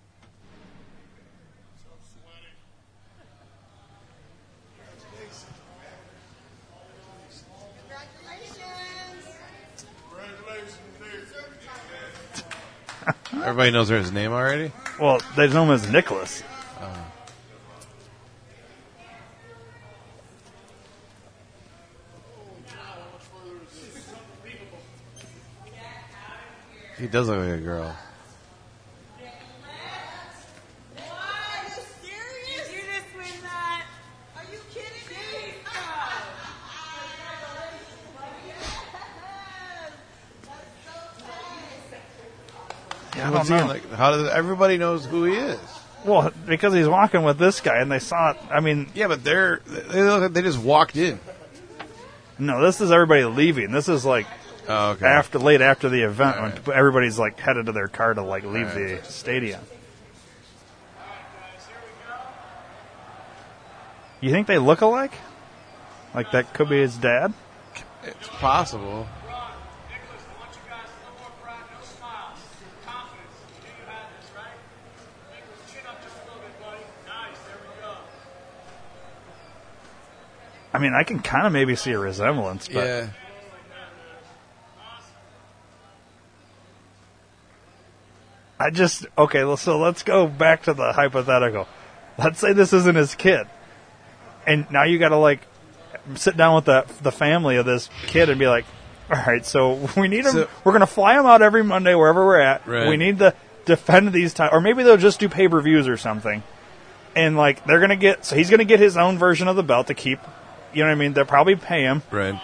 Everybody 13.56 13.72
knows 13.72 13.88
his 13.88 14.12
name 14.12 14.32
already. 14.32 14.70
Well, 15.00 15.18
they 15.34 15.48
know 15.48 15.64
him 15.64 15.70
as 15.70 15.90
Nicholas. 15.90 16.42
He 26.98 27.06
does 27.06 27.28
look 27.28 27.38
like 27.38 27.48
a 27.48 27.56
girl. 27.56 27.84
Are 27.86 27.96
you 31.64 31.70
serious? 32.02 32.72
You 32.74 32.80
just 32.92 33.16
win 33.16 33.40
that. 33.42 33.86
Are 34.36 34.44
you 34.52 34.58
kidding 34.70 34.90
me? 35.08 35.16
Yeah, 43.50 43.56
I 43.56 43.58
don't 43.60 43.68
he 43.68 43.74
know. 43.82 43.88
like? 43.88 43.92
How 43.98 44.10
does 44.12 44.28
everybody 44.30 44.78
knows 44.78 45.04
who 45.06 45.24
he 45.24 45.34
is? 45.36 45.58
Well, 46.04 46.30
because 46.46 46.72
he's 46.72 46.88
walking 46.88 47.22
with 47.24 47.38
this 47.38 47.60
guy, 47.60 47.78
and 47.80 47.90
they 47.90 47.98
saw 47.98 48.30
it. 48.30 48.36
I 48.50 48.60
mean, 48.60 48.88
Yeah, 48.94 49.08
but 49.08 49.24
they're 49.24 49.60
they 49.66 50.02
look 50.02 50.22
like 50.22 50.32
they 50.32 50.42
just 50.42 50.58
walked 50.58 50.96
in. 50.96 51.18
no, 52.38 52.62
this 52.62 52.80
is 52.80 52.92
everybody 52.92 53.24
leaving. 53.24 53.72
This 53.72 53.88
is 53.88 54.04
like 54.04 54.26
Oh, 54.68 54.90
okay. 54.90 55.06
after 55.06 55.38
late 55.38 55.60
after 55.60 55.88
the 55.88 56.02
event 56.02 56.40
when 56.66 56.76
everybody's 56.76 57.18
like 57.18 57.38
headed 57.38 57.66
to 57.66 57.72
their 57.72 57.88
car 57.88 58.14
to 58.14 58.22
like 58.22 58.44
leave 58.44 58.68
Alright. 58.68 59.02
the 59.04 59.10
stadium. 59.12 59.60
You 64.20 64.30
think 64.30 64.46
they 64.46 64.58
look 64.58 64.80
alike? 64.80 65.12
Like 66.14 66.30
that 66.32 66.52
could 66.54 66.68
be 66.68 66.80
his 66.80 66.96
dad? 66.96 67.32
it's 68.04 68.28
possible. 68.28 69.06
I 80.76 80.78
mean, 80.78 80.92
I 80.92 81.04
can 81.04 81.20
kind 81.20 81.46
of 81.46 81.54
maybe 81.54 81.74
see 81.74 81.92
a 81.92 81.98
resemblance, 81.98 82.68
but 82.68 82.86
yeah. 82.86 83.08
I 88.60 88.68
just 88.68 89.06
okay. 89.16 89.56
So 89.56 89.78
let's 89.78 90.02
go 90.02 90.26
back 90.26 90.64
to 90.64 90.74
the 90.74 90.92
hypothetical. 90.92 91.66
Let's 92.18 92.40
say 92.40 92.52
this 92.52 92.74
isn't 92.74 92.94
his 92.94 93.14
kid, 93.14 93.46
and 94.46 94.70
now 94.70 94.84
you 94.84 94.98
got 94.98 95.08
to 95.10 95.16
like 95.16 95.40
sit 96.16 96.36
down 96.36 96.56
with 96.56 96.66
the 96.66 96.84
the 97.00 97.12
family 97.12 97.56
of 97.56 97.64
this 97.64 97.88
kid 98.08 98.28
and 98.28 98.38
be 98.38 98.46
like, 98.46 98.66
all 99.10 99.16
right, 99.16 99.46
so 99.46 99.88
we 99.96 100.08
need 100.08 100.26
him. 100.26 100.32
So, 100.32 100.48
we're 100.62 100.72
gonna 100.72 100.86
fly 100.86 101.18
him 101.18 101.24
out 101.24 101.40
every 101.40 101.64
Monday 101.64 101.94
wherever 101.94 102.22
we're 102.22 102.38
at. 102.38 102.66
Right. 102.66 102.86
We 102.86 102.98
need 102.98 103.20
to 103.20 103.34
defend 103.64 104.12
these 104.12 104.34
times, 104.34 104.50
or 104.52 104.60
maybe 104.60 104.82
they'll 104.82 104.98
just 104.98 105.20
do 105.20 105.30
pay 105.30 105.48
per 105.48 105.62
views 105.62 105.88
or 105.88 105.96
something. 105.96 106.42
And 107.14 107.34
like 107.34 107.64
they're 107.64 107.80
gonna 107.80 107.96
get, 107.96 108.26
so 108.26 108.36
he's 108.36 108.50
gonna 108.50 108.66
get 108.66 108.78
his 108.78 108.98
own 108.98 109.16
version 109.16 109.48
of 109.48 109.56
the 109.56 109.62
belt 109.62 109.86
to 109.86 109.94
keep 109.94 110.20
you 110.72 110.82
know 110.82 110.88
what 110.88 110.92
I 110.92 110.98
mean? 110.98 111.12
They'll 111.12 111.24
probably 111.24 111.56
pay 111.56 111.82
him. 111.82 112.02
Right. 112.10 112.40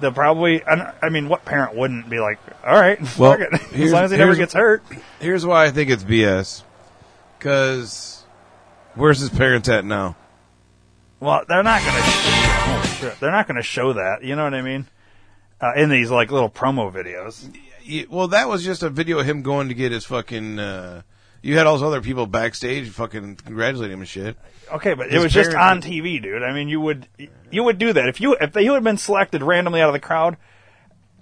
They'll 0.00 0.12
probably. 0.12 0.64
I 0.64 1.08
mean, 1.08 1.28
what 1.28 1.44
parent 1.44 1.76
wouldn't 1.76 2.08
be 2.10 2.18
like, 2.18 2.38
all 2.64 2.78
right, 2.78 2.98
Well, 3.18 3.32
as 3.72 3.92
long 3.92 4.04
as 4.04 4.10
he 4.10 4.16
never 4.16 4.34
gets 4.34 4.52
hurt. 4.52 4.82
Here's 5.20 5.46
why 5.46 5.64
I 5.64 5.70
think 5.70 5.90
it's 5.90 6.04
BS. 6.04 6.62
Because 7.38 8.24
where's 8.94 9.20
his 9.20 9.30
parents 9.30 9.68
at 9.68 9.84
now? 9.84 10.16
Well, 11.20 11.44
they're 11.48 11.62
not 11.62 11.80
going 11.82 11.94
to. 11.94 12.02
Oh 12.06 12.96
shit! 13.00 13.20
They're 13.20 13.30
not 13.30 13.46
going 13.46 13.56
to 13.56 13.62
show 13.62 13.94
that. 13.94 14.24
You 14.24 14.36
know 14.36 14.44
what 14.44 14.54
I 14.54 14.62
mean? 14.62 14.86
Uh, 15.60 15.72
in 15.76 15.88
these 15.88 16.10
like 16.10 16.30
little 16.30 16.50
promo 16.50 16.92
videos. 16.92 17.54
Yeah, 17.82 18.04
well, 18.10 18.28
that 18.28 18.48
was 18.48 18.64
just 18.64 18.82
a 18.82 18.90
video 18.90 19.18
of 19.20 19.26
him 19.26 19.42
going 19.42 19.68
to 19.68 19.74
get 19.74 19.92
his 19.92 20.04
fucking. 20.04 20.58
Uh, 20.58 21.02
you 21.44 21.58
had 21.58 21.66
all 21.66 21.74
those 21.76 21.82
other 21.86 22.00
people 22.00 22.26
backstage 22.26 22.88
fucking 22.88 23.36
congratulating 23.36 23.94
him 23.94 24.00
and 24.00 24.08
shit. 24.08 24.36
Okay, 24.72 24.94
but 24.94 25.06
it 25.08 25.12
His 25.12 25.24
was 25.24 25.32
just 25.32 25.50
on 25.50 25.82
parents- 25.82 25.86
TV, 25.86 26.20
dude. 26.22 26.42
I 26.42 26.52
mean, 26.54 26.68
you 26.68 26.80
would 26.80 27.06
you 27.50 27.62
would 27.62 27.78
do 27.78 27.92
that 27.92 28.08
if 28.08 28.20
you 28.20 28.34
if 28.40 28.52
they, 28.54 28.62
you 28.62 28.72
had 28.72 28.82
been 28.82 28.96
selected 28.96 29.42
randomly 29.42 29.80
out 29.82 29.88
of 29.88 29.92
the 29.92 30.00
crowd, 30.00 30.38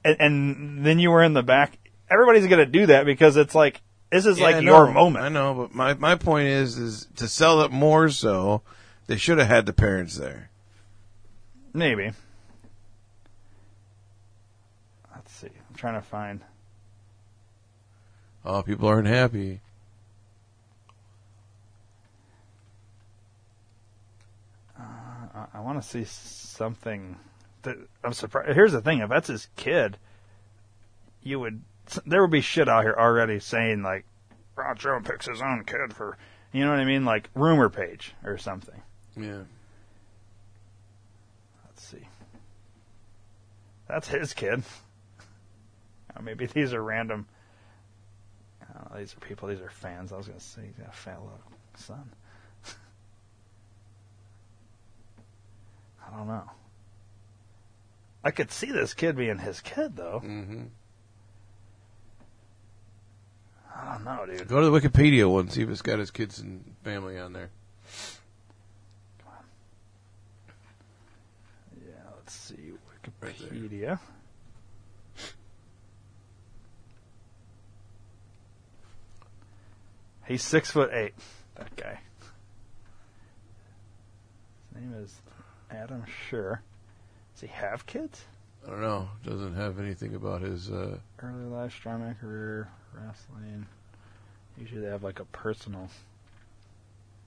and, 0.04 0.16
and 0.20 0.86
then 0.86 0.98
you 1.00 1.10
were 1.10 1.22
in 1.24 1.32
the 1.32 1.42
back. 1.42 1.76
Everybody's 2.08 2.46
going 2.46 2.64
to 2.64 2.66
do 2.66 2.86
that 2.86 3.04
because 3.04 3.36
it's 3.36 3.54
like 3.54 3.82
this 4.10 4.24
is 4.26 4.38
Yeah, 4.38 4.44
like 4.44 4.62
your 4.62 4.86
know, 4.86 4.92
moment. 4.92 5.24
I 5.24 5.28
know, 5.28 5.54
but 5.54 5.74
my 5.74 5.94
my 5.94 6.14
point 6.14 6.46
is 6.48 6.78
is 6.78 7.08
to 7.16 7.26
sell 7.26 7.62
it 7.62 7.72
more 7.72 8.08
so. 8.08 8.62
They 9.08 9.16
should 9.16 9.38
have 9.38 9.48
had 9.48 9.66
the 9.66 9.72
parents 9.72 10.16
there. 10.16 10.50
Maybe. 11.74 12.12
Let's 15.14 15.32
see. 15.32 15.48
I'm 15.48 15.74
trying 15.74 15.94
to 15.94 16.06
find. 16.06 16.40
Oh, 18.44 18.62
people 18.62 18.86
aren't 18.88 19.08
happy. 19.08 19.60
I, 24.78 25.46
I 25.51 25.51
want 25.64 25.82
to 25.82 25.88
see 25.88 26.04
something. 26.04 27.16
That, 27.62 27.76
I'm 28.02 28.12
surprised. 28.12 28.54
Here's 28.54 28.72
the 28.72 28.80
thing: 28.80 29.00
if 29.00 29.08
that's 29.08 29.28
his 29.28 29.48
kid, 29.56 29.98
you 31.22 31.40
would. 31.40 31.62
There 32.06 32.22
would 32.22 32.30
be 32.30 32.40
shit 32.40 32.68
out 32.68 32.84
here 32.84 32.94
already 32.96 33.40
saying 33.40 33.82
like, 33.82 34.04
Strowman 34.56 35.04
picks 35.04 35.26
his 35.26 35.42
own 35.42 35.64
kid 35.64 35.94
for. 35.94 36.16
You 36.52 36.64
know 36.64 36.70
what 36.70 36.80
I 36.80 36.84
mean? 36.84 37.04
Like 37.04 37.30
rumor 37.34 37.70
page 37.70 38.14
or 38.24 38.36
something. 38.36 38.82
Yeah. 39.16 39.42
Let's 41.64 41.82
see. 41.82 42.06
That's 43.88 44.08
his 44.08 44.34
kid. 44.34 44.62
Maybe 46.22 46.46
these 46.46 46.74
are 46.74 46.82
random. 46.82 47.26
I 48.62 48.72
don't 48.74 48.92
know, 48.92 48.98
these 48.98 49.14
are 49.14 49.20
people. 49.20 49.48
These 49.48 49.60
are 49.60 49.70
fans. 49.70 50.12
I 50.12 50.16
was 50.16 50.26
going 50.26 50.38
to 50.38 50.44
say 50.44 50.62
he's 50.66 50.76
got 50.76 50.88
a 50.88 50.96
fat 50.96 51.20
little 51.20 51.40
son. 51.76 52.10
I 56.06 56.16
don't 56.16 56.26
know. 56.26 56.50
I 58.24 58.30
could 58.30 58.50
see 58.52 58.70
this 58.70 58.94
kid 58.94 59.16
being 59.16 59.38
his 59.38 59.60
kid, 59.60 59.96
though. 59.96 60.22
Mm-hmm. 60.24 60.62
I 63.74 63.94
don't 63.94 64.04
know, 64.04 64.26
dude. 64.26 64.48
Go 64.48 64.60
to 64.60 64.70
the 64.70 64.80
Wikipedia 64.80 65.30
one, 65.30 65.48
see 65.48 65.62
if 65.62 65.70
it's 65.70 65.82
got 65.82 65.98
his 65.98 66.10
kids 66.10 66.38
and 66.38 66.74
family 66.84 67.18
on 67.18 67.32
there. 67.32 67.50
Yeah, 71.84 71.94
let's 72.16 72.34
see. 72.34 72.72
Right. 73.20 73.34
Wikipedia. 73.34 73.98
He's 80.26 80.42
six 80.42 80.70
foot 80.70 80.90
eight. 80.92 81.14
That 81.56 81.74
guy. 81.76 82.00
His 84.74 84.82
name 84.82 84.94
is 85.02 85.20
Adam 85.72 86.04
Scherr. 86.28 86.58
Does 87.34 87.40
he 87.40 87.46
have 87.48 87.86
kids? 87.86 88.24
I 88.66 88.70
don't 88.70 88.80
know. 88.80 89.08
Doesn't 89.24 89.54
have 89.54 89.80
anything 89.80 90.14
about 90.14 90.42
his. 90.42 90.70
Uh, 90.70 90.98
Early 91.20 91.44
life, 91.44 91.78
strongman 91.82 92.18
career, 92.20 92.68
wrestling. 92.94 93.66
Usually 94.58 94.80
they 94.82 94.88
have 94.88 95.02
like 95.02 95.18
a 95.20 95.24
personal. 95.26 95.88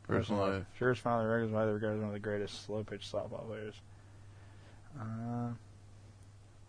Personal 0.08 0.42
life. 0.48 0.64
Scherr's 0.80 1.00
father 1.00 1.28
records 1.28 1.52
why 1.52 1.66
they 1.66 1.72
regarded 1.72 1.96
as 1.98 2.02
one 2.02 2.10
of 2.10 2.14
the 2.14 2.20
greatest 2.20 2.66
slow 2.66 2.84
pitch 2.84 3.10
softball 3.12 3.48
players. 3.48 3.74
Uh, 5.00 5.50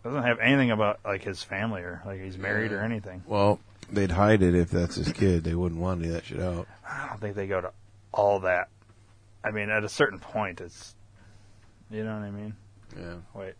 doesn't 0.03 0.23
have 0.23 0.39
anything 0.39 0.71
about 0.71 0.99
like 1.05 1.23
his 1.23 1.43
family 1.43 1.81
or 1.81 2.01
like 2.05 2.19
he's 2.21 2.37
married 2.37 2.71
or 2.71 2.81
anything. 2.81 3.23
well, 3.27 3.59
they'd 3.91 4.11
hide 4.11 4.41
it 4.41 4.55
if 4.55 4.69
that's 4.71 4.95
his 4.95 5.11
kid. 5.13 5.43
They 5.43 5.53
wouldn't 5.55 5.79
want 5.79 5.99
any 5.99 6.09
of 6.09 6.15
that 6.15 6.25
shit 6.25 6.39
out. 6.41 6.67
I 6.89 7.07
don't 7.07 7.21
think 7.21 7.35
they 7.35 7.47
go 7.47 7.61
to 7.61 7.71
all 8.11 8.39
that. 8.41 8.69
I 9.43 9.51
mean, 9.51 9.69
at 9.69 9.83
a 9.83 9.89
certain 9.89 10.19
point, 10.19 10.59
it's. 10.59 10.95
You 11.89 12.03
know 12.03 12.15
what 12.15 12.23
I 12.23 12.31
mean? 12.31 12.55
Yeah. 12.97 13.15
Wait. 13.33 13.53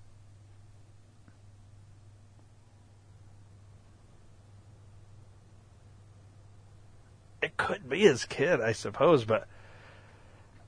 It 7.41 7.55
could 7.57 7.87
be 7.89 7.99
his 8.01 8.25
kid, 8.25 8.61
I 8.61 8.71
suppose, 8.71 9.23
but 9.25 9.47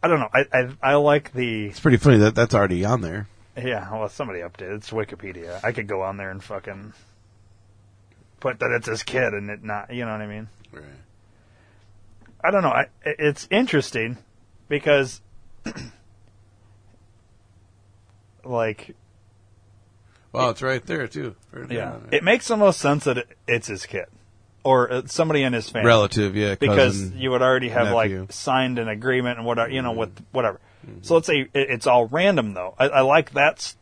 I 0.04 0.08
don't 0.08 0.20
know. 0.20 0.30
I 0.34 0.46
I, 0.54 0.70
I 0.82 0.96
like 0.96 1.34
the 1.34 1.68
It's 1.68 1.80
pretty 1.80 1.98
funny 1.98 2.18
that 2.18 2.36
that's 2.36 2.54
already 2.54 2.86
on 2.86 3.02
there. 3.02 3.28
yeah. 3.58 3.92
Well, 3.92 4.10
somebody 4.10 4.40
updated. 4.40 4.76
It's 4.78 4.92
Wikipedia. 4.92 5.60
I 5.64 5.72
could 5.72 5.88
go 5.88 6.02
on 6.04 6.18
there 6.18 6.30
and 6.30 6.44
fucking 6.44 6.94
put 8.40 8.60
that 8.60 8.72
it's 8.72 8.88
his 8.88 9.04
kid 9.04 9.34
and 9.34 9.50
it 9.50 9.64
not. 9.64 9.92
You 9.94 10.06
know 10.06 10.12
what 10.12 10.22
I 10.22 10.28
mean? 10.28 10.48
Right. 10.72 10.84
I 12.42 12.52
don't 12.52 12.62
know. 12.62 12.70
I, 12.70 12.86
it's 13.04 13.48
interesting 13.52 14.18
because, 14.70 15.20
like, 18.44 18.96
Well, 20.32 20.50
it's 20.52 20.62
right 20.62 20.86
there 20.86 21.08
too. 21.08 21.36
Right 21.52 21.72
yeah, 21.72 21.98
there. 22.04 22.20
it 22.20 22.24
makes 22.24 22.48
the 22.48 22.58
most 22.58 22.80
sense 22.80 23.04
that 23.06 23.18
it, 23.20 23.38
it's 23.48 23.68
his 23.68 23.86
kid 23.86 24.06
or 24.64 24.92
uh, 24.92 25.02
somebody 25.06 25.44
in 25.44 25.54
his 25.54 25.70
family, 25.70 25.88
relative, 25.88 26.36
yeah, 26.36 26.56
because 26.56 27.00
cousin, 27.02 27.18
you 27.18 27.32
would 27.32 27.42
already 27.42 27.70
have 27.70 27.88
nephew. 27.94 28.16
Mm-hmm. 28.18 28.22
like 28.24 28.32
signed 28.34 28.78
an 28.78 28.90
agreement 28.90 29.38
and 29.38 29.48
whatever, 29.48 29.70
you 29.72 29.82
know, 29.82 29.94
with 29.94 30.12
whatever. 30.32 30.60
So 31.02 31.14
let's 31.16 31.28
say 31.28 31.42
it, 31.42 31.50
it's 31.54 31.88
all 31.88 32.08
random 32.08 32.54
though. 32.54 32.76
I, 32.78 32.88
I 32.90 33.02
like 33.02 33.32
that 33.34 33.74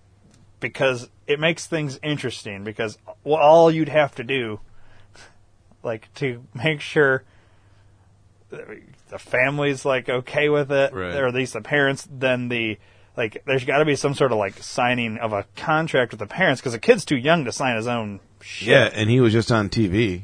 because 0.59 1.09
it 1.25 1.39
makes 1.39 1.65
things 1.67 1.99
interesting 2.03 2.63
because 2.63 2.97
all 3.23 3.71
you'd 3.71 3.89
have 3.89 4.13
to 4.15 4.23
do, 4.23 4.59
like, 5.83 6.13
to 6.15 6.43
make 6.53 6.81
sure 6.81 7.23
the 8.49 9.19
family's 9.19 9.83
like 9.85 10.09
okay 10.09 10.49
with 10.49 10.71
it, 10.71 10.93
Right. 10.93 11.15
or 11.15 11.27
at 11.27 11.33
least 11.33 11.53
the 11.53 11.61
parents, 11.61 12.07
then 12.11 12.49
the 12.49 12.77
like, 13.17 13.43
there's 13.45 13.65
got 13.65 13.79
to 13.79 13.85
be 13.85 13.95
some 13.95 14.13
sort 14.13 14.31
of 14.31 14.37
like 14.37 14.61
signing 14.61 15.17
of 15.17 15.33
a 15.33 15.45
contract 15.55 16.11
with 16.11 16.19
the 16.19 16.27
parents 16.27 16.61
because 16.61 16.73
the 16.73 16.79
kid's 16.79 17.03
too 17.03 17.17
young 17.17 17.45
to 17.45 17.51
sign 17.51 17.75
his 17.75 17.87
own 17.87 18.19
shit. 18.41 18.67
yeah, 18.69 18.89
and 18.93 19.09
he 19.09 19.19
was 19.19 19.33
just 19.33 19.51
on 19.51 19.69
TV. 19.69 20.23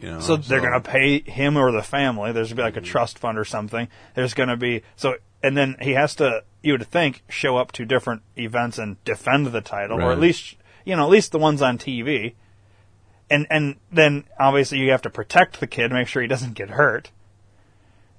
You 0.00 0.10
know, 0.10 0.20
So 0.20 0.36
they're 0.36 0.60
going 0.60 0.72
to 0.72 0.80
pay 0.80 1.20
him 1.20 1.56
or 1.56 1.70
the 1.70 1.82
family. 1.82 2.32
There's 2.32 2.48
going 2.48 2.56
to 2.56 2.62
be 2.62 2.62
like 2.62 2.76
a 2.76 2.80
mm-hmm. 2.80 2.90
trust 2.90 3.20
fund 3.20 3.38
or 3.38 3.44
something. 3.44 3.86
There's 4.14 4.34
going 4.34 4.48
to 4.48 4.56
be 4.56 4.82
so, 4.96 5.14
and 5.42 5.56
then 5.56 5.76
he 5.80 5.92
has 5.92 6.16
to. 6.16 6.42
You 6.60 6.72
would 6.72 6.86
think 6.88 7.22
show 7.28 7.56
up 7.56 7.70
to 7.72 7.84
different 7.84 8.22
events 8.36 8.78
and 8.78 9.02
defend 9.04 9.46
the 9.46 9.60
title, 9.60 10.00
or 10.00 10.12
at 10.12 10.18
least 10.18 10.56
you 10.84 10.96
know 10.96 11.04
at 11.04 11.10
least 11.10 11.30
the 11.30 11.38
ones 11.38 11.62
on 11.62 11.78
TV. 11.78 12.34
And 13.30 13.46
and 13.48 13.76
then 13.92 14.24
obviously 14.38 14.78
you 14.78 14.90
have 14.90 15.02
to 15.02 15.10
protect 15.10 15.60
the 15.60 15.68
kid, 15.68 15.92
make 15.92 16.08
sure 16.08 16.20
he 16.20 16.28
doesn't 16.28 16.54
get 16.54 16.70
hurt. 16.70 17.12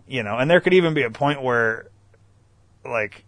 You 0.08 0.24
know, 0.24 0.38
and 0.38 0.50
there 0.50 0.62
could 0.62 0.74
even 0.74 0.94
be 0.94 1.04
a 1.04 1.10
point 1.10 1.42
where, 1.42 1.88
like, 2.86 3.26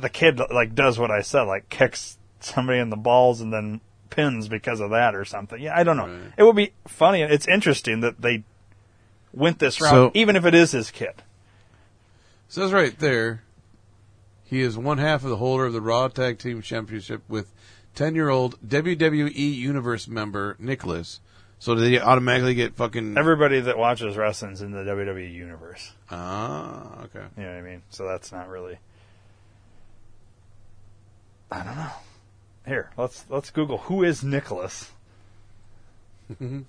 the 0.00 0.08
kid 0.08 0.40
like 0.52 0.74
does 0.74 0.98
what 0.98 1.10
I 1.10 1.20
said, 1.22 1.42
like 1.42 1.68
kicks 1.68 2.18
somebody 2.40 2.78
in 2.78 2.90
the 2.90 2.96
balls 2.96 3.40
and 3.40 3.52
then 3.52 3.80
pins 4.10 4.48
because 4.48 4.80
of 4.80 4.90
that 4.90 5.14
or 5.14 5.24
something. 5.24 5.60
Yeah, 5.60 5.76
I 5.78 5.82
don't 5.82 5.96
know. 5.96 6.06
Right. 6.08 6.32
It 6.36 6.42
would 6.44 6.56
be 6.56 6.72
funny. 6.86 7.22
It's 7.22 7.46
interesting 7.48 8.00
that 8.00 8.20
they 8.20 8.44
went 9.32 9.58
this 9.58 9.80
route, 9.80 9.90
So- 9.90 10.10
even 10.14 10.36
if 10.36 10.44
it 10.44 10.54
is 10.54 10.72
his 10.72 10.90
kid. 10.90 11.22
says 12.48 12.72
right 12.72 12.98
there. 12.98 13.42
He 14.44 14.62
is 14.62 14.78
one 14.78 14.96
half 14.96 15.24
of 15.24 15.28
the 15.30 15.36
holder 15.36 15.66
of 15.66 15.74
the 15.74 15.82
Raw 15.82 16.08
Tag 16.08 16.38
Team 16.38 16.62
Championship 16.62 17.20
with 17.28 17.52
ten-year-old 17.94 18.58
WWE 18.66 19.54
Universe 19.54 20.08
member 20.08 20.56
Nicholas. 20.58 21.20
So 21.58 21.74
did 21.74 21.84
he 21.90 21.98
automatically 22.00 22.54
get 22.54 22.74
fucking? 22.74 23.18
Everybody 23.18 23.60
that 23.60 23.76
watches 23.76 24.16
wrestling's 24.16 24.62
in 24.62 24.70
the 24.70 24.84
WWE 24.84 25.30
universe. 25.34 25.92
ah, 26.10 27.02
okay. 27.04 27.24
You 27.36 27.42
know 27.42 27.50
what 27.50 27.58
I 27.58 27.60
mean? 27.62 27.82
So 27.90 28.06
that's 28.06 28.32
not 28.32 28.48
really. 28.48 28.78
I 31.50 31.64
don't 31.64 31.76
know. 31.76 31.90
Here, 32.66 32.90
let's 32.96 33.24
let's 33.28 33.50
Google 33.50 33.78
who 33.78 34.04
is 34.04 34.22
Nicholas. 34.22 34.90
Mm-hmm. 36.30 36.60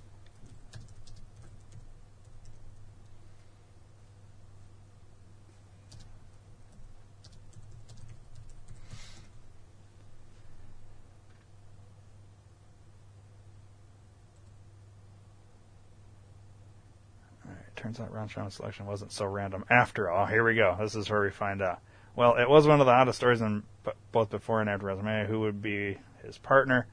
turns 17.75 17.99
out 17.99 18.13
round 18.13 18.35
robin 18.35 18.51
selection 18.51 18.85
wasn't 18.85 19.11
so 19.11 19.25
random 19.25 19.63
after 19.69 20.09
all. 20.09 20.25
Here 20.25 20.43
we 20.43 20.55
go. 20.55 20.75
This 20.79 20.95
is 20.95 21.09
where 21.09 21.21
we 21.21 21.31
find 21.31 21.61
out. 21.61 21.79
Well, 22.19 22.35
it 22.35 22.49
was 22.49 22.67
one 22.67 22.81
of 22.81 22.85
the 22.85 22.91
hottest 22.91 23.19
stories 23.19 23.39
in 23.39 23.63
both 24.11 24.29
before 24.29 24.59
and 24.59 24.69
after 24.69 24.87
WrestleMania. 24.87 25.27
Who 25.27 25.39
would 25.39 25.61
be 25.61 25.99
his 26.21 26.37
partner? 26.37 26.85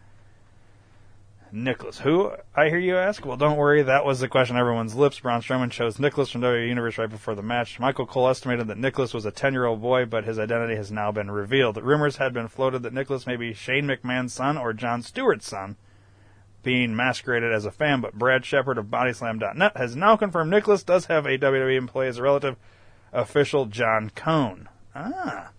Nicholas. 1.51 1.99
Who, 1.99 2.31
I 2.55 2.68
hear 2.68 2.79
you 2.79 2.97
ask? 2.97 3.27
Well, 3.27 3.37
don't 3.37 3.57
worry. 3.57 3.83
That 3.83 4.05
was 4.05 4.20
the 4.20 4.29
question 4.29 4.55
on 4.55 4.61
everyone's 4.61 4.95
lips. 4.95 5.18
Braun 5.18 5.43
Strowman 5.43 5.72
chose 5.72 5.99
Nicholas 5.99 6.31
from 6.31 6.43
WWE 6.43 6.68
Universe 6.68 6.97
right 6.97 7.11
before 7.11 7.35
the 7.35 7.43
match. 7.43 7.81
Michael 7.81 8.07
Cole 8.07 8.29
estimated 8.29 8.68
that 8.68 8.79
Nicholas 8.79 9.12
was 9.12 9.27
a 9.27 9.33
10 9.33 9.53
year 9.53 9.66
old 9.66 9.83
boy, 9.83 10.05
but 10.05 10.22
his 10.22 10.39
identity 10.39 10.77
has 10.77 10.93
now 10.93 11.11
been 11.11 11.29
revealed. 11.29 11.77
Rumors 11.77 12.18
had 12.18 12.33
been 12.33 12.47
floated 12.47 12.85
that 12.85 12.95
Nicholas 12.95 13.27
may 13.27 13.35
be 13.35 13.53
Shane 13.53 13.87
McMahon's 13.87 14.33
son 14.33 14.57
or 14.57 14.72
John 14.72 15.03
Stewart's 15.03 15.49
son, 15.49 15.74
being 16.62 16.95
masqueraded 16.95 17.53
as 17.53 17.64
a 17.64 17.72
fan, 17.72 18.01
but 18.01 18.14
Brad 18.14 18.45
Shepard 18.45 18.79
of 18.79 18.93
Bodyslam.net 18.93 19.77
has 19.77 19.97
now 19.97 20.16
confirmed 20.16 20.53
Nicholas 20.53 20.85
does 20.85 21.07
have 21.07 21.27
a 21.27 21.37
WWE 21.37 21.77
employee 21.77 22.07
as 22.07 22.18
a 22.18 22.22
relative, 22.22 22.55
official 23.12 23.66
John 23.66 24.11
Cone. 24.14 24.68
Ah. 24.97 25.51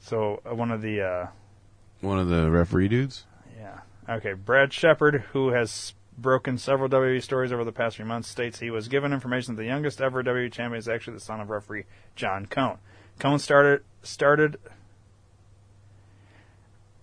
So, 0.00 0.42
uh, 0.44 0.54
one 0.54 0.70
of 0.70 0.82
the. 0.82 1.00
Uh, 1.00 1.26
One 2.00 2.18
of 2.18 2.28
the 2.28 2.50
referee 2.50 2.88
dudes. 2.88 3.24
yeah. 3.56 3.78
Okay. 4.08 4.32
Brad 4.32 4.72
Shepard, 4.72 5.24
who 5.32 5.48
has 5.50 5.94
broken 6.18 6.58
several 6.58 6.88
WWE 6.88 7.22
stories 7.22 7.52
over 7.52 7.64
the 7.64 7.72
past 7.72 7.96
few 7.96 8.04
months, 8.04 8.28
states 8.28 8.58
he 8.58 8.70
was 8.70 8.88
given 8.88 9.12
information 9.12 9.54
that 9.54 9.62
the 9.62 9.68
youngest 9.68 10.00
ever 10.00 10.22
WWE 10.22 10.50
champion 10.52 10.78
is 10.78 10.88
actually 10.88 11.14
the 11.14 11.20
son 11.20 11.40
of 11.40 11.48
referee 11.48 11.84
John 12.16 12.46
Cone. 12.46 12.78
Cone 13.20 13.38
started 13.38 13.82
started. 14.02 14.56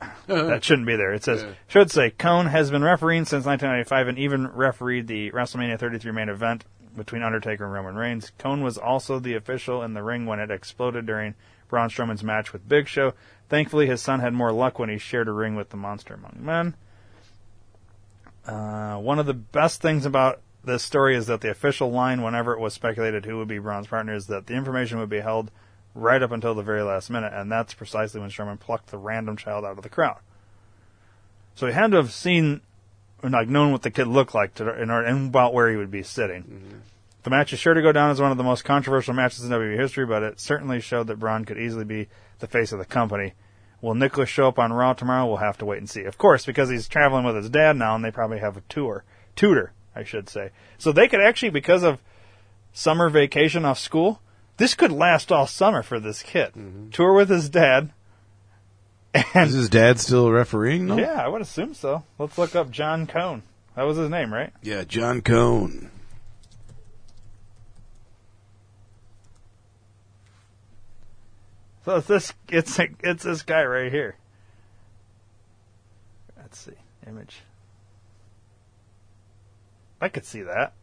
that 0.27 0.63
shouldn't 0.63 0.87
be 0.87 0.95
there. 0.95 1.13
It 1.13 1.23
says 1.23 1.45
should 1.67 1.91
say 1.91 2.11
Cone 2.11 2.47
has 2.47 2.69
been 2.71 2.83
refereeing 2.83 3.25
since 3.25 3.45
1995 3.45 4.07
and 4.09 4.17
even 4.19 4.47
refereed 4.47 5.07
the 5.07 5.31
WrestleMania 5.31 5.79
33 5.79 6.11
main 6.11 6.29
event 6.29 6.65
between 6.95 7.23
Undertaker 7.23 7.65
and 7.65 7.73
Roman 7.73 7.95
Reigns. 7.95 8.31
Cone 8.37 8.61
was 8.61 8.77
also 8.77 9.19
the 9.19 9.35
official 9.35 9.83
in 9.83 9.93
the 9.93 10.03
ring 10.03 10.25
when 10.25 10.39
it 10.39 10.51
exploded 10.51 11.05
during 11.05 11.35
Braun 11.67 11.89
Strowman's 11.89 12.23
match 12.23 12.51
with 12.51 12.67
Big 12.67 12.87
Show. 12.87 13.13
Thankfully, 13.47 13.87
his 13.87 14.01
son 14.01 14.19
had 14.19 14.33
more 14.33 14.51
luck 14.51 14.79
when 14.79 14.89
he 14.89 14.97
shared 14.97 15.27
a 15.27 15.31
ring 15.31 15.55
with 15.55 15.69
the 15.69 15.77
Monster 15.77 16.15
Among 16.15 16.37
Men. 16.39 16.75
Uh, 18.45 18.97
one 18.97 19.19
of 19.19 19.25
the 19.25 19.33
best 19.33 19.81
things 19.81 20.05
about 20.05 20.41
this 20.63 20.83
story 20.83 21.15
is 21.15 21.27
that 21.27 21.41
the 21.41 21.51
official 21.51 21.91
line, 21.91 22.21
whenever 22.21 22.53
it 22.53 22.59
was 22.59 22.73
speculated 22.73 23.25
who 23.25 23.37
would 23.37 23.47
be 23.47 23.59
Braun's 23.59 23.87
partner, 23.87 24.13
is 24.13 24.27
that 24.27 24.47
the 24.47 24.55
information 24.55 24.99
would 24.99 25.09
be 25.09 25.19
held 25.19 25.51
right 25.95 26.21
up 26.21 26.31
until 26.31 26.55
the 26.55 26.63
very 26.63 26.81
last 26.81 27.09
minute, 27.09 27.33
and 27.33 27.51
that's 27.51 27.73
precisely 27.73 28.19
when 28.19 28.29
Sherman 28.29 28.57
plucked 28.57 28.87
the 28.87 28.97
random 28.97 29.37
child 29.37 29.65
out 29.65 29.77
of 29.77 29.83
the 29.83 29.89
crowd. 29.89 30.19
So 31.55 31.67
he 31.67 31.73
had 31.73 31.91
to 31.91 31.97
have 31.97 32.11
seen, 32.11 32.61
like 33.23 33.47
known 33.47 33.71
what 33.71 33.81
the 33.81 33.91
kid 33.91 34.07
looked 34.07 34.33
like 34.33 34.55
to, 34.55 34.81
in 34.81 34.89
order, 34.89 35.07
and 35.07 35.29
about 35.29 35.53
where 35.53 35.69
he 35.69 35.77
would 35.77 35.91
be 35.91 36.03
sitting. 36.03 36.43
Mm-hmm. 36.43 36.77
The 37.23 37.29
match 37.29 37.51
is 37.51 37.59
sure 37.59 37.73
to 37.73 37.81
go 37.81 37.91
down 37.91 38.11
as 38.11 38.21
one 38.21 38.31
of 38.31 38.37
the 38.37 38.43
most 38.43 38.63
controversial 38.63 39.13
matches 39.13 39.43
in 39.43 39.51
WWE 39.51 39.77
history, 39.77 40.05
but 40.05 40.23
it 40.23 40.39
certainly 40.39 40.79
showed 40.79 41.07
that 41.07 41.19
Braun 41.19 41.43
could 41.45 41.57
easily 41.57 41.83
be 41.83 42.07
the 42.39 42.47
face 42.47 42.71
of 42.71 42.79
the 42.79 42.85
company. 42.85 43.33
Will 43.81 43.93
Nicholas 43.93 44.29
show 44.29 44.47
up 44.47 44.59
on 44.59 44.73
Raw 44.73 44.93
tomorrow? 44.93 45.25
We'll 45.27 45.37
have 45.37 45.57
to 45.59 45.65
wait 45.65 45.79
and 45.79 45.89
see. 45.89 46.03
Of 46.03 46.17
course, 46.17 46.45
because 46.45 46.69
he's 46.69 46.87
traveling 46.87 47.25
with 47.25 47.35
his 47.35 47.49
dad 47.49 47.75
now, 47.75 47.95
and 47.95 48.03
they 48.03 48.11
probably 48.11 48.39
have 48.39 48.57
a 48.57 48.63
tour, 48.69 49.03
tutor, 49.35 49.73
I 49.95 50.03
should 50.03 50.29
say. 50.29 50.51
So 50.77 50.91
they 50.91 51.07
could 51.07 51.21
actually, 51.21 51.49
because 51.49 51.83
of 51.83 51.99
summer 52.73 53.09
vacation 53.09 53.65
off 53.65 53.79
school, 53.79 54.21
this 54.57 54.73
could 54.73 54.91
last 54.91 55.31
all 55.31 55.47
summer 55.47 55.81
for 55.81 55.99
this 55.99 56.23
kid. 56.23 56.53
Mm-hmm. 56.53 56.89
Tour 56.89 57.13
with 57.13 57.29
his 57.29 57.49
dad. 57.49 57.91
Is 59.13 59.53
his 59.53 59.69
dad 59.69 59.99
still 59.99 60.31
refereeing? 60.31 60.87
No? 60.87 60.97
Yeah, 60.97 61.23
I 61.23 61.27
would 61.27 61.41
assume 61.41 61.73
so. 61.73 62.03
Let's 62.17 62.37
look 62.37 62.55
up 62.55 62.69
John 62.69 63.07
Cone. 63.07 63.41
That 63.75 63.83
was 63.83 63.97
his 63.97 64.09
name, 64.09 64.33
right? 64.33 64.51
Yeah, 64.61 64.83
John 64.83 65.21
Cone. 65.21 65.89
So 71.85 71.95
it's 71.95 72.07
this 72.07 72.33
it's 72.49 72.79
it's 73.03 73.23
this 73.23 73.41
guy 73.41 73.63
right 73.63 73.91
here. 73.91 74.15
Let's 76.37 76.59
see. 76.59 76.73
Image. 77.07 77.39
I 80.01 80.09
could 80.09 80.25
see 80.25 80.43
that. 80.43 80.73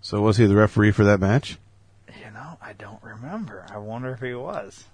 So 0.00 0.22
was 0.22 0.38
he 0.38 0.46
the 0.46 0.56
referee 0.56 0.92
for 0.92 1.04
that 1.04 1.20
match? 1.20 1.58
I 2.68 2.74
don't 2.74 3.02
remember. 3.02 3.64
I 3.70 3.78
wonder 3.78 4.10
if 4.12 4.20
he 4.20 4.34
was. 4.34 4.84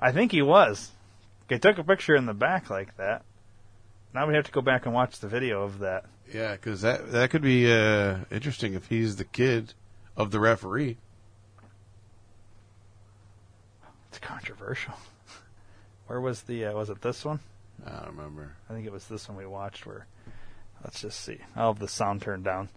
I 0.00 0.10
think 0.10 0.32
he 0.32 0.42
was. 0.42 0.90
They 1.46 1.58
took 1.58 1.78
a 1.78 1.84
picture 1.84 2.16
in 2.16 2.26
the 2.26 2.34
back 2.34 2.70
like 2.70 2.96
that. 2.96 3.22
Now 4.12 4.26
we 4.26 4.34
have 4.34 4.46
to 4.46 4.50
go 4.50 4.60
back 4.60 4.84
and 4.84 4.92
watch 4.92 5.20
the 5.20 5.28
video 5.28 5.62
of 5.62 5.78
that. 5.78 6.06
Yeah, 6.32 6.52
because 6.52 6.80
that 6.80 7.12
that 7.12 7.30
could 7.30 7.42
be 7.42 7.72
uh, 7.72 8.16
interesting 8.32 8.74
if 8.74 8.88
he's 8.88 9.14
the 9.14 9.24
kid 9.24 9.74
of 10.16 10.32
the 10.32 10.40
referee. 10.40 10.96
It's 14.08 14.18
controversial. 14.18 14.94
Where 16.08 16.20
was 16.20 16.42
the? 16.42 16.64
Uh, 16.64 16.72
was 16.72 16.90
it 16.90 17.00
this 17.00 17.24
one? 17.24 17.38
I 17.86 17.90
don't 17.90 18.16
remember. 18.16 18.56
I 18.68 18.72
think 18.72 18.86
it 18.86 18.92
was 18.92 19.06
this 19.06 19.28
one 19.28 19.38
we 19.38 19.46
watched. 19.46 19.86
Where, 19.86 20.08
let's 20.82 21.00
just 21.00 21.20
see. 21.20 21.38
I'll 21.54 21.74
have 21.74 21.78
the 21.78 21.86
sound 21.86 22.22
turned 22.22 22.42
down. 22.42 22.70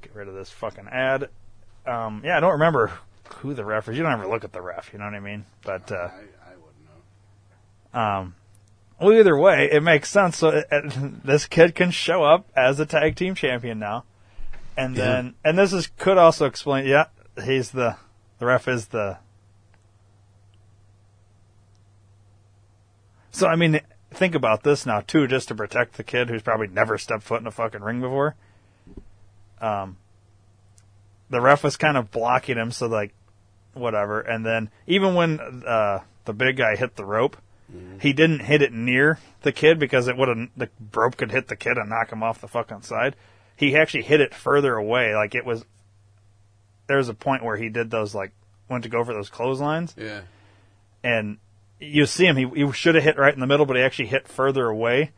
Get 0.00 0.14
rid 0.14 0.28
of 0.28 0.34
this 0.34 0.48
fucking 0.48 0.88
ad. 0.90 1.28
Um, 1.86 2.22
yeah, 2.24 2.36
I 2.36 2.40
don't 2.40 2.52
remember 2.52 2.92
who 3.36 3.54
the 3.54 3.64
ref 3.64 3.88
is. 3.88 3.96
You 3.96 4.02
don't 4.02 4.12
ever 4.12 4.26
look 4.26 4.44
at 4.44 4.52
the 4.52 4.62
ref. 4.62 4.90
You 4.92 4.98
know 4.98 5.04
what 5.06 5.14
I 5.14 5.20
mean? 5.20 5.44
But 5.62 5.90
uh, 5.92 5.94
I, 5.96 5.98
I 6.50 6.54
wouldn't 6.56 7.94
know. 7.94 8.00
um, 8.00 8.34
well, 9.00 9.12
either 9.12 9.36
way, 9.36 9.68
it 9.70 9.82
makes 9.82 10.08
sense. 10.10 10.38
So 10.38 10.48
it, 10.48 10.66
it- 10.70 11.24
this 11.24 11.46
kid 11.46 11.74
can 11.74 11.90
show 11.90 12.22
up 12.24 12.48
as 12.56 12.80
a 12.80 12.86
tag 12.86 13.16
team 13.16 13.34
champion 13.34 13.78
now, 13.78 14.04
and 14.76 14.94
Yeah. 14.96 15.04
then 15.04 15.34
and 15.44 15.58
this 15.58 15.72
is 15.72 15.88
could 15.98 16.16
also 16.18 16.46
explain. 16.46 16.86
Yeah, 16.86 17.06
he's 17.44 17.70
the 17.72 17.96
the 18.38 18.46
ref 18.46 18.66
is 18.68 18.86
the. 18.88 19.18
So 23.30 23.48
I 23.48 23.56
mean, 23.56 23.80
think 24.10 24.34
about 24.34 24.62
this 24.62 24.86
now 24.86 25.00
too, 25.00 25.26
just 25.26 25.48
to 25.48 25.54
protect 25.54 25.94
the 25.96 26.04
kid 26.04 26.30
who's 26.30 26.42
probably 26.42 26.68
never 26.68 26.96
stepped 26.98 27.24
foot 27.24 27.40
in 27.40 27.46
a 27.46 27.50
fucking 27.50 27.82
ring 27.82 28.00
before. 28.00 28.36
Um, 29.60 29.96
the 31.30 31.40
ref 31.40 31.64
was 31.64 31.76
kind 31.76 31.96
of 31.96 32.10
blocking 32.10 32.56
him, 32.56 32.70
so 32.70 32.86
like, 32.86 33.14
whatever. 33.72 34.20
And 34.20 34.44
then 34.44 34.70
even 34.86 35.14
when 35.14 35.40
uh, 35.66 36.00
the 36.24 36.32
big 36.32 36.56
guy 36.56 36.76
hit 36.76 36.96
the 36.96 37.04
rope, 37.04 37.36
he 37.98 38.12
didn't 38.12 38.40
hit 38.40 38.62
it 38.62 38.72
near 38.72 39.18
the 39.42 39.50
kid 39.50 39.78
because 39.80 40.06
it 40.06 40.16
would 40.16 40.28
have 40.28 40.48
the 40.56 40.68
rope 40.94 41.16
could 41.16 41.32
hit 41.32 41.48
the 41.48 41.56
kid 41.56 41.76
and 41.76 41.88
knock 41.90 42.12
him 42.12 42.22
off 42.22 42.40
the 42.40 42.46
fucking 42.46 42.82
side. 42.82 43.16
He 43.56 43.74
actually 43.76 44.02
hit 44.04 44.20
it 44.20 44.32
further 44.34 44.76
away, 44.76 45.14
like 45.16 45.34
it 45.34 45.44
was. 45.44 45.64
There 46.86 46.98
was 46.98 47.08
a 47.08 47.14
point 47.14 47.42
where 47.42 47.56
he 47.56 47.68
did 47.70 47.90
those 47.90 48.14
like 48.14 48.32
went 48.68 48.84
to 48.84 48.90
go 48.90 49.02
for 49.02 49.12
those 49.14 49.30
clotheslines, 49.30 49.94
Yeah. 49.96 50.20
and 51.02 51.38
you 51.80 52.06
see 52.06 52.26
him. 52.26 52.36
He, 52.36 52.46
he 52.64 52.70
should 52.72 52.94
have 52.94 53.04
hit 53.04 53.18
right 53.18 53.34
in 53.34 53.40
the 53.40 53.46
middle, 53.46 53.66
but 53.66 53.76
he 53.76 53.82
actually 53.82 54.06
hit 54.08 54.28
further 54.28 54.66
away 54.68 55.10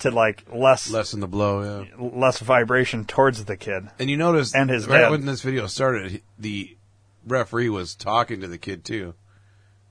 to 0.00 0.10
like 0.10 0.44
less 0.52 0.90
Lessen 0.90 1.20
the 1.20 1.26
blow, 1.28 1.84
yeah. 1.84 1.96
less 1.98 2.38
vibration 2.38 3.04
towards 3.04 3.44
the 3.44 3.56
kid. 3.56 3.88
And 3.98 4.08
you 4.10 4.16
notice 4.16 4.54
And 4.54 4.70
his 4.70 4.86
right 4.86 5.02
dad. 5.02 5.10
when 5.10 5.26
this 5.26 5.42
video 5.42 5.66
started, 5.66 6.22
the 6.38 6.76
referee 7.26 7.68
was 7.68 7.94
talking 7.94 8.40
to 8.40 8.48
the 8.48 8.58
kid 8.58 8.84
too, 8.84 9.14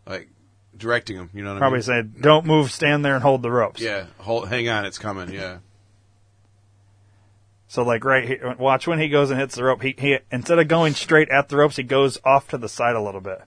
like 0.06 0.30
directing 0.76 1.18
him. 1.18 1.30
You 1.34 1.44
know 1.44 1.54
what 1.54 1.60
Probably 1.60 1.78
I 1.78 1.80
mean? 1.80 1.84
Probably 1.84 2.12
said, 2.16 2.22
"Don't 2.22 2.46
move, 2.46 2.72
stand 2.72 3.04
there 3.06 3.16
and 3.16 3.24
hold 3.24 3.42
the 3.42 3.52
ropes." 3.52 3.82
Yeah, 3.82 4.06
hold, 4.20 4.48
hang 4.50 4.68
on, 4.70 4.86
it's 4.86 4.98
coming. 4.98 5.30
Yeah, 5.32 5.58
So 7.68 7.84
like 7.84 8.04
right 8.04 8.28
here, 8.28 8.56
watch 8.60 8.88
when 8.88 9.00
he 9.00 9.08
goes 9.10 9.30
and 9.32 9.40
hits 9.40 9.56
the 9.56 9.64
rope. 9.64 9.82
He 9.82 9.96
he 9.98 10.18
instead 10.32 10.60
of 10.60 10.68
going 10.68 10.94
straight 10.94 11.30
at 11.30 11.50
the 11.50 11.58
ropes, 11.58 11.76
he 11.78 11.84
goes 11.84 12.18
off 12.26 12.50
to 12.50 12.58
the 12.58 12.70
side 12.70 12.96
a 12.96 13.02
little 13.02 13.22
bit. 13.22 13.42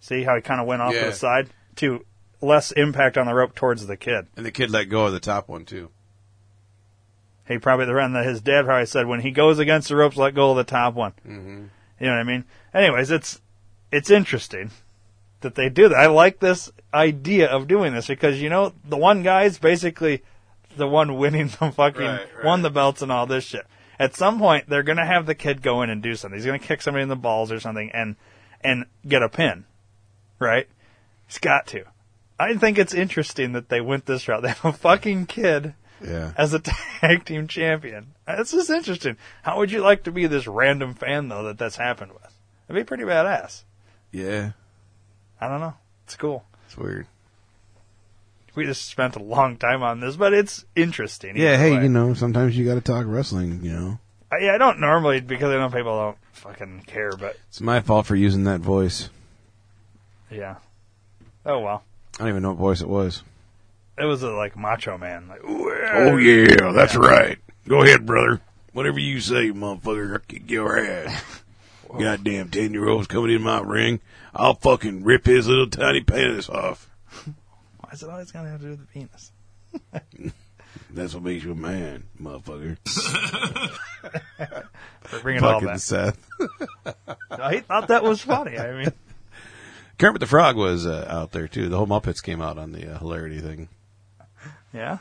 See 0.00 0.22
how 0.22 0.36
he 0.36 0.42
kind 0.42 0.60
of 0.60 0.66
went 0.66 0.82
off 0.82 0.92
to 0.92 1.06
the 1.06 1.12
side 1.12 1.48
to 1.76 2.04
less 2.44 2.70
impact 2.72 3.16
on 3.18 3.26
the 3.26 3.34
rope 3.34 3.54
towards 3.54 3.86
the 3.86 3.96
kid. 3.96 4.26
and 4.36 4.44
the 4.46 4.50
kid 4.52 4.70
let 4.70 4.84
go 4.88 5.06
of 5.06 5.12
the 5.12 5.20
top 5.20 5.48
one 5.48 5.64
too. 5.64 5.90
He 7.46 7.58
probably 7.58 7.84
the 7.86 7.94
run 7.94 8.12
that 8.14 8.24
his 8.24 8.40
dad 8.40 8.64
probably 8.64 8.86
said 8.86 9.06
when 9.06 9.20
he 9.20 9.30
goes 9.30 9.58
against 9.58 9.88
the 9.88 9.96
ropes, 9.96 10.16
let 10.16 10.34
go 10.34 10.50
of 10.52 10.56
the 10.56 10.64
top 10.64 10.94
one. 10.94 11.12
Mm-hmm. 11.26 11.64
You 12.00 12.06
know 12.06 12.12
what 12.12 12.20
I 12.20 12.24
mean? 12.24 12.44
Anyways, 12.72 13.10
it's 13.10 13.40
it's 13.92 14.10
interesting 14.10 14.70
that 15.40 15.54
they 15.54 15.68
do 15.68 15.88
that. 15.88 15.96
I 15.98 16.06
like 16.06 16.40
this 16.40 16.72
idea 16.92 17.48
of 17.48 17.68
doing 17.68 17.92
this 17.92 18.06
because 18.06 18.40
you 18.40 18.48
know 18.48 18.72
the 18.84 18.96
one 18.96 19.22
guy's 19.22 19.58
basically 19.58 20.22
the 20.76 20.88
one 20.88 21.18
winning 21.18 21.48
the 21.60 21.70
fucking 21.70 22.00
Right, 22.00 22.34
right. 22.36 22.44
won 22.44 22.62
the 22.62 22.70
belts 22.70 23.02
and 23.02 23.12
all 23.12 23.26
this 23.26 23.44
shit. 23.44 23.66
At 23.98 24.16
some 24.16 24.38
point, 24.38 24.68
they're 24.68 24.82
gonna 24.82 25.06
have 25.06 25.26
the 25.26 25.34
kid 25.34 25.60
go 25.62 25.82
in 25.82 25.90
and 25.90 26.02
do 26.02 26.16
something. 26.16 26.36
He's 26.38 26.46
gonna 26.46 26.58
kick 26.58 26.80
somebody 26.82 27.02
in 27.02 27.08
the 27.10 27.14
balls 27.16 27.52
or 27.52 27.60
something 27.60 27.90
and 27.92 28.16
and 28.62 28.86
get 29.06 29.22
a 29.22 29.28
pin, 29.28 29.66
right? 30.38 30.66
He's 31.26 31.38
got 31.38 31.66
to. 31.68 31.84
I 32.38 32.54
think 32.56 32.78
it's 32.78 32.94
interesting 32.94 33.52
that 33.52 33.68
they 33.68 33.80
went 33.80 34.06
this 34.06 34.26
route. 34.28 34.42
They 34.42 34.48
have 34.48 34.64
a 34.64 34.72
fucking 34.72 35.26
kid 35.26 35.74
Yeah, 36.04 36.32
as 36.36 36.52
a 36.52 36.58
tag 37.00 37.24
team 37.24 37.46
champion. 37.48 38.14
It's 38.26 38.50
just 38.52 38.70
interesting. 38.70 39.16
How 39.42 39.58
would 39.58 39.70
you 39.70 39.80
like 39.80 40.02
to 40.04 40.12
be 40.12 40.26
this 40.26 40.46
random 40.46 40.94
fan 40.94 41.28
though 41.28 41.44
that 41.44 41.58
that's 41.58 41.76
happened 41.76 42.12
with? 42.12 42.34
It'd 42.68 42.80
be 42.80 42.86
pretty 42.86 43.04
badass. 43.04 43.62
yeah, 44.12 44.52
I 45.40 45.48
don't 45.48 45.60
know. 45.60 45.74
It's 46.04 46.16
cool. 46.16 46.44
it's 46.66 46.76
weird. 46.76 47.06
we 48.54 48.64
just 48.64 48.86
spent 48.88 49.16
a 49.16 49.22
long 49.22 49.56
time 49.56 49.82
on 49.82 50.00
this, 50.00 50.16
but 50.16 50.32
it's 50.32 50.64
interesting. 50.76 51.36
Yeah, 51.36 51.56
hey, 51.56 51.72
way. 51.76 51.82
you 51.84 51.88
know, 51.88 52.14
sometimes 52.14 52.56
you 52.56 52.64
got 52.64 52.74
to 52.74 52.80
talk 52.80 53.04
wrestling. 53.06 53.60
You 53.62 53.72
know, 53.72 53.98
I, 54.32 54.38
yeah, 54.44 54.54
I 54.54 54.58
don't 54.58 54.80
normally 54.80 55.20
because 55.20 55.50
I 55.54 55.58
know 55.58 55.68
people 55.70 55.96
don't 55.98 56.18
fucking 56.32 56.82
care, 56.86 57.10
but 57.12 57.36
it's 57.48 57.60
my 57.60 57.80
fault 57.80 58.06
for 58.06 58.16
using 58.16 58.44
that 58.44 58.60
voice. 58.60 59.08
yeah. 60.30 60.56
Oh 61.46 61.60
well, 61.60 61.82
I 62.14 62.18
don't 62.18 62.28
even 62.28 62.42
know 62.42 62.50
what 62.50 62.58
voice 62.58 62.80
it 62.80 62.88
was. 62.88 63.22
it 63.98 64.04
was 64.04 64.22
a, 64.22 64.30
like 64.30 64.56
Macho 64.56 64.96
Man. 64.98 65.28
Like, 65.28 65.44
"Ooh, 65.44 65.70
Oh 65.70 66.16
yeah, 66.16 66.72
that's 66.72 66.94
right. 66.96 67.38
Go 67.68 67.82
ahead, 67.82 68.06
brother. 68.06 68.40
Whatever 68.72 68.98
you 68.98 69.20
say, 69.20 69.50
motherfucker, 69.50 70.12
I'll 70.12 70.18
kick 70.20 70.50
your 70.50 70.78
ass. 70.78 71.42
Goddamn 71.98 72.50
ten 72.50 72.72
year 72.72 72.88
olds 72.88 73.06
coming 73.06 73.30
in 73.34 73.42
my 73.42 73.60
ring. 73.60 74.00
I'll 74.34 74.54
fucking 74.54 75.04
rip 75.04 75.26
his 75.26 75.46
little 75.46 75.68
tiny 75.68 76.00
penis 76.00 76.48
off. 76.48 76.90
Why 77.78 77.90
is 77.92 78.02
it 78.02 78.08
always 78.10 78.32
gonna 78.32 78.50
have 78.50 78.60
to 78.60 78.66
do 78.66 78.70
with 78.70 78.80
the 78.80 78.86
penis? 78.86 79.32
That's 80.90 81.14
what 81.14 81.22
makes 81.24 81.44
you 81.44 81.52
a 81.52 81.56
man, 81.56 82.04
motherfucker. 82.20 82.76
For 85.02 85.20
bringing 85.20 85.42
it 85.42 85.46
all 85.46 85.60
Fucking 85.60 85.68
back. 85.68 85.78
Seth. 85.78 86.28
I 87.30 87.60
thought 87.60 87.88
that 87.88 88.02
was 88.02 88.20
funny. 88.20 88.58
I 88.58 88.72
mean, 88.84 88.92
Kermit 89.98 90.20
the 90.20 90.26
Frog 90.26 90.56
was 90.56 90.86
uh, 90.86 91.06
out 91.08 91.32
there 91.32 91.48
too. 91.48 91.68
The 91.68 91.76
whole 91.76 91.86
Muppets 91.86 92.22
came 92.22 92.40
out 92.40 92.58
on 92.58 92.72
the 92.72 92.94
uh, 92.94 92.98
hilarity 92.98 93.40
thing. 93.40 93.68
yeah. 94.72 94.98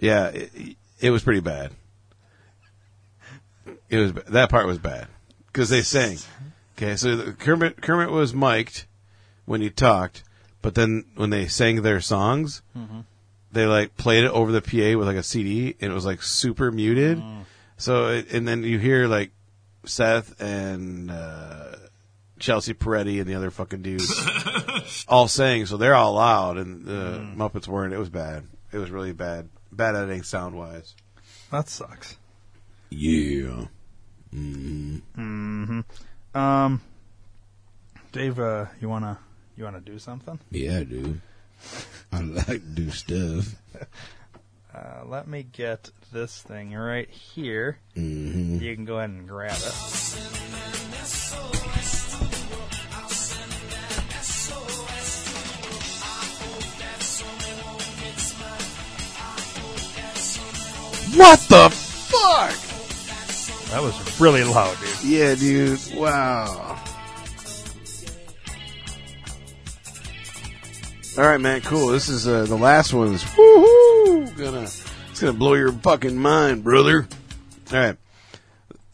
Yeah, 0.00 0.28
it, 0.28 0.76
it 1.00 1.10
was 1.10 1.22
pretty 1.22 1.40
bad. 1.40 1.72
It 3.88 3.98
was 3.98 4.12
that 4.28 4.50
part 4.50 4.66
was 4.66 4.78
bad 4.78 5.08
because 5.46 5.68
they 5.68 5.82
sang. 5.82 6.18
Okay, 6.76 6.96
so 6.96 7.16
the, 7.16 7.32
Kermit 7.32 7.80
Kermit 7.80 8.10
was 8.10 8.34
mic'd 8.34 8.84
when 9.46 9.60
he 9.60 9.70
talked, 9.70 10.22
but 10.60 10.74
then 10.74 11.04
when 11.14 11.30
they 11.30 11.46
sang 11.48 11.82
their 11.82 12.00
songs, 12.00 12.62
they 13.52 13.64
like 13.66 13.96
played 13.96 14.24
it 14.24 14.30
over 14.32 14.52
the 14.52 14.60
PA 14.60 14.98
with 14.98 15.06
like 15.06 15.16
a 15.16 15.22
CD, 15.22 15.74
and 15.80 15.90
it 15.90 15.94
was 15.94 16.04
like 16.04 16.22
super 16.22 16.70
muted. 16.70 17.22
So 17.78 18.08
it, 18.08 18.32
and 18.32 18.46
then 18.46 18.62
you 18.64 18.78
hear 18.78 19.06
like 19.06 19.30
Seth 19.84 20.40
and 20.40 21.10
uh, 21.10 21.76
Chelsea 22.38 22.74
Peretti 22.74 23.20
and 23.20 23.28
the 23.28 23.34
other 23.34 23.50
fucking 23.50 23.82
dudes 23.82 25.04
all 25.08 25.28
saying, 25.28 25.66
so 25.66 25.76
they're 25.76 25.94
all 25.94 26.14
loud, 26.14 26.58
and 26.58 26.84
the 26.84 27.26
Muppets 27.34 27.66
weren't. 27.66 27.94
It 27.94 27.98
was 27.98 28.10
bad. 28.10 28.44
It 28.72 28.78
was 28.78 28.90
really 28.90 29.12
bad. 29.12 29.48
Bad 29.72 29.96
editing 29.96 30.22
sound 30.22 30.56
wise. 30.56 30.94
That 31.50 31.68
sucks. 31.68 32.16
Yeah. 32.90 33.66
Mm. 34.34 35.02
Mm 35.16 35.66
hmm. 35.66 36.38
Um, 36.38 36.80
Dave, 38.12 38.38
uh, 38.38 38.66
you 38.80 38.88
wanna 38.88 39.18
you 39.56 39.64
wanna 39.64 39.80
do 39.80 39.98
something? 39.98 40.38
Yeah, 40.50 40.78
I 40.78 40.84
do. 40.84 41.20
I 42.12 42.20
like 42.20 42.46
to 42.46 42.58
do 42.58 42.90
stuff. 42.90 43.54
Uh, 44.76 45.04
let 45.06 45.26
me 45.26 45.42
get 45.42 45.90
this 46.12 46.42
thing 46.42 46.74
right 46.74 47.08
here. 47.08 47.78
Mm-hmm. 47.96 48.58
You 48.58 48.74
can 48.74 48.84
go 48.84 48.98
ahead 48.98 49.08
and 49.08 49.26
grab 49.26 49.52
it. 49.52 49.72
What 61.16 61.40
the 61.48 61.70
fuck? 61.70 62.50
That 63.70 63.82
was 63.82 64.20
really 64.20 64.44
loud, 64.44 64.76
dude. 64.78 65.04
Yeah, 65.04 65.34
dude. 65.36 65.80
Wow. 65.94 66.78
All 71.16 71.26
right, 71.26 71.40
man. 71.40 71.62
Cool. 71.62 71.86
This 71.86 72.10
is 72.10 72.28
uh, 72.28 72.44
the 72.44 72.56
last 72.56 72.92
one's 72.92 73.24
woohoo. 73.24 73.75
Gonna 74.36 74.62
it's 74.62 75.20
gonna 75.20 75.32
blow 75.32 75.54
your 75.54 75.72
fucking 75.72 76.16
mind, 76.16 76.62
brother. 76.62 77.08
All 77.72 77.78
right. 77.78 77.96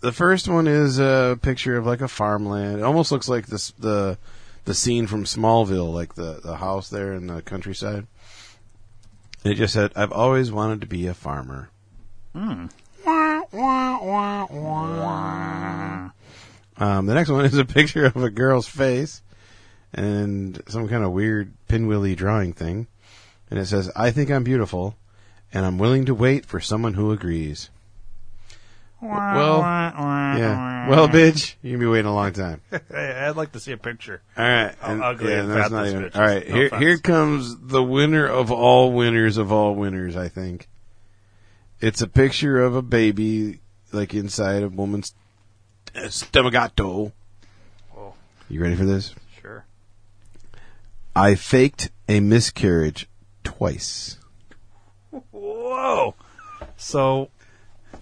The 0.00 0.12
first 0.12 0.46
one 0.48 0.68
is 0.68 0.98
a 0.98 1.38
picture 1.42 1.76
of 1.76 1.84
like 1.84 2.00
a 2.00 2.08
farmland. 2.08 2.78
It 2.78 2.82
almost 2.84 3.10
looks 3.10 3.28
like 3.28 3.46
this 3.46 3.72
the 3.72 4.18
the 4.64 4.74
scene 4.74 5.06
from 5.08 5.24
Smallville, 5.24 5.92
like 5.92 6.14
the 6.14 6.40
the 6.42 6.56
house 6.56 6.88
there 6.88 7.12
in 7.14 7.26
the 7.26 7.42
countryside. 7.42 8.06
And 9.42 9.52
it 9.52 9.56
just 9.56 9.74
said, 9.74 9.92
"I've 9.96 10.12
always 10.12 10.52
wanted 10.52 10.80
to 10.82 10.86
be 10.86 11.06
a 11.08 11.14
farmer." 11.14 11.70
Um, 16.76 17.06
the 17.06 17.14
next 17.14 17.30
one 17.30 17.44
is 17.44 17.58
a 17.58 17.64
picture 17.64 18.06
of 18.06 18.16
a 18.16 18.30
girl's 18.30 18.68
face 18.68 19.22
and 19.92 20.60
some 20.68 20.88
kind 20.88 21.04
of 21.04 21.12
weird 21.12 21.52
pinwheely 21.68 22.14
drawing 22.14 22.52
thing. 22.52 22.86
And 23.50 23.58
it 23.58 23.66
says, 23.66 23.90
I 23.94 24.10
think 24.10 24.30
I'm 24.30 24.44
beautiful, 24.44 24.96
and 25.52 25.64
I'm 25.66 25.78
willing 25.78 26.06
to 26.06 26.14
wait 26.14 26.46
for 26.46 26.60
someone 26.60 26.94
who 26.94 27.12
agrees. 27.12 27.70
Well, 29.00 29.58
yeah. 29.60 30.88
Well, 30.88 31.08
bitch, 31.08 31.54
you 31.62 31.72
can 31.72 31.80
be 31.80 31.86
waiting 31.86 32.06
a 32.06 32.14
long 32.14 32.32
time. 32.32 32.60
Hey, 32.88 33.12
I'd 33.26 33.36
like 33.36 33.50
to 33.52 33.60
see 33.60 33.72
a 33.72 33.76
picture. 33.76 34.22
All 34.38 34.44
right. 34.44 34.74
How 34.80 34.92
and- 34.92 35.02
ugly 35.02 35.30
yeah, 35.32 35.40
and 35.40 35.50
that's 35.50 35.62
fat 35.64 35.72
not 35.72 35.82
this 35.84 35.92
even- 35.94 36.04
bitch 36.04 36.16
all 36.16 36.22
is. 36.22 36.34
right. 36.34 36.48
No 36.48 36.54
here, 36.54 36.66
offense. 36.66 36.82
here 36.82 36.98
comes 36.98 37.56
the 37.60 37.82
winner 37.82 38.26
of 38.26 38.52
all 38.52 38.92
winners 38.92 39.36
of 39.38 39.50
all 39.50 39.74
winners, 39.74 40.16
I 40.16 40.28
think. 40.28 40.68
It's 41.80 42.00
a 42.00 42.06
picture 42.06 42.62
of 42.62 42.76
a 42.76 42.82
baby, 42.82 43.58
like 43.92 44.14
inside 44.14 44.62
a 44.62 44.68
woman's 44.68 45.14
uh, 45.96 46.02
stomachato. 46.02 47.10
Whoa. 47.92 48.14
You 48.48 48.62
ready 48.62 48.76
for 48.76 48.84
this? 48.84 49.14
Sure. 49.40 49.64
I 51.16 51.34
faked 51.34 51.90
a 52.08 52.20
miscarriage 52.20 53.08
twice. 53.42 54.18
Whoa. 55.82 56.14
So 56.76 57.30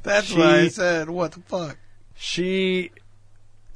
That's 0.02 0.26
She- 0.28 0.38
why 0.38 0.60
I 0.60 0.68
said, 0.68 1.08
what 1.10 1.32
the 1.32 1.40
fuck? 1.40 1.76
she 2.14 2.90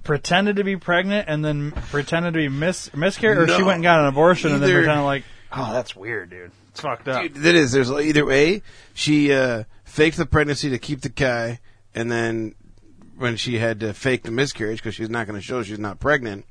pretended 0.03 0.57
to 0.57 0.65
be 0.65 0.77
pregnant 0.77 1.29
and 1.29 1.43
then 1.45 1.73
pretended 1.73 2.35
to 2.35 2.39
be 2.39 2.49
mis- 2.49 2.93
miscarried, 2.95 3.39
or 3.39 3.49
she 3.49 3.63
went 3.63 3.77
and 3.77 3.83
got 3.83 4.01
an 4.01 4.07
abortion 4.07 4.53
and 4.53 4.63
then 4.63 4.71
pretended 4.71 5.03
like, 5.05 5.25
oh, 5.53 5.73
that's 5.73 5.97
weird, 5.97 6.31
dude. 6.31 6.51
It's 6.71 6.81
fucked 6.81 7.09
up. 7.09 7.23
Dude, 7.23 7.35
that 7.37 7.55
is. 7.55 7.73
There's 7.73 7.91
either 7.91 8.25
way. 8.27 8.63
She 8.93 9.33
uh, 9.33 9.65
faked 9.85 10.19
the 10.19 10.27
pregnancy 10.27 10.71
to 10.71 10.79
keep 10.79 11.01
the 11.01 11.09
guy, 11.09 11.61
and 11.95 12.11
then 12.13 12.55
when 13.17 13.37
she 13.37 13.59
had 13.59 13.81
to 13.81 13.95
fake 13.95 14.25
the 14.25 14.31
miscarriage 14.31 14.79
because 14.79 14.95
she's 14.95 15.09
not 15.11 15.27
going 15.27 15.39
to 15.39 15.45
show 15.45 15.63
she's 15.63 15.79
not 15.79 16.01
pregnant, 16.01 16.45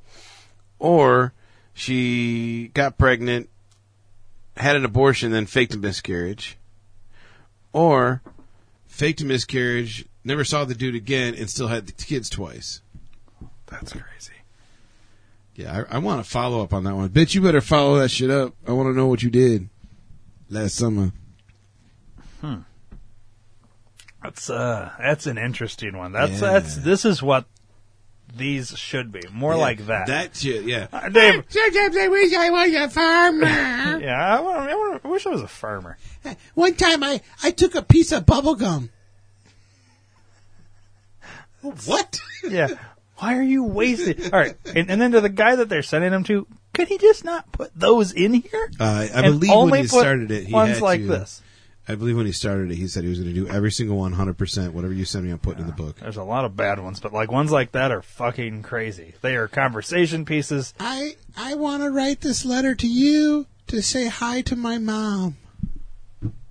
or 0.80 1.34
she 1.74 2.72
got 2.74 2.98
pregnant, 2.98 3.50
had 4.58 4.76
an 4.76 4.86
abortion, 4.86 5.32
then 5.32 5.46
faked 5.46 5.74
a 5.76 5.78
miscarriage, 5.78 6.58
or 7.74 8.22
faked 8.86 9.22
a 9.22 9.26
miscarriage, 9.26 10.06
never 10.24 10.46
saw 10.46 10.64
the 10.64 10.76
dude 10.76 10.96
again, 10.96 11.36
and 11.36 11.50
still 11.50 11.68
had 11.68 11.88
the 11.88 11.92
kids 11.92 12.30
twice. 12.30 12.82
That's 13.68 13.92
crazy. 13.92 14.32
Yeah, 15.56 15.84
I, 15.90 15.96
I 15.96 15.98
want 16.00 16.24
to 16.24 16.30
follow 16.30 16.64
up 16.64 16.74
on 16.74 16.84
that 16.86 16.96
one. 16.96 17.10
Bitch, 17.10 17.36
you 17.36 17.42
better 17.42 17.62
follow 17.62 18.00
that 18.00 18.10
shit 18.10 18.30
up. 18.30 18.54
I 18.68 18.72
want 18.72 18.88
to 18.88 18.94
know 18.98 19.08
what 19.08 19.22
you 19.22 19.30
did 19.30 19.70
last 20.50 20.76
summer. 20.76 21.12
Hmm. 22.42 22.60
That's 24.24 24.50
uh, 24.50 24.92
that's 25.00 25.28
an 25.28 25.38
interesting 25.38 25.98
one. 25.98 26.14
That's 26.14 26.34
Yeah. 26.34 26.54
that's 26.54 26.78
this 26.78 27.04
is 27.06 27.22
what 27.22 27.46
these 28.36 28.78
should 28.78 29.12
be 29.12 29.22
more 29.32 29.56
like 29.56 29.86
that. 29.88 30.08
That 30.08 30.36
shit, 30.36 30.66
yeah. 30.66 30.88
Uh, 30.92 31.10
Dave, 31.10 31.44
Sometimes 31.50 31.96
I 31.98 32.08
wish 32.08 32.34
I 32.34 32.50
was 32.50 32.74
a 32.74 32.90
farmer. 32.90 33.46
yeah, 34.00 34.38
I, 34.38 34.42
want, 34.42 34.58
I, 34.58 34.76
want, 34.76 35.02
I 35.06 35.08
wish 35.08 35.26
I 35.26 35.30
was 35.30 35.42
a 35.42 35.48
farmer. 35.48 35.98
One 36.56 36.74
time 36.76 37.04
I, 37.04 37.22
I 37.44 37.52
took 37.52 37.76
a 37.76 37.82
piece 37.84 38.12
of 38.12 38.26
bubble 38.26 38.56
gum. 38.56 38.90
What? 41.62 42.20
Yeah. 42.50 42.68
Why 43.20 43.38
are 43.38 43.42
you 43.44 43.64
wasting? 43.64 44.26
All 44.26 44.38
right, 44.38 44.58
and, 44.76 44.92
and 44.92 45.00
then 45.00 45.14
to 45.14 45.22
the 45.22 45.30
guy 45.30 45.56
that 45.56 45.70
they're 45.70 45.82
sending 45.82 46.12
them 46.12 46.26
to, 46.26 46.46
could 46.74 46.90
he 46.90 46.98
just 46.98 47.24
not 47.24 47.50
put 47.54 47.72
those 47.74 48.12
in 48.12 48.34
here? 48.34 48.70
Uh, 48.78 48.84
I 48.84 49.22
And 49.24 49.40
believe 49.40 49.72
when 49.72 49.84
he 49.84 49.88
put 49.88 50.00
started 50.02 50.30
it, 50.32 50.48
he 50.48 50.54
ones 50.54 50.74
had 50.74 50.82
like 50.82 51.00
to- 51.02 51.08
this. 51.08 51.42
I 51.88 51.96
believe 51.96 52.16
when 52.16 52.26
he 52.26 52.32
started 52.32 52.72
it, 52.72 52.76
he 52.76 52.88
said 52.88 53.04
he 53.04 53.10
was 53.10 53.20
going 53.20 53.34
to 53.34 53.40
do 53.40 53.48
every 53.50 53.72
single 53.72 53.98
one, 53.98 54.14
hundred 54.14 54.38
percent. 54.38 54.74
Whatever 54.74 54.94
you 54.94 55.04
send 55.04 55.26
me, 55.26 55.32
I'm 55.32 55.40
putting 55.40 55.62
in 55.62 55.68
the 55.68 55.74
book. 55.74 56.00
There's 56.00 56.18
a 56.18 56.24
lot 56.24 56.46
of 56.46 56.56
bad 56.56 56.80
ones, 56.80 57.00
but 57.02 57.12
like 57.12 57.32
ones 57.32 57.52
like 57.52 57.74
that 57.74 57.92
are 57.92 58.02
fucking 58.02 58.64
crazy. 58.64 59.14
They 59.22 59.36
are 59.36 59.48
conversation 59.50 60.24
pieces. 60.24 60.74
I 60.80 61.16
I 61.36 61.56
want 61.56 61.84
to 61.84 61.90
write 61.92 62.22
this 62.22 62.46
letter 62.46 62.74
to 62.76 62.88
you 62.88 63.48
to 63.68 63.82
say 63.82 64.08
hi 64.08 64.42
to 64.44 64.56
my 64.56 64.78
mom. 64.78 65.38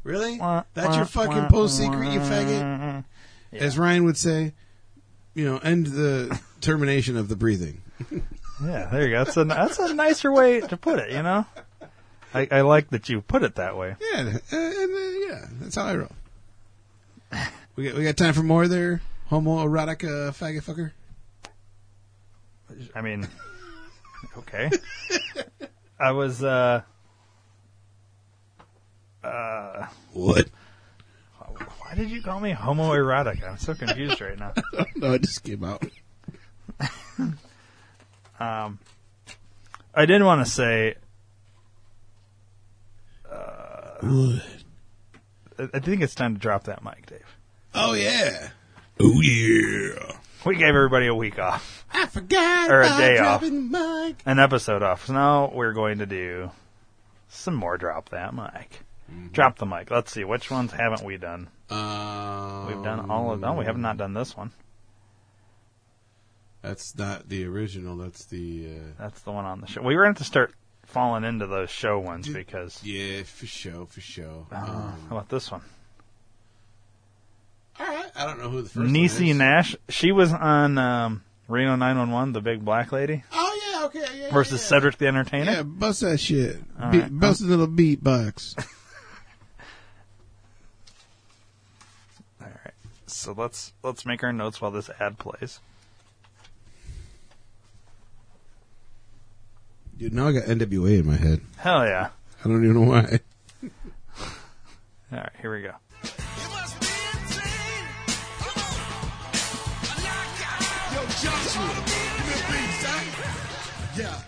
Really? 0.04 0.38
Wah, 0.38 0.64
That's 0.74 0.96
your 0.96 1.04
fucking 1.04 1.46
post 1.48 1.76
secret, 1.78 2.12
you 2.12 2.20
faggot. 2.20 3.04
As 3.52 3.78
Ryan 3.78 4.04
would 4.04 4.16
say, 4.16 4.52
you 5.34 5.44
know, 5.44 5.58
end 5.58 5.86
the 5.86 6.40
termination 6.60 7.16
of 7.16 7.28
the 7.28 7.36
breathing. 7.36 7.82
Yeah, 8.62 8.88
there 8.90 9.02
you 9.02 9.10
go. 9.10 9.24
That's 9.24 9.36
a 9.36 9.44
that's 9.44 9.78
a 9.78 9.94
nicer 9.94 10.30
way 10.30 10.60
to 10.60 10.76
put 10.76 10.98
it. 10.98 11.10
You 11.10 11.22
know, 11.22 11.46
I, 12.34 12.48
I 12.50 12.60
like 12.62 12.90
that 12.90 13.08
you 13.08 13.20
put 13.20 13.42
it 13.42 13.56
that 13.56 13.76
way. 13.76 13.96
Yeah, 14.00 14.20
and, 14.20 14.28
and, 14.28 14.94
uh, 14.94 15.26
yeah, 15.28 15.46
that's 15.60 15.74
how 15.76 15.84
I 15.86 15.96
roll. 15.96 16.08
We 17.76 17.84
got 17.84 17.94
we 17.94 18.04
got 18.04 18.16
time 18.16 18.34
for 18.34 18.42
more 18.42 18.68
there, 18.68 19.00
homoerotic 19.30 20.04
uh, 20.04 20.32
faggot 20.32 20.62
fucker. 20.62 20.92
I 22.94 23.00
mean, 23.00 23.26
okay. 24.38 24.70
I 25.98 26.12
was 26.12 26.42
uh 26.42 26.82
Uh, 29.22 29.86
What? 30.12 30.48
why 31.80 31.94
did 31.94 32.10
you 32.10 32.22
call 32.22 32.40
me 32.40 32.52
homoerotic? 32.52 33.46
I'm 33.46 33.58
so 33.58 33.74
confused 33.74 34.20
right 34.20 34.38
now. 34.38 34.52
no, 34.96 35.12
it 35.12 35.22
just 35.22 35.44
came 35.44 35.64
out. 35.64 35.84
Um, 38.40 38.80
I 39.94 40.04
did 40.04 40.20
want 40.24 40.44
to 40.44 40.50
say, 40.50 40.96
What? 44.03 44.42
I 45.59 45.76
I 45.76 45.78
think 45.80 46.03
it's 46.03 46.14
time 46.14 46.34
to 46.34 46.40
drop 46.40 46.64
that 46.64 46.82
mic, 46.84 47.07
Dave. 47.07 47.36
Oh 47.74 47.92
yeah. 47.94 48.48
Oh 49.00 49.20
yeah. 49.20 50.16
We 50.44 50.57
gave 50.57 50.74
everybody 50.74 51.07
a 51.07 51.14
week 51.14 51.38
off, 51.38 51.86
I 51.92 52.07
forgot 52.07 52.68
Or 52.70 52.80
a 52.82 52.86
about 52.86 52.98
day 52.98 53.18
off. 53.18 53.40
the 53.42 53.50
mic. 53.53 54.16
an 54.26 54.38
episode 54.40 54.82
off. 54.82 55.07
So 55.07 55.12
now 55.12 55.53
we're 55.55 55.72
going 55.72 55.98
to 55.98 56.07
do 56.07 56.50
some 57.28 57.55
more 57.55 57.78
drop 57.78 58.09
that 58.11 58.34
mic. 58.34 58.80
Drop 59.32 59.59
the 59.59 59.66
mic. 59.66 59.90
Let's 59.90 60.11
see 60.11 60.24
which 60.24 60.50
ones 60.50 60.72
haven't 60.72 61.05
we 61.05 61.16
done. 61.18 61.48
Um, 61.70 62.66
We've 62.66 62.82
done 62.82 63.09
all 63.11 63.30
of 63.32 63.40
them. 63.40 63.57
We 63.57 63.66
have 63.66 63.76
not 63.76 63.98
done 63.98 64.14
this 64.14 64.36
one. 64.36 64.53
That's 66.62 66.96
not 66.96 67.28
the 67.28 67.44
original. 67.46 67.96
That's 67.96 68.24
the. 68.26 68.68
Uh, 68.68 68.84
That's 68.98 69.20
the 69.22 69.32
one 69.32 69.44
on 69.44 69.61
the 69.61 69.66
show. 69.66 69.82
We 69.82 69.96
were 69.96 70.05
going 70.05 70.14
to 70.16 70.24
start 70.24 70.55
falling 70.93 71.24
into 71.24 71.47
those 71.47 71.70
show 71.70 71.99
ones 71.99 72.28
because. 72.28 72.80
yeah, 72.84 73.22
for 73.24 73.47
sure, 73.47 73.86
for 73.86 74.01
sure. 74.01 74.47
Uh, 74.53 74.57
Um, 74.57 75.07
how 75.09 75.16
about 75.16 75.28
this 75.28 75.51
one? 75.51 75.62
all 77.80 77.86
right. 77.86 78.11
I 78.14 78.26
don't 78.26 78.38
know 78.38 78.51
who 78.51 78.62
the 78.62 78.68
first 78.68 78.76
one 78.76 78.88
Niecy. 78.95 79.34
Nash. 79.34 79.74
She 79.88 80.12
was 80.12 80.32
on 80.32 80.76
um, 80.78 81.24
Reno 81.49 81.74
911, 81.76 82.32
the 82.34 82.40
big 82.43 82.64
black 82.64 82.93
lady, 82.93 83.24
Oh 83.32 83.70
yeah, 83.72 83.86
okay, 83.86 84.01
yeah. 84.18 84.26
yeah, 84.26 84.32
versus 84.32 84.61
yeah. 84.62 84.66
Cedric 84.68 84.99
the 84.99 85.07
Entertainer. 85.09 85.53
Yeah, 85.53 85.62
bust 85.62 86.03
that 86.03 86.20
shit. 86.20 86.59
All 86.80 86.90
Beat, 86.90 87.01
right. 87.03 87.18
Bust 87.20 87.40
a 87.40 87.45
little 87.45 87.66
beatbox. 87.68 88.55
All 92.40 92.47
right. 92.49 92.74
So 93.07 93.32
let's 93.36 93.72
let's 93.82 94.05
make 94.07 94.22
our 94.22 94.32
notes 94.32 94.61
while 94.61 94.70
this 94.70 94.90
ad 95.01 95.18
plays. 95.18 95.61
Dude, 100.03 100.14
now 100.14 100.26
I 100.26 100.32
got 100.32 100.42
NWA 100.46 100.98
in 100.98 101.07
my 101.07 101.14
head. 101.14 101.40
Hell 101.59 101.84
yeah! 101.84 102.09
I 102.44 102.48
don't 102.48 102.64
even 102.64 102.74
know 102.74 102.90
why. 102.90 103.20
All 103.62 105.18
right, 105.18 105.30
here 105.40 105.55
we 105.55 105.62
go. 105.62 105.68
Yo, 110.90 111.07
Joshua, 111.22 111.70
give 111.86 112.26
me 112.26 112.34
a 112.34 112.42
beat, 112.50 112.72
son. 112.82 113.05
Yeah, 113.96 114.18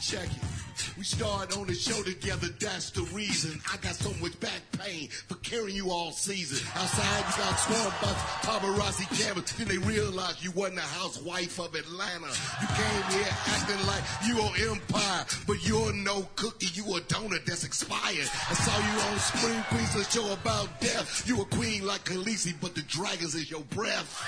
check 0.00 0.34
it. 0.34 0.96
We 0.96 1.04
started 1.04 1.58
on 1.58 1.66
the 1.66 1.74
show 1.74 2.02
together, 2.02 2.46
that's 2.58 2.90
the 2.92 3.02
reason. 3.14 3.60
I 3.70 3.76
got 3.76 3.94
so 3.94 4.14
much 4.18 4.40
back 4.40 4.62
pain 4.78 5.08
for 5.08 5.34
carrying 5.52 5.76
you 5.76 5.90
all 5.90 6.10
season. 6.12 6.66
Outside, 6.74 7.24
you 7.28 7.44
got 7.44 7.54
swarmed 7.56 7.94
by 8.00 8.08
paparazzi 8.40 9.06
cameras. 9.20 9.52
Then 9.52 9.68
they 9.68 9.76
realized 9.76 10.42
you 10.42 10.50
wasn't 10.52 10.78
a 10.78 10.82
housewife 10.82 11.58
of 11.58 11.74
Atlanta. 11.74 12.32
You 12.62 12.68
came 12.68 13.02
here 13.12 13.32
acting 13.52 13.86
like 13.86 14.02
you 14.26 14.40
on 14.40 14.52
Empire, 14.72 15.26
but 15.46 15.68
you're 15.68 15.92
no 15.92 16.26
cookie, 16.36 16.68
you 16.72 16.84
a 16.96 17.00
donut 17.02 17.44
that's 17.44 17.64
expired. 17.64 18.30
I 18.48 18.54
saw 18.54 18.78
you 18.78 19.00
on 19.12 19.18
Scream 19.18 19.62
Queens, 19.68 19.94
a 19.94 20.04
show 20.10 20.32
about 20.32 20.80
death. 20.80 21.28
You 21.28 21.42
a 21.42 21.44
queen 21.44 21.86
like 21.86 22.04
Khaleesi, 22.04 22.54
but 22.58 22.74
the 22.74 22.82
dragons 22.82 23.34
is 23.34 23.50
your 23.50 23.62
breath. 23.76 24.22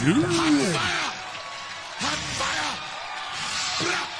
Hot 0.00 0.24
fire! 0.72 1.12
Hot 2.00 2.18
fire! 2.40 3.88
Blah! 3.90 4.13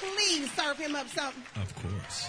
Please 0.00 0.50
serve 0.52 0.78
him 0.78 0.96
up 0.96 1.08
something? 1.08 1.42
Of 1.56 1.74
course. 1.76 2.28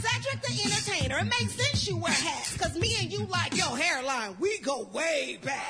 Cedric 0.00 0.40
the 0.42 0.62
Entertainer, 0.64 1.18
it 1.18 1.24
makes 1.24 1.54
sense 1.54 1.86
you 1.86 1.96
wear 1.98 2.12
hats, 2.12 2.56
cause 2.56 2.74
me 2.78 2.96
and 3.00 3.12
you 3.12 3.26
like 3.26 3.54
your 3.54 3.76
hairline, 3.76 4.36
we 4.40 4.58
go 4.60 4.88
way 4.92 5.38
back. 5.44 5.68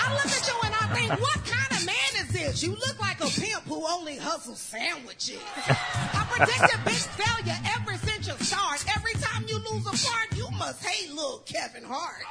I 0.00 0.14
look 0.14 0.26
at 0.26 0.46
you 0.48 0.54
and 0.64 0.74
I 0.74 0.94
think, 0.94 1.20
what 1.20 1.44
kind 1.44 1.80
of 1.80 1.84
man 1.86 2.12
is 2.16 2.28
this? 2.32 2.62
You 2.62 2.70
look 2.70 2.98
like 3.00 3.20
a 3.20 3.28
pimp 3.28 3.64
who 3.64 3.86
only 3.86 4.16
hustles 4.16 4.58
sandwiches. 4.58 5.40
I 5.66 6.26
predicted 6.30 6.84
big 6.84 7.04
failure 7.20 7.58
ever 7.76 7.96
since 7.98 8.26
you 8.28 8.34
start. 8.44 8.84
Every 8.96 9.12
time 9.14 9.44
you 9.46 9.56
lose 9.58 9.86
a 9.86 10.08
part, 10.08 10.34
you 10.34 10.48
must 10.58 10.82
hate 10.84 11.10
little 11.10 11.42
Kevin 11.44 11.84
Hart. 11.84 12.24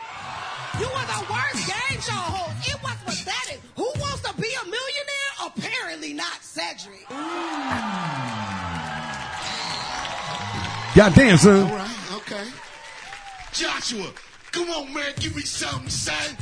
You 0.79 0.85
were 0.85 1.07
the 1.09 1.21
worst 1.29 1.67
game 1.67 2.01
show 2.01 2.13
host. 2.13 2.69
It 2.69 2.81
was 2.81 2.97
pathetic. 3.05 3.61
Who 3.75 3.89
wants 3.99 4.21
to 4.21 4.33
be 4.41 4.49
a 4.49 4.65
millionaire? 4.65 4.96
Apparently 6.08 6.14
not 6.14 6.41
Cedric. 6.41 7.08
Goddamn, 10.95 11.38
son. 11.38 11.70
All 11.70 11.76
right, 11.76 12.14
okay. 12.14 12.43
Joshua, 13.53 14.12
come 14.51 14.70
on, 14.70 14.93
man, 14.93 15.14
give 15.20 15.36
me 15.36 15.41
something, 15.41 15.89
son. 15.89 16.38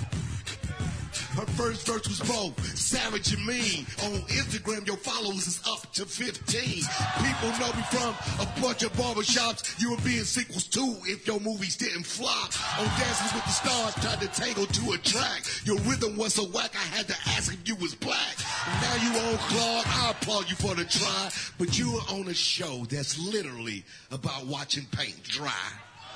Her 1.35 1.45
first 1.47 1.85
verse 1.85 2.07
was 2.07 2.19
both 2.21 2.55
savage 2.77 3.33
and 3.33 3.45
mean. 3.45 3.85
On 4.03 4.21
Instagram, 4.31 4.87
your 4.87 4.95
followers 4.95 5.47
is 5.47 5.61
up 5.67 5.91
to 5.93 6.05
15. 6.05 6.63
People 6.63 7.49
know 7.59 7.73
me 7.75 7.83
from 7.91 8.15
a 8.39 8.61
bunch 8.61 8.83
of 8.83 8.93
barbershops. 8.93 9.81
European 9.81 10.23
sequels 10.23 10.63
too, 10.65 10.95
if 11.03 11.27
your 11.27 11.41
movies 11.41 11.75
didn't 11.75 12.05
flop. 12.05 12.53
On 12.79 12.85
Dances 12.97 13.33
with 13.33 13.43
the 13.43 13.51
Stars, 13.51 13.95
tried 13.95 14.21
to 14.21 14.27
tangle 14.27 14.65
to 14.65 14.91
a 14.93 14.97
track. 14.99 15.43
Your 15.65 15.77
rhythm 15.79 16.15
was 16.15 16.35
so 16.35 16.45
whack, 16.45 16.71
I 16.73 16.95
had 16.95 17.07
to 17.09 17.15
ask 17.35 17.51
if 17.53 17.67
you 17.67 17.75
was 17.75 17.95
black. 17.95 18.37
Now 18.81 18.95
you 18.95 19.19
on 19.19 19.37
Claws, 19.49 19.85
I 19.87 20.11
applaud 20.11 20.49
you 20.49 20.55
for 20.55 20.73
the 20.73 20.85
try. 20.85 21.29
But 21.57 21.77
you 21.77 21.97
are 21.97 22.15
on 22.15 22.29
a 22.29 22.33
show 22.33 22.85
that's 22.89 23.19
literally 23.19 23.83
about 24.11 24.45
watching 24.45 24.85
paint 24.91 25.21
dry. 25.23 25.51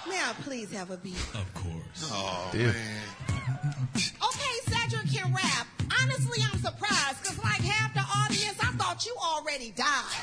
May 0.07 0.15
I 0.17 0.33
please 0.43 0.71
have 0.71 0.91
a 0.91 0.97
beat? 0.97 1.15
Of 1.33 1.53
course. 1.53 2.09
Oh, 2.11 2.49
Damn. 2.51 2.67
man. 2.67 2.75
Okay, 3.99 4.53
Cedric 4.69 5.09
can 5.11 5.33
rap. 5.33 5.65
Honestly, 6.01 6.37
I'm 6.45 6.59
surprised, 6.61 7.17
because 7.21 7.37
like 7.43 7.59
half 7.65 7.91
the 7.97 8.05
audience, 8.05 8.55
I 8.61 8.71
thought 8.77 9.03
you 9.05 9.15
already 9.17 9.71
died. 9.71 10.13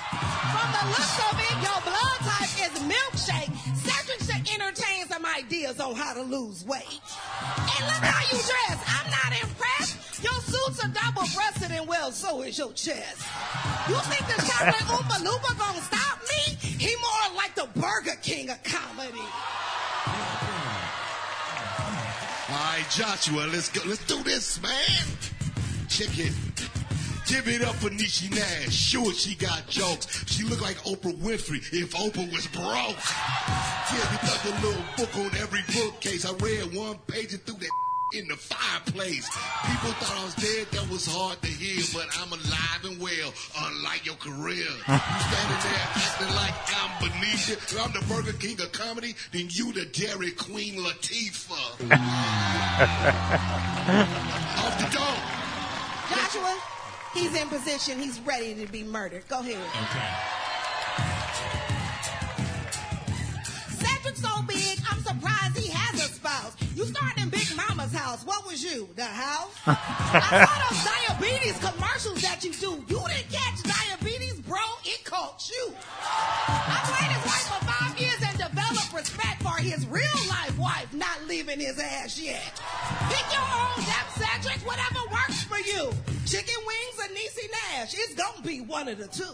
From 0.55 0.69
the 0.71 0.85
looks 0.95 1.19
of 1.27 1.35
it, 1.35 1.57
your 1.61 1.81
blood 1.83 2.19
type 2.23 2.55
is 2.71 2.75
milkshake. 2.87 3.51
Cedric 3.75 4.06
should 4.45 4.61
entertain 4.61 5.07
some 5.09 5.25
ideas 5.25 5.81
on 5.81 5.95
how 5.95 6.15
to 6.15 6.23
lose 6.23 6.65
weight. 6.65 6.83
And 6.83 7.87
look 7.87 8.03
how 8.03 8.23
you 8.25 8.43
dress. 8.43 8.79
I'm 8.87 9.11
not 9.11 9.43
impressed. 9.43 10.23
Your 10.23 10.41
suits 10.41 10.85
are 10.85 10.89
double 10.89 11.27
breasted 11.35 11.71
and 11.71 11.87
well, 11.87 12.11
so 12.11 12.43
is 12.43 12.59
your 12.59 12.73
chest. 12.73 13.27
You 13.89 13.97
think 13.97 14.27
the 14.27 14.43
chocolate 14.43 14.75
Oompa 14.89 15.25
Loompa 15.25 15.59
gonna 15.59 15.81
stop 15.81 16.21
me? 16.23 16.55
He 16.61 16.95
more 16.97 17.37
like 17.37 17.55
the 17.55 17.69
Burger 17.79 18.17
King 18.23 18.51
of 18.51 18.63
comedy. 18.63 19.21
All 22.49 22.55
right, 22.55 22.87
Joshua, 22.91 23.47
let's 23.53 23.69
go. 23.69 23.81
Let's 23.87 24.05
do 24.07 24.23
this, 24.23 24.61
man. 24.63 24.73
Check 25.89 26.19
it. 26.19 26.33
Give 27.27 27.49
it 27.49 27.63
up 27.63 27.75
for 27.77 27.91
Niecy 27.91 28.31
Nash. 28.31 28.73
Sure, 28.73 29.13
she 29.13 29.35
got 29.35 29.67
jokes. 29.69 30.25
She 30.31 30.45
look 30.45 30.61
like 30.63 30.77
Oprah 30.79 31.17
Winfrey 31.17 31.59
if 31.73 31.93
Oprah 31.95 32.31
was 32.33 32.47
broke. 32.49 32.97
Yeah, 33.91 34.07
we 34.11 34.17
got 34.29 34.41
the 34.45 34.53
little 34.67 34.85
book 34.97 35.17
on 35.17 35.35
every 35.41 35.63
bookcase. 35.75 36.25
I 36.25 36.33
read 36.35 36.75
one 36.75 36.99
page 37.09 37.33
and 37.33 37.43
threw 37.43 37.57
that 37.57 37.71
in 38.15 38.29
the 38.29 38.37
fireplace. 38.37 39.29
People 39.67 39.91
thought 39.99 40.17
I 40.21 40.25
was 40.25 40.35
dead. 40.37 40.69
That 40.71 40.89
was 40.89 41.07
hard 41.07 41.43
to 41.43 41.49
hear, 41.49 41.83
but 41.93 42.07
I'm 42.23 42.31
alive 42.31 42.85
and 42.85 43.01
well, 43.01 43.33
unlike 43.59 44.07
your 44.07 44.15
career. 44.17 44.63
You 44.63 44.99
standing 45.27 45.61
there 45.67 45.83
acting 45.99 46.35
like 46.37 46.55
I'm 46.79 47.11
beneath 47.11 47.51
you. 47.51 47.57
I'm 47.81 47.91
the 47.93 48.05
Burger 48.07 48.39
King 48.39 48.61
of 48.61 48.71
comedy, 48.71 49.17
then 49.33 49.49
you 49.51 49.73
the 49.73 49.87
Dairy 49.87 50.31
Queen 50.31 50.79
Latifah. 50.79 51.91
Off 54.63 54.79
the 54.79 54.87
dome. 54.97 55.23
Joshua, 56.09 56.76
he's 57.17 57.35
in 57.35 57.49
position. 57.49 57.99
He's 57.99 58.21
ready 58.21 58.55
to 58.55 58.71
be 58.71 58.85
murdered. 58.85 59.27
Go 59.29 59.41
ahead. 59.41 59.57
Okay. 59.57 60.09
Cedric's 63.77 64.21
so 64.21 64.43
big, 64.47 64.79
I'm 64.91 65.01
surprised 65.01 65.57
he 65.57 65.71
has 65.73 65.95
a 66.05 66.13
spouse. 66.13 66.57
You 66.75 66.85
started 66.85 67.23
in 67.23 67.29
Big 67.31 67.47
Mama's 67.57 67.93
house. 67.93 68.25
What 68.25 68.47
was 68.47 68.63
you? 68.63 68.89
The 68.97 69.05
house? 69.05 69.55
I 69.67 70.45
saw 70.45 70.57
those 70.69 70.85
diabetes 70.85 71.59
commercials 71.59 72.23
that 72.23 72.45
you 72.45 72.53
do. 72.53 72.85
You 72.89 73.01
didn't 73.09 73.31
catch 73.31 73.63
diabetes, 73.63 74.41
bro. 74.41 74.59
It 74.85 75.05
caught 75.05 75.49
you. 75.51 75.73
I 76.07 76.81
played 76.85 77.13
his 77.17 77.25
wife 77.25 77.47
for 77.49 77.65
five 77.65 77.99
years 77.99 78.21
and 78.23 78.37
developed 78.39 78.93
respect 78.93 79.36
for 79.57 79.63
his 79.63 79.87
real 79.87 80.03
life 80.29 80.59
wife 80.59 80.93
not 80.93 81.25
leaving 81.27 81.61
his 81.61 81.79
ass 81.79 82.21
yet. 82.21 82.61
Pick 83.09 83.33
your 83.33 83.43
own 83.43 83.85
depth, 83.85 84.17
Cedric. 84.17 84.59
Whatever 84.67 85.01
works 85.11 85.45
for 85.45 85.59
you. 85.59 85.91
Chicken 86.27 86.55
wings 86.67 86.99
or 86.99 87.09
Niecy 87.15 87.49
Nash. 87.51 87.95
It's 87.95 88.15
gonna 88.15 88.43
be 88.43 88.61
one 88.61 88.89
of 88.89 88.99
the 88.99 89.07
two. 89.09 89.25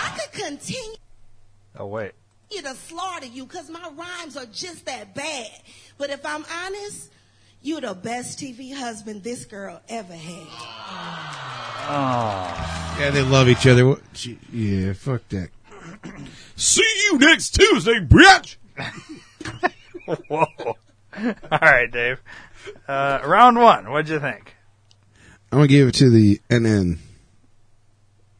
I 0.00 0.18
could 0.18 0.32
continue 0.40 0.96
Oh 1.78 1.86
wait, 1.86 2.12
to 2.50 2.74
slaughter 2.74 3.26
you 3.26 3.46
because 3.46 3.70
my 3.70 3.88
rhymes 3.96 4.36
are 4.36 4.46
just 4.46 4.84
that 4.86 5.14
bad. 5.14 5.50
But 5.96 6.10
if 6.10 6.26
I'm 6.26 6.44
honest, 6.64 7.10
you're 7.62 7.80
the 7.80 7.94
best 7.94 8.38
TV 8.40 8.74
husband 8.74 9.22
this 9.22 9.44
girl 9.44 9.80
ever 9.88 10.12
had. 10.14 10.46
Oh. 11.90 12.94
Yeah, 12.98 13.10
they 13.10 13.22
love 13.22 13.48
each 13.48 13.66
other. 13.66 13.86
What- 13.86 14.12
gee, 14.12 14.38
Yeah, 14.52 14.92
fuck 14.92 15.26
that. 15.28 15.50
See 16.56 17.02
you 17.10 17.18
next 17.18 17.50
Tuesday, 17.50 18.00
bitch. 18.00 18.56
Whoa. 20.28 20.46
All 21.16 21.58
right, 21.60 21.90
Dave. 21.90 22.20
Uh, 22.86 23.20
round 23.24 23.58
one. 23.58 23.90
What'd 23.90 24.08
you 24.08 24.20
think? 24.20 24.54
I'm 25.50 25.58
gonna 25.58 25.68
give 25.68 25.88
it 25.88 25.94
to 25.96 26.10
the 26.10 26.40
NN. 26.50 26.98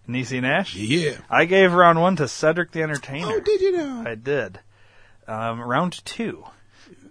Niecy 0.09 0.40
Nash? 0.40 0.74
Yeah. 0.74 1.16
I 1.28 1.44
gave 1.44 1.72
round 1.72 2.00
one 2.00 2.16
to 2.16 2.28
Cedric 2.28 2.72
the 2.72 2.82
Entertainer. 2.82 3.26
Oh, 3.30 3.40
did 3.40 3.61
you 3.61 3.72
know? 3.76 4.04
I 4.06 4.14
did. 4.14 4.61
Um, 5.26 5.61
round 5.61 6.02
two. 6.04 6.44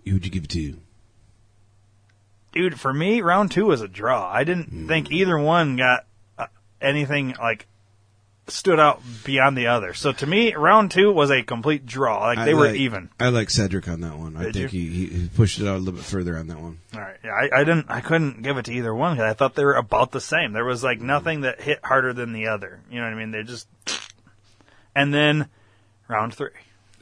Who'd 0.06 0.26
you 0.26 0.32
give 0.32 0.46
it 0.46 0.50
to? 0.52 0.78
Dude, 2.54 2.80
for 2.80 2.94
me, 2.94 3.22
round 3.22 3.52
two 3.52 3.66
was 3.68 3.82
a 3.82 3.88
draw. 3.88 4.28
I 4.32 4.44
didn't 4.44 4.70
Hmm. 4.70 4.88
think 4.88 5.12
either 5.12 5.38
one 5.38 5.76
got 5.78 6.06
uh, 6.38 6.48
anything 6.82 7.36
like 7.40 7.68
stood 8.48 8.80
out 8.80 9.02
beyond 9.24 9.58
the 9.58 9.68
other. 9.68 9.94
So 9.94 10.12
to 10.14 10.26
me, 10.26 10.54
round 10.54 10.92
two 10.92 11.12
was 11.12 11.30
a 11.30 11.44
complete 11.44 11.86
draw. 11.86 12.20
Like 12.20 12.46
they 12.46 12.52
I 12.52 12.54
were 12.54 12.68
like- 12.68 12.76
even. 12.76 13.10
I 13.20 13.30
like 13.30 13.50
Cedric 13.50 13.88
on 13.88 14.02
that 14.02 14.18
one. 14.18 14.38
I 14.38 14.52
think 14.52 14.72
he, 14.72 15.08
he 15.08 15.30
pushed 15.30 15.60
it 15.60 15.68
out 15.68 15.76
a 15.76 15.80
little 15.80 15.94
bit 15.94 16.04
further 16.04 16.38
on 16.38 16.48
that 16.48 16.60
one. 16.60 16.80
All 16.94 17.02
right. 17.02 17.18
Yeah, 17.24 17.32
I, 17.32 17.62
I 17.62 17.64
didn't. 17.64 17.88
I 17.90 18.02
couldn't 18.02 18.42
give 18.42 18.58
it 18.58 18.66
to 18.66 18.74
either 18.74 18.94
one 18.94 19.16
because 19.16 19.30
I 19.30 19.34
thought 19.34 19.56
they 19.56 19.66
were 19.66 19.76
about 19.76 20.12
the 20.12 20.22
same. 20.22 20.54
There 20.54 20.66
was 20.66 20.84
like 20.84 20.98
mm-hmm. 20.98 21.08
nothing 21.08 21.42
that 21.42 21.62
hit 21.62 21.80
harder 21.84 22.14
than 22.14 22.34
the 22.34 22.48
other. 22.48 22.82
You 22.90 23.00
know 23.00 23.06
what 23.06 23.14
I 23.14 23.18
mean? 23.18 23.32
They 23.32 23.44
just. 23.44 23.68
And 24.96 25.14
then, 25.14 25.48
round 26.08 26.34
three. 26.34 26.50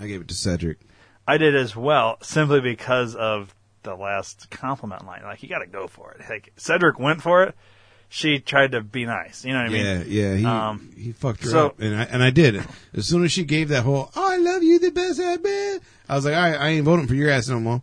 I 0.01 0.07
gave 0.07 0.19
it 0.19 0.27
to 0.27 0.33
Cedric. 0.33 0.79
I 1.25 1.37
did 1.37 1.55
as 1.55 1.77
well, 1.77 2.17
simply 2.21 2.59
because 2.59 3.15
of 3.15 3.55
the 3.83 3.95
last 3.95 4.49
compliment 4.49 5.05
line. 5.05 5.21
Like 5.23 5.41
you 5.41 5.49
got 5.49 5.59
to 5.59 5.67
go 5.67 5.87
for 5.87 6.11
it. 6.11 6.29
Like 6.29 6.51
Cedric 6.57 6.99
went 6.99 7.21
for 7.21 7.43
it. 7.43 7.55
She 8.09 8.39
tried 8.39 8.71
to 8.71 8.81
be 8.81 9.05
nice. 9.05 9.43
You 9.43 9.53
know 9.53 9.59
what 9.63 9.69
I 9.69 9.73
mean? 9.73 9.85
yeah, 9.85 10.03
yeah, 10.05 10.35
he 10.35 10.45
Um, 10.45 10.91
he 10.97 11.11
fucked 11.11 11.43
her 11.43 11.49
so- 11.49 11.65
up, 11.67 11.79
and 11.79 11.95
I 11.95 12.03
and 12.03 12.23
I 12.23 12.29
did. 12.29 12.63
As 12.93 13.05
soon 13.07 13.23
as 13.25 13.31
she 13.31 13.43
gave 13.43 13.69
that 13.69 13.83
whole 13.83 14.11
"Oh, 14.15 14.31
I 14.31 14.37
love 14.37 14.63
you, 14.63 14.79
the 14.79 14.91
best 14.91 15.19
I've 15.19 15.43
been," 15.43 15.79
I 16.07 16.15
was 16.15 16.25
like, 16.25 16.35
I, 16.35 16.53
I 16.53 16.67
ain't 16.69 16.85
voting 16.85 17.07
for 17.07 17.15
your 17.15 17.29
ass 17.29 17.49
no 17.49 17.59
more. 17.59 17.81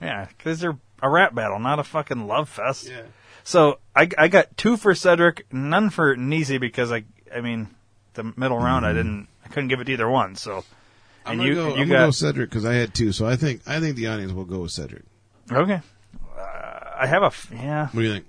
Yeah, 0.00 0.26
because 0.36 0.60
they're 0.60 0.78
a 1.02 1.08
rap 1.10 1.34
battle, 1.34 1.58
not 1.58 1.78
a 1.78 1.84
fucking 1.84 2.26
love 2.26 2.48
fest. 2.48 2.88
Yeah. 2.88 3.02
So 3.42 3.78
I, 3.94 4.08
I 4.16 4.28
got 4.28 4.56
two 4.56 4.76
for 4.78 4.94
Cedric, 4.94 5.46
none 5.52 5.90
for 5.90 6.16
Neezy 6.16 6.58
because 6.58 6.90
I 6.90 7.04
I 7.34 7.40
mean 7.42 7.68
the 8.14 8.32
middle 8.36 8.58
round 8.58 8.86
I 8.86 8.92
didn't 8.92 9.28
I 9.44 9.48
couldn't 9.48 9.68
give 9.68 9.80
it 9.80 9.84
to 9.84 9.92
either 9.92 10.08
one. 10.08 10.34
So 10.36 10.64
I'm 11.26 11.40
and 11.40 11.48
you 11.48 11.54
go, 11.54 11.74
you 11.76 11.82
I'm 11.82 11.88
got 11.88 12.06
go 12.06 12.10
Cedric 12.10 12.48
because 12.48 12.64
I 12.64 12.74
had 12.74 12.94
two, 12.94 13.12
so 13.12 13.26
I 13.26 13.36
think 13.36 13.60
I 13.66 13.80
think 13.80 13.96
the 13.96 14.06
audience 14.06 14.32
will 14.32 14.44
go 14.46 14.60
with 14.60 14.70
Cedric. 14.70 15.02
okay. 15.52 15.80
Uh, 16.38 16.40
I 16.96 17.06
have 17.06 17.22
a 17.22 17.32
yeah. 17.54 17.86
What 17.88 18.00
do 18.00 18.02
you 18.02 18.12
think? 18.12 18.24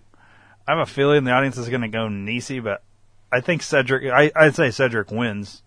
I 0.67 0.71
have 0.71 0.79
a 0.79 0.85
feeling 0.85 1.23
the 1.23 1.31
audience 1.31 1.57
is 1.57 1.69
going 1.69 1.81
to 1.81 1.87
go 1.87 2.07
Niecy, 2.07 2.63
but 2.63 2.81
I 3.31 3.41
think 3.41 3.61
Cedric. 3.61 4.11
I, 4.11 4.31
I'd 4.35 4.55
say 4.55 4.71
Cedric 4.71 5.11
wins. 5.11 5.61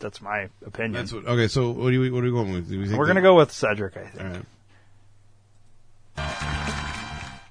That's 0.00 0.20
my 0.20 0.48
opinion. 0.64 0.92
That's 0.92 1.12
what. 1.12 1.26
Okay, 1.26 1.46
so 1.46 1.70
what 1.70 1.90
do 1.90 2.00
we 2.00 2.10
what 2.10 2.20
are 2.22 2.26
we 2.26 2.32
going 2.32 2.52
with? 2.52 2.68
Do 2.68 2.80
We 2.80 2.96
We're 2.96 3.06
going 3.06 3.16
to 3.16 3.22
go 3.22 3.36
with 3.36 3.52
Cedric. 3.52 3.96
I 3.96 4.06
think. 4.06 4.24
All 4.24 4.30
right. 4.30 4.46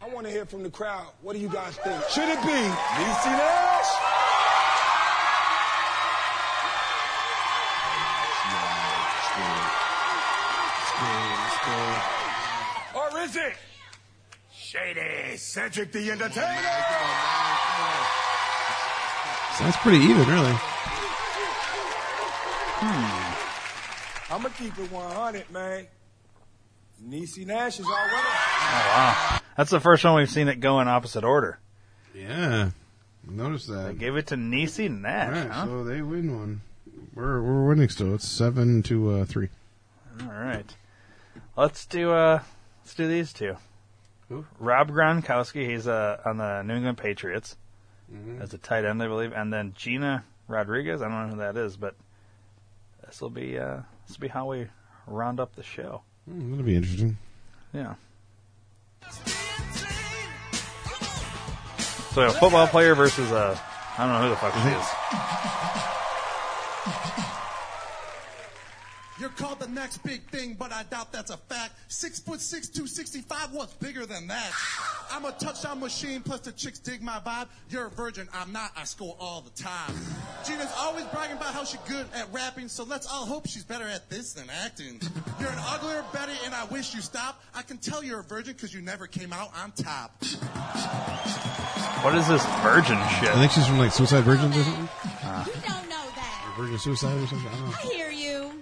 I 0.02 0.10
want 0.12 0.26
to 0.26 0.32
hear 0.32 0.46
from 0.46 0.64
the 0.64 0.70
crowd. 0.70 1.08
What 1.22 1.34
do 1.34 1.40
you 1.40 1.50
guys 1.50 1.76
think? 1.78 2.04
Should 2.10 2.28
it 2.28 2.42
be 2.42 2.48
Niecy 2.48 3.32
Nash? 3.32 4.20
Or 12.96 13.20
is 13.20 13.36
it 13.36 13.54
Shady 14.70 15.36
Cedric 15.36 15.92
the 15.92 16.12
Entertainer? 16.12 16.70
Sounds 19.58 19.76
pretty 19.78 19.98
even, 19.98 20.28
really. 20.28 20.54
I'm 24.30 24.44
going 24.44 24.54
to 24.54 24.60
keep 24.60 24.78
it 24.78 24.92
100, 24.92 25.50
man. 25.50 25.88
Niecy 27.04 27.48
Nash 27.48 27.80
is 27.80 27.88
our 27.88 28.06
winner. 28.10 28.22
Oh 28.22 28.86
wow, 28.94 29.40
that's 29.58 29.72
the 29.72 29.80
first 29.80 30.04
one 30.04 30.14
we've 30.14 30.30
seen 30.30 30.48
it 30.48 30.60
go 30.60 30.80
in 30.82 30.88
opposite 30.88 31.24
order. 31.24 31.58
Yeah, 32.14 32.70
notice 33.28 33.66
that. 33.66 33.88
They 33.88 33.94
gave 33.96 34.18
it 34.18 34.28
to 34.28 34.36
Niecy 34.36 34.88
Nash. 34.88 35.32
right, 35.32 35.50
huh? 35.50 35.66
so 35.66 35.84
they 35.84 36.04
win 36.04 36.38
one. 36.38 36.62
We're 37.16 37.42
we're 37.42 37.70
winning 37.70 37.90
still. 37.90 38.14
It's 38.14 38.28
seven 38.28 38.84
to 38.84 39.14
uh, 39.14 39.26
three. 39.26 39.50
All 40.22 40.28
right, 40.28 40.76
let's 41.58 41.88
do 41.88 42.12
uh 42.12 42.44
let's 42.84 42.94
do 42.94 43.08
these 43.08 43.34
two. 43.34 43.56
Who? 44.30 44.46
Rob 44.60 44.90
Gronkowski, 44.92 45.68
he's 45.68 45.88
uh 45.88 46.22
on 46.26 46.38
the 46.38 46.62
New 46.64 46.76
England 46.76 46.98
Patriots 46.98 47.58
Mm-hmm. 48.12 48.42
as 48.42 48.52
a 48.56 48.58
tight 48.58 48.86
end, 48.86 49.04
I 49.04 49.08
believe, 49.08 49.34
and 49.34 49.54
then 49.54 49.74
Gina 49.78 50.24
Rodriguez. 50.48 51.04
I 51.04 51.10
don't 51.10 51.28
know 51.30 51.34
who 51.36 51.40
that 51.42 51.56
is, 51.58 51.78
but 51.78 51.94
this 53.06 53.22
will 53.22 53.30
be 53.30 53.60
uh 53.60 53.82
this 54.08 54.18
will 54.18 54.22
be 54.24 54.28
how 54.30 54.48
we 54.50 54.66
round 55.06 55.40
up 55.40 55.56
the 55.56 55.62
show. 55.62 56.02
Hmm, 56.28 56.50
that'll 56.50 56.66
be 56.66 56.76
interesting. 56.76 57.18
Yeah. 57.72 57.94
So 62.14 62.24
a 62.26 62.32
football 62.32 62.68
player 62.68 62.96
versus 62.96 63.30
a 63.32 63.62
I 63.98 64.08
don't 64.08 64.14
know 64.14 64.24
who 64.24 64.30
the 64.30 64.36
fuck 64.38 64.54
she 64.56 64.70
is. 64.70 64.86
You're 69.20 69.30
called 69.30 69.60
the 69.60 69.68
next 69.68 69.98
big 70.04 70.22
thing, 70.30 70.56
but 70.58 70.72
I 70.72 70.84
doubt 70.84 71.12
that's 71.12 71.30
a 71.30 71.38
fact. 71.38 71.74
Six 71.90 72.20
foot 72.20 72.40
six, 72.40 72.70
two 72.70 72.88
sixty 72.88 73.22
five. 73.22 73.52
What's 73.52 73.74
bigger 73.74 74.06
than 74.06 74.28
that? 74.28 74.52
I'm 75.12 75.26
a 75.26 75.32
touchdown 75.34 75.82
machine, 75.82 76.22
plus 76.22 76.40
the 76.42 76.54
chicks 76.54 76.80
dig 76.80 77.02
my 77.02 77.20
vibe. 77.20 77.48
You're 77.70 77.88
a 77.88 77.90
virgin, 77.90 78.30
I'm 78.34 78.54
not. 78.54 78.72
I 78.78 78.86
score 78.86 79.18
all 79.20 79.42
the 79.42 79.62
time. 79.62 79.94
Gina's 80.46 80.72
always 80.78 81.04
bragging 81.06 81.36
about 81.36 81.54
how 81.54 81.66
she's 81.66 81.82
good 81.82 82.06
at 82.16 82.32
rapping, 82.32 82.70
so 82.70 82.84
let's 82.86 83.08
all 83.08 83.26
hope 83.26 83.48
she's 83.48 83.66
better 83.66 83.86
at 83.86 84.10
this 84.10 84.34
than 84.34 84.50
acting. 84.64 85.02
You're 85.40 85.50
an 85.50 85.60
uglier 85.68 86.06
Betty, 86.14 86.34
and 86.46 86.56
I 86.56 86.64
wish 86.66 86.96
you 86.96 87.02
stopped. 87.02 87.44
I 87.54 87.62
can 87.62 87.78
tell 87.78 88.04
you're 88.04 88.22
a 88.22 88.24
virgin 88.24 88.54
because 88.54 88.74
you 88.74 88.82
never 88.82 89.06
came 89.06 89.34
out 89.34 89.52
on 89.62 89.72
top. 89.74 90.24
What 92.04 92.16
is 92.16 92.28
this 92.30 92.46
virgin 92.62 92.98
shit? 93.20 93.30
I 93.30 93.36
think 93.36 93.52
she's 93.52 93.68
from 93.68 93.80
like 93.80 93.92
Suicide 93.92 94.24
Virgins 94.24 94.56
or 94.56 94.64
something. 94.64 94.84
You 94.84 95.62
don't 95.68 95.90
know 95.90 96.06
that. 96.16 96.54
Virgin 96.58 96.78
Suicide 96.78 97.22
or 97.22 97.28
something. 97.28 97.48
I 97.48 97.56
don't 97.56 97.66
know. 97.70 97.76
I 97.78 97.82
hear 97.94 98.12
you. 98.12 98.59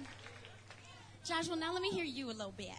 Joshua, 1.28 1.56
now 1.56 1.74
let 1.74 1.82
me 1.82 1.90
hear 1.90 2.06
you 2.06 2.30
a 2.30 2.32
little 2.32 2.54
bit. 2.56 2.70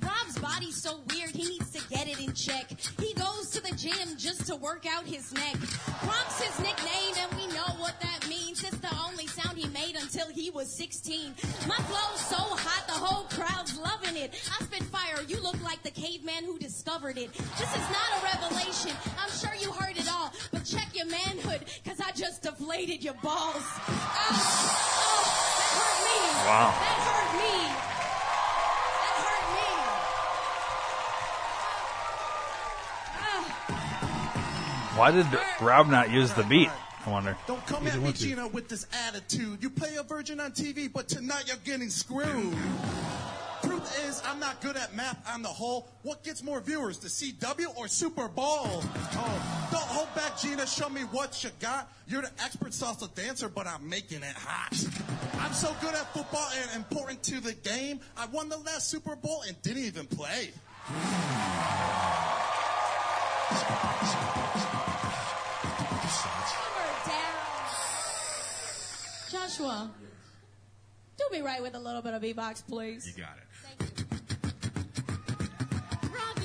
Rob's 0.00 0.38
body's 0.38 0.80
so 0.80 1.00
weird, 1.12 1.30
he 1.30 1.42
needs 1.48 1.72
to 1.72 1.82
get 1.88 2.06
it 2.06 2.20
in 2.20 2.32
check. 2.32 2.70
He 3.00 3.12
goes 3.14 3.50
to 3.50 3.60
the 3.60 3.74
gym 3.74 4.16
just 4.16 4.46
to 4.46 4.54
work 4.54 4.86
out 4.86 5.04
his 5.04 5.32
neck. 5.32 5.54
Gronk's 5.54 6.40
his 6.40 6.56
nickname, 6.60 7.14
and 7.18 7.32
we 7.36 7.48
know 7.48 7.66
what 7.78 8.00
that 8.02 8.24
means. 8.28 8.62
It's 8.62 8.78
the 8.78 8.96
only 9.04 9.26
sound 9.26 9.58
he 9.58 9.68
made 9.70 9.96
until 9.96 10.28
he 10.28 10.50
was 10.50 10.72
16. 10.72 11.34
My 11.66 11.74
flow's 11.74 12.20
so 12.20 12.36
hot, 12.36 12.86
the 12.86 12.92
whole 12.92 13.24
crowd's 13.24 13.76
loving 13.76 14.16
it. 14.16 14.34
I 14.60 14.62
spit 14.62 14.84
fire, 14.84 15.24
you 15.26 15.42
look 15.42 15.60
like 15.60 15.82
the 15.82 15.90
caveman 15.90 16.44
who 16.44 16.56
discovered 16.60 17.18
it. 17.18 17.32
This 17.32 17.74
is 17.74 17.90
not 17.90 18.14
a 18.16 18.38
revelation, 18.38 18.92
I'm 19.18 19.30
sure 19.32 19.56
you 19.60 19.72
heard 19.72 19.96
it 19.96 20.08
all. 20.08 20.32
But 20.52 20.64
check 20.64 20.94
your 20.94 21.06
manhood, 21.06 21.64
cause 21.84 21.98
I 21.98 22.12
just 22.12 22.42
deflated 22.42 23.02
your 23.02 23.14
balls. 23.14 23.56
Oh, 23.56 24.30
oh. 24.30 25.49
Wow. 26.46 26.72
That 26.72 26.98
hurt 27.06 27.32
me. 27.38 27.56
That 29.00 29.14
hurt 29.24 29.44
me. 34.94 34.98
Why 34.98 35.10
did 35.12 35.26
Rob 35.60 35.88
not 35.88 36.10
use 36.10 36.32
the 36.32 36.42
beat? 36.44 36.70
I 37.06 37.10
wonder. 37.10 37.36
Don't 37.46 37.64
come 37.66 37.86
at 37.86 37.98
me, 37.98 38.12
Gina, 38.12 38.48
with 38.48 38.68
this 38.68 38.86
attitude. 39.08 39.62
You 39.62 39.70
play 39.70 39.96
a 39.96 40.02
virgin 40.02 40.40
on 40.40 40.52
TV, 40.52 40.92
but 40.92 41.08
tonight 41.08 41.44
you're 41.46 41.56
getting 41.64 41.88
screwed. 41.88 42.54
Truth 43.80 44.08
is, 44.08 44.22
I'm 44.26 44.38
not 44.38 44.60
good 44.60 44.76
at 44.76 44.94
math 44.94 45.16
on 45.32 45.42
the 45.42 45.48
whole. 45.48 45.88
What 46.02 46.22
gets 46.22 46.42
more 46.42 46.60
viewers, 46.60 46.98
the 46.98 47.08
CW 47.08 47.76
or 47.76 47.88
Super 47.88 48.28
Bowl? 48.28 48.44
Oh, 48.44 49.68
don't 49.72 49.82
hold 49.82 50.14
back, 50.14 50.38
Gina. 50.38 50.66
Show 50.66 50.90
me 50.90 51.02
what 51.02 51.42
you 51.42 51.50
got. 51.60 51.90
You're 52.06 52.22
the 52.22 52.30
expert 52.42 52.72
salsa 52.72 53.12
dancer, 53.14 53.48
but 53.48 53.66
I'm 53.66 53.88
making 53.88 54.18
it 54.18 54.36
hot. 54.36 54.74
I'm 55.40 55.54
so 55.54 55.74
good 55.80 55.94
at 55.94 56.12
football 56.12 56.46
and 56.60 56.76
important 56.76 57.22
to 57.24 57.40
the 57.40 57.54
game. 57.54 58.00
I 58.16 58.26
won 58.26 58.50
the 58.50 58.58
last 58.58 58.88
Super 58.88 59.16
Bowl 59.16 59.42
and 59.48 59.60
didn't 59.62 59.84
even 59.84 60.06
play. 60.06 60.50
Joshua, 69.30 69.90
do 71.16 71.24
me 71.32 71.40
right 71.40 71.62
with 71.62 71.74
a 71.74 71.78
little 71.78 72.02
bit 72.02 72.14
of 72.14 72.22
beatbox, 72.22 72.66
please. 72.66 73.06
You 73.06 73.22
got 73.22 73.36
it. 73.38 73.49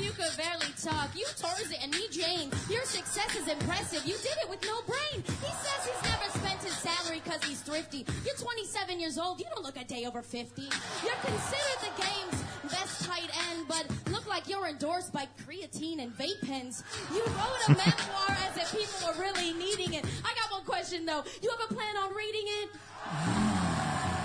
You 0.05 0.11
could 0.11 0.37
barely 0.37 0.71
talk. 0.77 1.09
You 1.17 1.25
Tarzan 1.35 1.81
and 1.81 1.91
me 1.91 2.07
Jane. 2.11 2.51
Your 2.69 2.85
success 2.85 3.35
is 3.35 3.47
impressive. 3.47 4.05
You 4.05 4.13
did 4.21 4.37
it 4.43 4.49
with 4.49 4.61
no 4.63 4.81
brain. 4.85 5.25
He 5.25 5.51
says 5.65 5.79
he's 5.89 6.03
never 6.05 6.29
spent 6.37 6.61
his 6.61 6.77
salary 6.77 7.21
because 7.23 7.43
he's 7.43 7.61
thrifty. 7.61 8.05
You're 8.23 8.37
27 8.37 8.99
years 8.99 9.17
old. 9.17 9.39
You 9.39 9.47
don't 9.53 9.65
look 9.65 9.77
a 9.77 9.83
day 9.83 10.05
over 10.05 10.21
50. 10.21 10.61
You're 10.61 11.21
considered 11.25 11.79
the 11.81 11.93
game's 11.97 12.43
best 12.71 13.05
tight 13.05 13.29
end, 13.49 13.65
but 13.67 13.85
look 14.11 14.27
like 14.27 14.35
like 14.35 14.49
you're 14.49 14.67
endorsed 14.67 15.13
by 15.13 15.25
creatine 15.47 16.03
and 16.03 16.11
vape 16.17 16.41
pens. 16.45 16.83
You 17.09 17.23
wrote 17.23 17.61
a 17.67 17.71
memoir 17.79 18.37
as 18.51 18.57
if 18.57 18.69
people 18.69 19.07
were 19.07 19.21
really 19.21 19.53
needing 19.53 19.93
it. 19.93 20.03
I 20.25 20.35
got 20.35 20.51
one 20.51 20.65
question 20.65 21.05
though. 21.05 21.23
You 21.41 21.49
ever 21.53 21.73
plan 21.73 21.95
on 21.95 22.13
reading 22.13 22.43
it? 22.45 22.69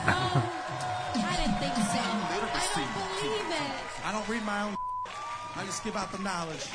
No, 0.06 0.12
um, 0.12 0.42
I 1.14 1.36
didn't 1.38 1.58
think 1.62 1.74
so. 1.76 2.02
I 2.02 2.66
don't 2.74 2.90
believe 3.22 3.54
it. 3.54 4.04
I 4.04 4.12
don't 4.12 4.28
read 4.28 4.44
my 4.44 4.62
own. 4.62 4.89
I 5.60 5.66
just 5.66 5.84
give 5.84 5.94
out 5.94 6.10
the 6.10 6.18
knowledge. 6.20 6.66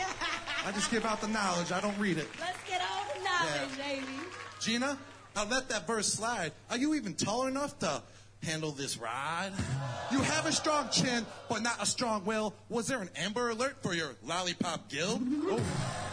I 0.63 0.71
just 0.71 0.91
give 0.91 1.05
out 1.05 1.19
the 1.19 1.27
knowledge. 1.27 1.71
I 1.71 1.81
don't 1.81 1.97
read 1.97 2.19
it. 2.19 2.27
Let's 2.39 2.63
get 2.69 2.81
all 2.81 3.03
the 3.15 3.23
knowledge, 3.23 3.77
baby. 3.79 4.05
Gina, 4.59 4.95
I'll 5.35 5.47
let 5.47 5.69
that 5.69 5.87
verse 5.87 6.13
slide. 6.13 6.51
Are 6.69 6.77
you 6.77 6.93
even 6.93 7.15
tall 7.15 7.47
enough 7.47 7.79
to 7.79 8.03
handle 8.43 8.69
this 8.69 8.99
ride? 8.99 9.53
You 10.11 10.19
have 10.19 10.45
a 10.45 10.51
strong 10.51 10.89
chin, 10.91 11.25
but 11.49 11.63
not 11.63 11.81
a 11.81 11.85
strong 11.87 12.25
will. 12.25 12.53
Was 12.69 12.85
there 12.85 13.01
an 13.01 13.09
Amber 13.15 13.49
Alert 13.49 13.77
for 13.81 13.95
your 13.95 14.11
Lollipop 14.23 14.87
Guild? 14.87 15.19
Oh. 15.45 15.59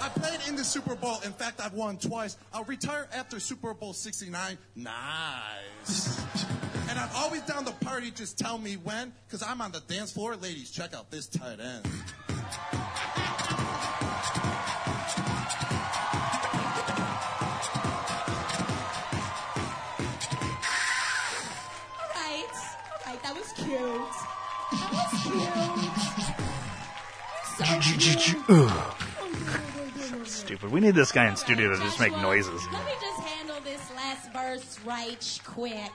I 0.01 0.09
played 0.09 0.41
in 0.49 0.57
the 0.57 0.65
Super 0.65 0.95
Bowl. 0.95 1.19
In 1.27 1.33
fact, 1.33 1.61
I've 1.61 1.75
won 1.75 1.99
twice. 1.99 2.39
I'll 2.55 2.65
retire 2.65 3.07
after 3.15 3.39
Super 3.39 3.75
Bowl 3.75 3.93
69. 3.93 4.57
Nice. 4.77 6.25
And 6.89 6.99
I'm 6.99 7.11
always 7.17 7.43
down 7.43 7.67
to 7.67 7.73
party. 7.85 8.11
Just 8.11 8.39
tell 8.39 8.57
me 8.57 8.77
when, 8.77 9.13
because 9.27 9.43
I'm 9.43 9.61
on 9.61 9.73
the 9.73 9.81
dance 9.81 10.11
floor. 10.11 10.37
Ladies, 10.37 10.71
check 10.71 10.95
out 10.95 11.11
this 11.11 11.27
tight 11.27 11.61
end. 11.61 11.87
All 21.95 22.11
right, 22.15 22.53
all 22.91 23.13
right, 23.13 23.21
that 23.23 23.35
was 23.37 23.53
cute. 23.53 24.13
That 24.73 24.91
was 24.93 25.11
cute. 25.23 25.53
You're 27.59 28.19
so 28.19 28.45
cute. 30.19 30.27
Stupid. 30.27 30.71
We 30.71 30.81
need 30.81 30.95
this 30.95 31.13
guy 31.13 31.29
in 31.29 31.37
studio 31.37 31.71
to 31.71 31.77
just 31.79 31.99
make 32.01 32.13
noises. 32.19 32.63
Let 32.73 32.85
me 32.85 32.93
just 33.01 33.21
handle 33.21 33.61
this 33.65 33.91
last 33.97 34.33
verse 34.33 34.79
right 34.85 35.41
quick. 35.45 35.91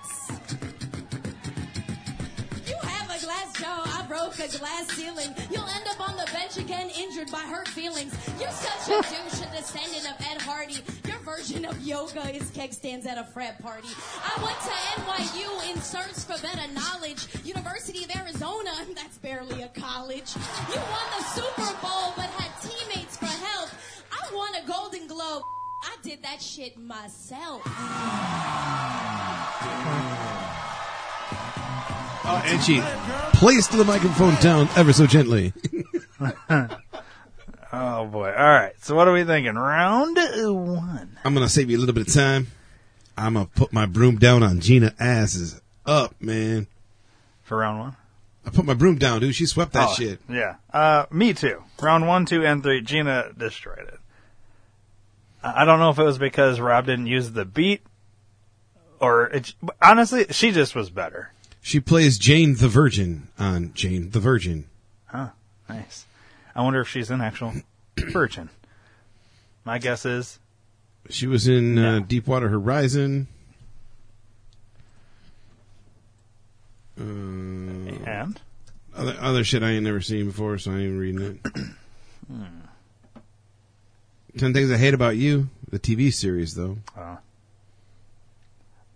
Broke 4.28 4.54
a 4.54 4.58
glass 4.58 4.88
ceiling. 4.92 5.34
You'll 5.52 5.68
end 5.68 5.86
up 5.90 6.00
on 6.10 6.16
the 6.18 6.26
bench 6.34 6.58
again, 6.58 6.90
injured 6.98 7.32
by 7.32 7.40
hurt 7.40 7.68
feelings. 7.68 8.14
You're 8.40 8.52
such 8.52 8.88
a 8.88 9.02
douche, 9.02 9.42
a 9.42 9.50
descendant 9.56 10.08
of 10.10 10.16
Ed 10.28 10.42
Hardy. 10.42 10.84
Your 11.08 11.18
version 11.20 11.66
of 11.66 11.80
yoga 11.82 12.36
is 12.36 12.50
keg 12.52 12.74
stands 12.74 13.06
at 13.06 13.18
a 13.18 13.24
frat 13.24 13.62
party. 13.62 13.88
I 14.24 14.44
went 14.44 14.60
to 14.62 14.72
NYU 15.02 15.72
in 15.72 15.82
search 15.82 16.26
for 16.26 16.38
better 16.42 16.68
knowledge. 16.74 17.28
University 17.46 18.04
of 18.04 18.14
Arizona, 18.16 18.72
that's 18.96 19.18
barely 19.18 19.62
a 19.62 19.70
college. 19.70 20.36
You 20.70 20.76
won 20.76 21.08
the 21.18 21.24
Super 21.24 21.74
Bowl, 21.82 22.12
but 22.16 22.26
had 22.26 22.52
teammates 22.62 23.18
for 23.18 23.26
help. 23.26 23.70
I 24.12 24.36
won 24.36 24.56
a 24.56 24.64
Golden 24.68 25.08
Globe. 25.08 25.44
I 25.84 25.96
did 26.02 26.24
that 26.24 26.42
shit 26.42 26.78
myself. 26.78 27.62
Oh, 32.30 32.42
and 32.46 32.62
she 32.62 32.82
placed 33.38 33.72
the 33.72 33.86
microphone 33.86 34.36
down 34.36 34.68
ever 34.76 34.92
so 34.94 35.08
gently. 35.08 35.54
Oh 37.70 38.06
boy. 38.08 38.30
All 38.32 38.46
right. 38.48 38.74
So 38.82 38.96
what 38.96 39.08
are 39.10 39.14
we 39.14 39.26
thinking? 39.26 39.56
Round 39.56 40.16
one. 40.18 41.18
I'm 41.26 41.34
gonna 41.34 41.50
save 41.50 41.70
you 41.70 41.78
a 41.78 41.82
little 41.82 41.94
bit 41.94 42.08
of 42.08 42.14
time. 42.14 42.48
I'm 43.18 43.34
gonna 43.34 43.46
put 43.46 43.74
my 43.74 43.86
broom 43.86 44.18
down 44.18 44.42
on 44.42 44.62
Gina 44.62 44.94
asses 45.00 45.60
up, 45.86 46.16
man. 46.22 46.68
For 47.44 47.58
round 47.58 47.80
one? 47.80 47.96
I 48.46 48.52
put 48.52 48.66
my 48.66 48.74
broom 48.74 48.98
down, 48.98 49.20
dude. 49.20 49.36
She 49.36 49.46
swept 49.46 49.74
that 49.74 49.90
Oh, 49.90 49.94
shit. 49.94 50.20
Yeah. 50.30 50.56
Uh, 50.72 51.06
me 51.12 51.34
too. 51.34 51.62
Round 51.82 52.08
one, 52.08 52.26
two, 52.26 52.46
and 52.46 52.64
three. 52.64 52.82
Gina 52.82 53.32
destroyed 53.38 53.80
it. 53.90 54.00
I 55.44 55.66
don't 55.66 55.80
know 55.80 55.90
if 55.90 56.00
it 56.00 56.04
was 56.04 56.18
because 56.18 56.60
Rob 56.62 56.86
didn't 56.86 57.08
use 57.08 57.32
the 57.32 57.46
beat, 57.46 57.82
or 59.02 59.28
it, 59.28 59.54
honestly, 59.82 60.26
she 60.32 60.52
just 60.52 60.74
was 60.74 60.90
better. 60.90 61.32
She 61.68 61.82
plays 61.82 62.18
Jane 62.18 62.56
the 62.56 62.70
Virgin 62.70 63.28
on 63.38 63.74
Jane 63.74 64.12
the 64.12 64.22
Virgin. 64.22 64.70
Huh. 65.08 65.32
Nice. 65.68 66.06
I 66.56 66.62
wonder 66.62 66.80
if 66.80 66.88
she's 66.88 67.12
an 67.12 67.20
actual 67.20 67.56
virgin. 67.98 68.50
My 69.66 69.78
guess 69.78 70.06
is 70.06 70.40
She 71.10 71.28
was 71.28 71.46
in 71.46 71.78
uh, 71.78 72.00
Deepwater 72.08 72.48
Horizon. 72.48 73.28
Uh, 76.98 77.04
and 77.04 78.40
other 78.96 79.18
other 79.20 79.44
shit 79.44 79.62
I 79.62 79.72
ain't 79.72 79.84
never 79.84 80.00
seen 80.00 80.28
before, 80.28 80.58
so 80.60 80.72
I 80.72 80.76
ain't 80.78 80.98
reading 80.98 81.22
it. 81.22 81.52
Hmm. 82.28 82.44
Ten 84.38 84.54
Things 84.54 84.72
I 84.72 84.78
Hate 84.78 84.94
About 84.94 85.18
You, 85.18 85.50
the 85.70 85.80
TV 85.80 86.14
series, 86.14 86.56
though. 86.56 86.78
uh, 86.98 87.18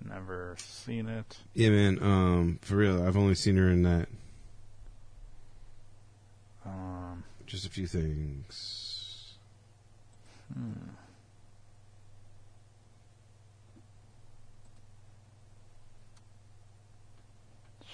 never 0.05 0.55
seen 0.81 1.07
it. 1.07 1.37
Yeah, 1.53 1.69
man. 1.69 1.99
Um, 2.01 2.59
for 2.61 2.75
real, 2.75 3.05
I've 3.05 3.17
only 3.17 3.35
seen 3.35 3.57
her 3.57 3.69
in 3.69 3.83
that. 3.83 4.07
Um, 6.65 7.23
Just 7.45 7.65
a 7.65 7.69
few 7.69 7.87
things. 7.87 9.35
hmm. 10.53 10.71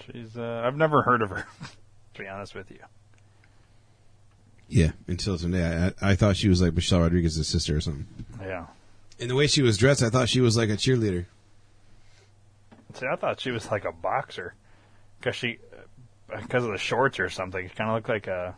She's. 0.04 0.36
Uh, 0.36 0.62
I've 0.64 0.76
never 0.76 1.02
heard 1.02 1.22
of 1.22 1.30
her. 1.30 1.46
to 2.14 2.22
be 2.22 2.28
honest 2.28 2.54
with 2.54 2.70
you. 2.70 2.78
Yeah, 4.68 4.90
until 5.06 5.38
today, 5.38 5.92
I, 6.02 6.10
I 6.10 6.14
thought 6.14 6.36
she 6.36 6.48
was 6.48 6.60
like 6.60 6.74
Michelle 6.74 7.00
Rodriguez's 7.00 7.48
sister 7.48 7.76
or 7.76 7.80
something. 7.80 8.06
Yeah. 8.40 8.66
And 9.18 9.30
the 9.30 9.34
way 9.34 9.46
she 9.46 9.62
was 9.62 9.78
dressed, 9.78 10.02
I 10.02 10.10
thought 10.10 10.28
she 10.28 10.42
was 10.42 10.56
like 10.56 10.68
a 10.68 10.74
cheerleader. 10.74 11.24
See, 12.94 13.06
I 13.06 13.16
thought 13.16 13.40
she 13.40 13.50
was 13.50 13.70
like 13.70 13.84
a 13.84 13.92
boxer 13.92 14.54
because 15.18 15.36
she, 15.36 15.58
because 16.28 16.64
of 16.64 16.72
the 16.72 16.78
shorts 16.78 17.20
or 17.20 17.28
something. 17.28 17.68
She 17.68 17.74
kind 17.74 17.90
of 17.90 17.96
looked 17.96 18.08
like 18.08 18.26
a, 18.26 18.54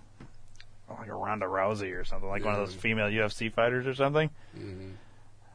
like 0.88 1.08
a 1.08 1.14
Ronda 1.14 1.46
Rousey 1.46 1.98
or 1.98 2.04
something, 2.04 2.28
like 2.28 2.44
one 2.44 2.54
of 2.54 2.60
those 2.60 2.70
mm-hmm. 2.70 2.80
female 2.80 3.06
UFC 3.06 3.52
fighters 3.52 3.86
or 3.86 3.94
something. 3.94 4.30
Mm-hmm. 4.56 4.90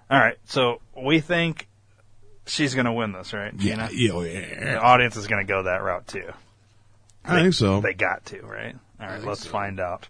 All 0.10 0.20
right, 0.20 0.38
so 0.46 0.82
we 0.96 1.20
think 1.20 1.68
she's 2.46 2.76
going 2.76 2.86
to 2.86 2.94
win 2.94 3.12
this, 3.12 3.34
right? 3.34 3.54
Yeah, 3.58 3.88
Gina? 3.88 3.90
yeah, 3.92 4.12
oh, 4.12 4.22
yeah. 4.22 4.74
The 4.74 4.80
audience 4.80 5.16
is 5.16 5.28
going 5.28 5.46
to 5.46 5.52
go 5.52 5.64
that 5.64 5.82
route 5.82 6.08
too. 6.08 6.32
I 7.24 7.42
think 7.42 7.54
so. 7.56 7.82
They 7.82 7.94
got 7.94 8.26
to, 8.28 8.42
right? 8.42 8.76
All 9.00 9.08
right, 9.08 9.24
let's 9.24 9.42
so. 9.42 9.50
find 9.50 9.80
out. 9.80 10.08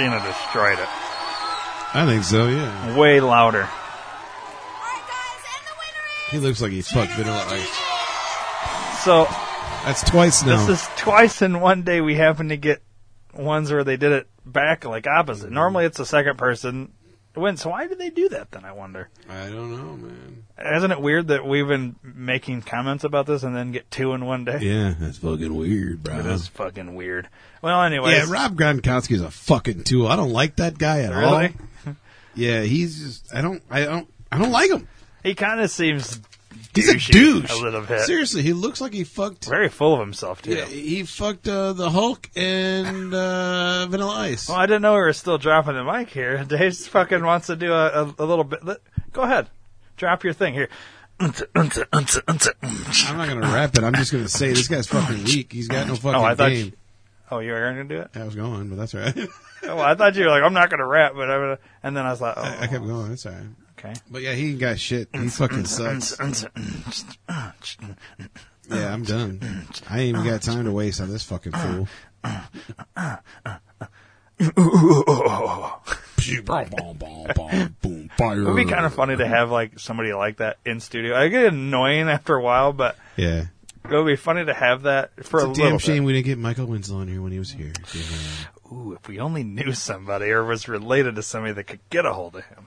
Gina 0.00 0.18
destroyed 0.24 0.78
it. 0.78 0.88
I 1.92 2.06
think 2.06 2.24
so. 2.24 2.48
Yeah. 2.48 2.96
Way 2.96 3.20
louder. 3.20 3.68
He 6.30 6.38
looks 6.38 6.62
like 6.62 6.72
he 6.72 6.80
fucked 6.80 7.12
Vanilla 7.12 7.44
Ice. 7.48 9.04
So 9.04 9.24
That's 9.84 10.02
twice 10.02 10.42
now. 10.42 10.64
This 10.64 10.80
is 10.80 10.88
twice 10.96 11.42
in 11.42 11.60
one 11.60 11.82
day 11.82 12.00
we 12.00 12.14
happen 12.14 12.48
to 12.48 12.56
get 12.56 12.82
ones 13.34 13.70
where 13.70 13.84
they 13.84 13.98
did 13.98 14.12
it 14.12 14.28
back 14.46 14.86
like 14.86 15.06
opposite. 15.06 15.50
Normally 15.50 15.84
it's 15.84 15.98
the 15.98 16.06
second 16.06 16.38
person 16.38 16.92
wins. 17.38 17.62
So 17.62 17.70
why 17.70 17.86
did 17.86 17.98
they 17.98 18.10
do 18.10 18.28
that 18.30 18.50
then, 18.50 18.64
I 18.64 18.72
wonder? 18.72 19.08
I 19.28 19.46
don't 19.46 19.70
know, 19.70 19.96
man. 19.96 20.44
Isn't 20.74 20.90
it 20.90 21.00
weird 21.00 21.28
that 21.28 21.46
we've 21.46 21.68
been 21.68 21.94
making 22.02 22.62
comments 22.62 23.04
about 23.04 23.26
this 23.26 23.44
and 23.44 23.54
then 23.54 23.70
get 23.70 23.90
two 23.90 24.12
in 24.14 24.24
one 24.26 24.44
day? 24.44 24.58
Yeah, 24.60 24.94
that's 24.98 25.18
fucking 25.18 25.54
weird, 25.54 26.02
bro. 26.02 26.18
It 26.18 26.26
is 26.26 26.48
fucking 26.48 26.94
weird. 26.94 27.28
Well, 27.62 27.82
anyway. 27.82 28.12
Yeah, 28.12 28.26
Rob 28.28 28.56
Gronkowski 28.56 29.12
is 29.12 29.22
a 29.22 29.30
fucking 29.30 29.84
tool. 29.84 30.08
I 30.08 30.16
don't 30.16 30.32
like 30.32 30.56
that 30.56 30.78
guy 30.78 31.02
at 31.02 31.12
all. 31.12 31.48
Yeah, 32.34 32.62
he's 32.62 33.00
just. 33.00 33.34
I 33.34 33.42
don't. 33.42 33.60
I 33.68 33.84
don't. 33.84 34.08
I 34.30 34.38
don't 34.38 34.52
like 34.52 34.70
him. 34.70 34.86
He 35.24 35.34
kind 35.34 35.60
of 35.60 35.68
seems 35.68 36.20
He's 36.74 36.88
a 36.88 36.96
douche. 37.12 37.50
a 37.50 37.56
little 37.62 37.80
bit. 37.82 38.00
Seriously, 38.02 38.42
he 38.42 38.52
looks 38.52 38.80
like 38.80 38.92
he 38.92 39.04
fucked. 39.04 39.46
Very 39.46 39.68
full 39.68 39.94
of 39.94 40.00
himself 40.00 40.42
too. 40.42 40.54
Yeah, 40.54 40.64
he 40.66 41.02
fucked 41.04 41.48
uh, 41.48 41.72
the 41.72 41.90
Hulk 41.90 42.28
and 42.36 43.12
uh, 43.14 43.86
Vanilla 43.88 44.14
Ice. 44.20 44.48
Well, 44.48 44.58
I 44.58 44.66
didn't 44.66 44.82
know 44.82 44.94
we 44.94 45.00
were 45.00 45.12
still 45.12 45.38
dropping 45.38 45.74
the 45.74 45.84
mic 45.84 46.10
here. 46.10 46.44
Dave 46.48 46.76
fucking 46.76 47.24
wants 47.24 47.48
to 47.48 47.56
do 47.56 47.72
a, 47.72 48.04
a, 48.04 48.14
a 48.18 48.24
little 48.24 48.44
bit. 48.44 48.60
Go 49.12 49.22
ahead, 49.22 49.48
drop 49.96 50.22
your 50.24 50.32
thing 50.32 50.54
here. 50.54 50.68
I'm 51.18 51.32
not 51.56 53.28
gonna 53.28 53.40
rap 53.52 53.76
it. 53.76 53.84
I'm 53.84 53.94
just 53.94 54.12
gonna 54.12 54.28
say 54.28 54.50
this 54.50 54.68
guy's 54.68 54.86
fucking 54.86 55.24
weak. 55.24 55.52
He's 55.52 55.68
got 55.68 55.86
no 55.88 55.94
fucking 55.96 56.14
Oh, 56.20 56.24
I 56.24 56.34
thought 56.34 56.50
game. 56.50 56.66
you- 56.66 56.72
Oh, 57.32 57.38
you 57.38 57.52
going 57.52 57.76
to 57.76 57.84
do 57.84 58.00
it? 58.00 58.10
I 58.16 58.24
was 58.24 58.34
going, 58.34 58.68
but 58.70 58.76
that's 58.76 58.92
all 58.92 59.02
right. 59.02 59.16
Oh, 59.62 59.78
I 59.78 59.94
thought 59.94 60.16
you 60.16 60.24
were 60.24 60.30
like, 60.30 60.42
I'm 60.42 60.54
not 60.54 60.70
going 60.70 60.80
to 60.80 60.86
rap, 60.86 61.12
but 61.14 61.30
I'm 61.30 61.40
gonna, 61.42 61.58
and 61.82 61.94
then 61.94 62.06
I 62.06 62.10
was 62.10 62.20
like, 62.20 62.34
oh, 62.36 62.40
I, 62.42 62.62
I 62.62 62.66
kept 62.66 62.84
going. 62.84 63.10
That's 63.10 63.26
all 63.26 63.32
right. 63.32 63.42
Okay. 63.84 63.94
But 64.10 64.22
yeah, 64.22 64.32
he 64.34 64.50
ain't 64.50 64.60
got 64.60 64.78
shit. 64.78 65.08
He 65.12 65.28
fucking 65.28 65.64
sucks. 65.66 66.16
Yeah, 68.72 68.94
I'm 68.94 69.02
done. 69.02 69.40
I 69.90 69.98
ain't 69.98 70.10
even 70.16 70.24
got 70.24 70.42
time 70.42 70.64
to 70.64 70.70
waste 70.70 71.00
on 71.00 71.10
this 71.10 71.24
fucking 71.24 71.50
fool. 71.50 71.88
Boom, 77.82 78.10
fire. 78.16 78.40
It 78.40 78.44
would 78.44 78.56
be 78.56 78.64
kind 78.64 78.86
of 78.86 78.94
funny 78.94 79.16
to 79.16 79.26
have 79.26 79.50
like 79.50 79.78
somebody 79.78 80.12
like 80.12 80.38
that 80.38 80.58
in 80.64 80.80
studio. 80.80 81.16
I 81.16 81.28
get 81.28 81.46
annoying 81.46 82.08
after 82.08 82.34
a 82.36 82.42
while, 82.42 82.72
but 82.72 82.96
Yeah. 83.16 83.46
it 83.84 83.90
would 83.94 84.06
be 84.06 84.16
funny 84.16 84.44
to 84.44 84.54
have 84.54 84.82
that 84.82 85.10
for 85.24 85.40
It's 85.40 85.44
a, 85.44 85.46
a 85.46 85.48
little 85.48 85.54
damn 85.54 85.72
bit. 85.72 85.80
shame 85.82 86.04
we 86.04 86.12
didn't 86.12 86.26
get 86.26 86.38
Michael 86.38 86.66
Winslow 86.66 87.00
in 87.00 87.08
here 87.08 87.22
when 87.22 87.32
he 87.32 87.38
was 87.38 87.50
here. 87.50 87.72
Ooh, 88.72 88.92
if 88.92 89.08
we 89.08 89.18
only 89.18 89.42
knew 89.42 89.72
somebody 89.72 90.30
or 90.30 90.44
was 90.44 90.68
related 90.68 91.16
to 91.16 91.22
somebody 91.22 91.54
that 91.54 91.64
could 91.64 91.80
get 91.90 92.06
a 92.06 92.12
hold 92.12 92.36
of 92.36 92.44
him. 92.44 92.66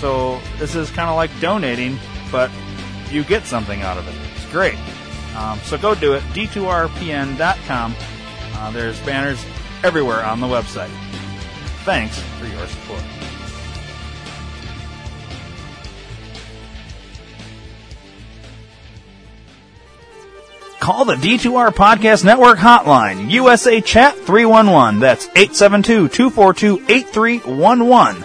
So 0.00 0.40
this 0.58 0.74
is 0.74 0.90
kind 0.90 1.10
of 1.10 1.16
like 1.16 1.30
donating, 1.40 1.98
but 2.30 2.50
you 3.10 3.24
get 3.24 3.44
something 3.44 3.82
out 3.82 3.98
of 3.98 4.06
it. 4.06 4.14
It's 4.36 4.50
great. 4.52 4.78
Um, 5.36 5.58
so 5.60 5.78
go 5.78 5.94
do 5.94 6.14
it. 6.14 6.22
D2RPN.com. 6.34 7.94
Uh, 8.54 8.70
there's 8.70 8.98
banners 9.00 9.44
everywhere 9.82 10.24
on 10.24 10.40
the 10.40 10.46
website. 10.46 10.90
Thanks 11.84 12.18
for 12.38 12.46
your 12.46 12.66
support. 12.66 13.02
Call 20.80 21.04
the 21.04 21.16
D2R 21.16 21.70
Podcast 21.70 22.24
Network 22.24 22.58
hotline, 22.58 23.30
USA 23.30 23.80
Chat 23.80 24.16
311. 24.16 25.00
That's 25.00 25.26
872-242-8311. 25.28 28.24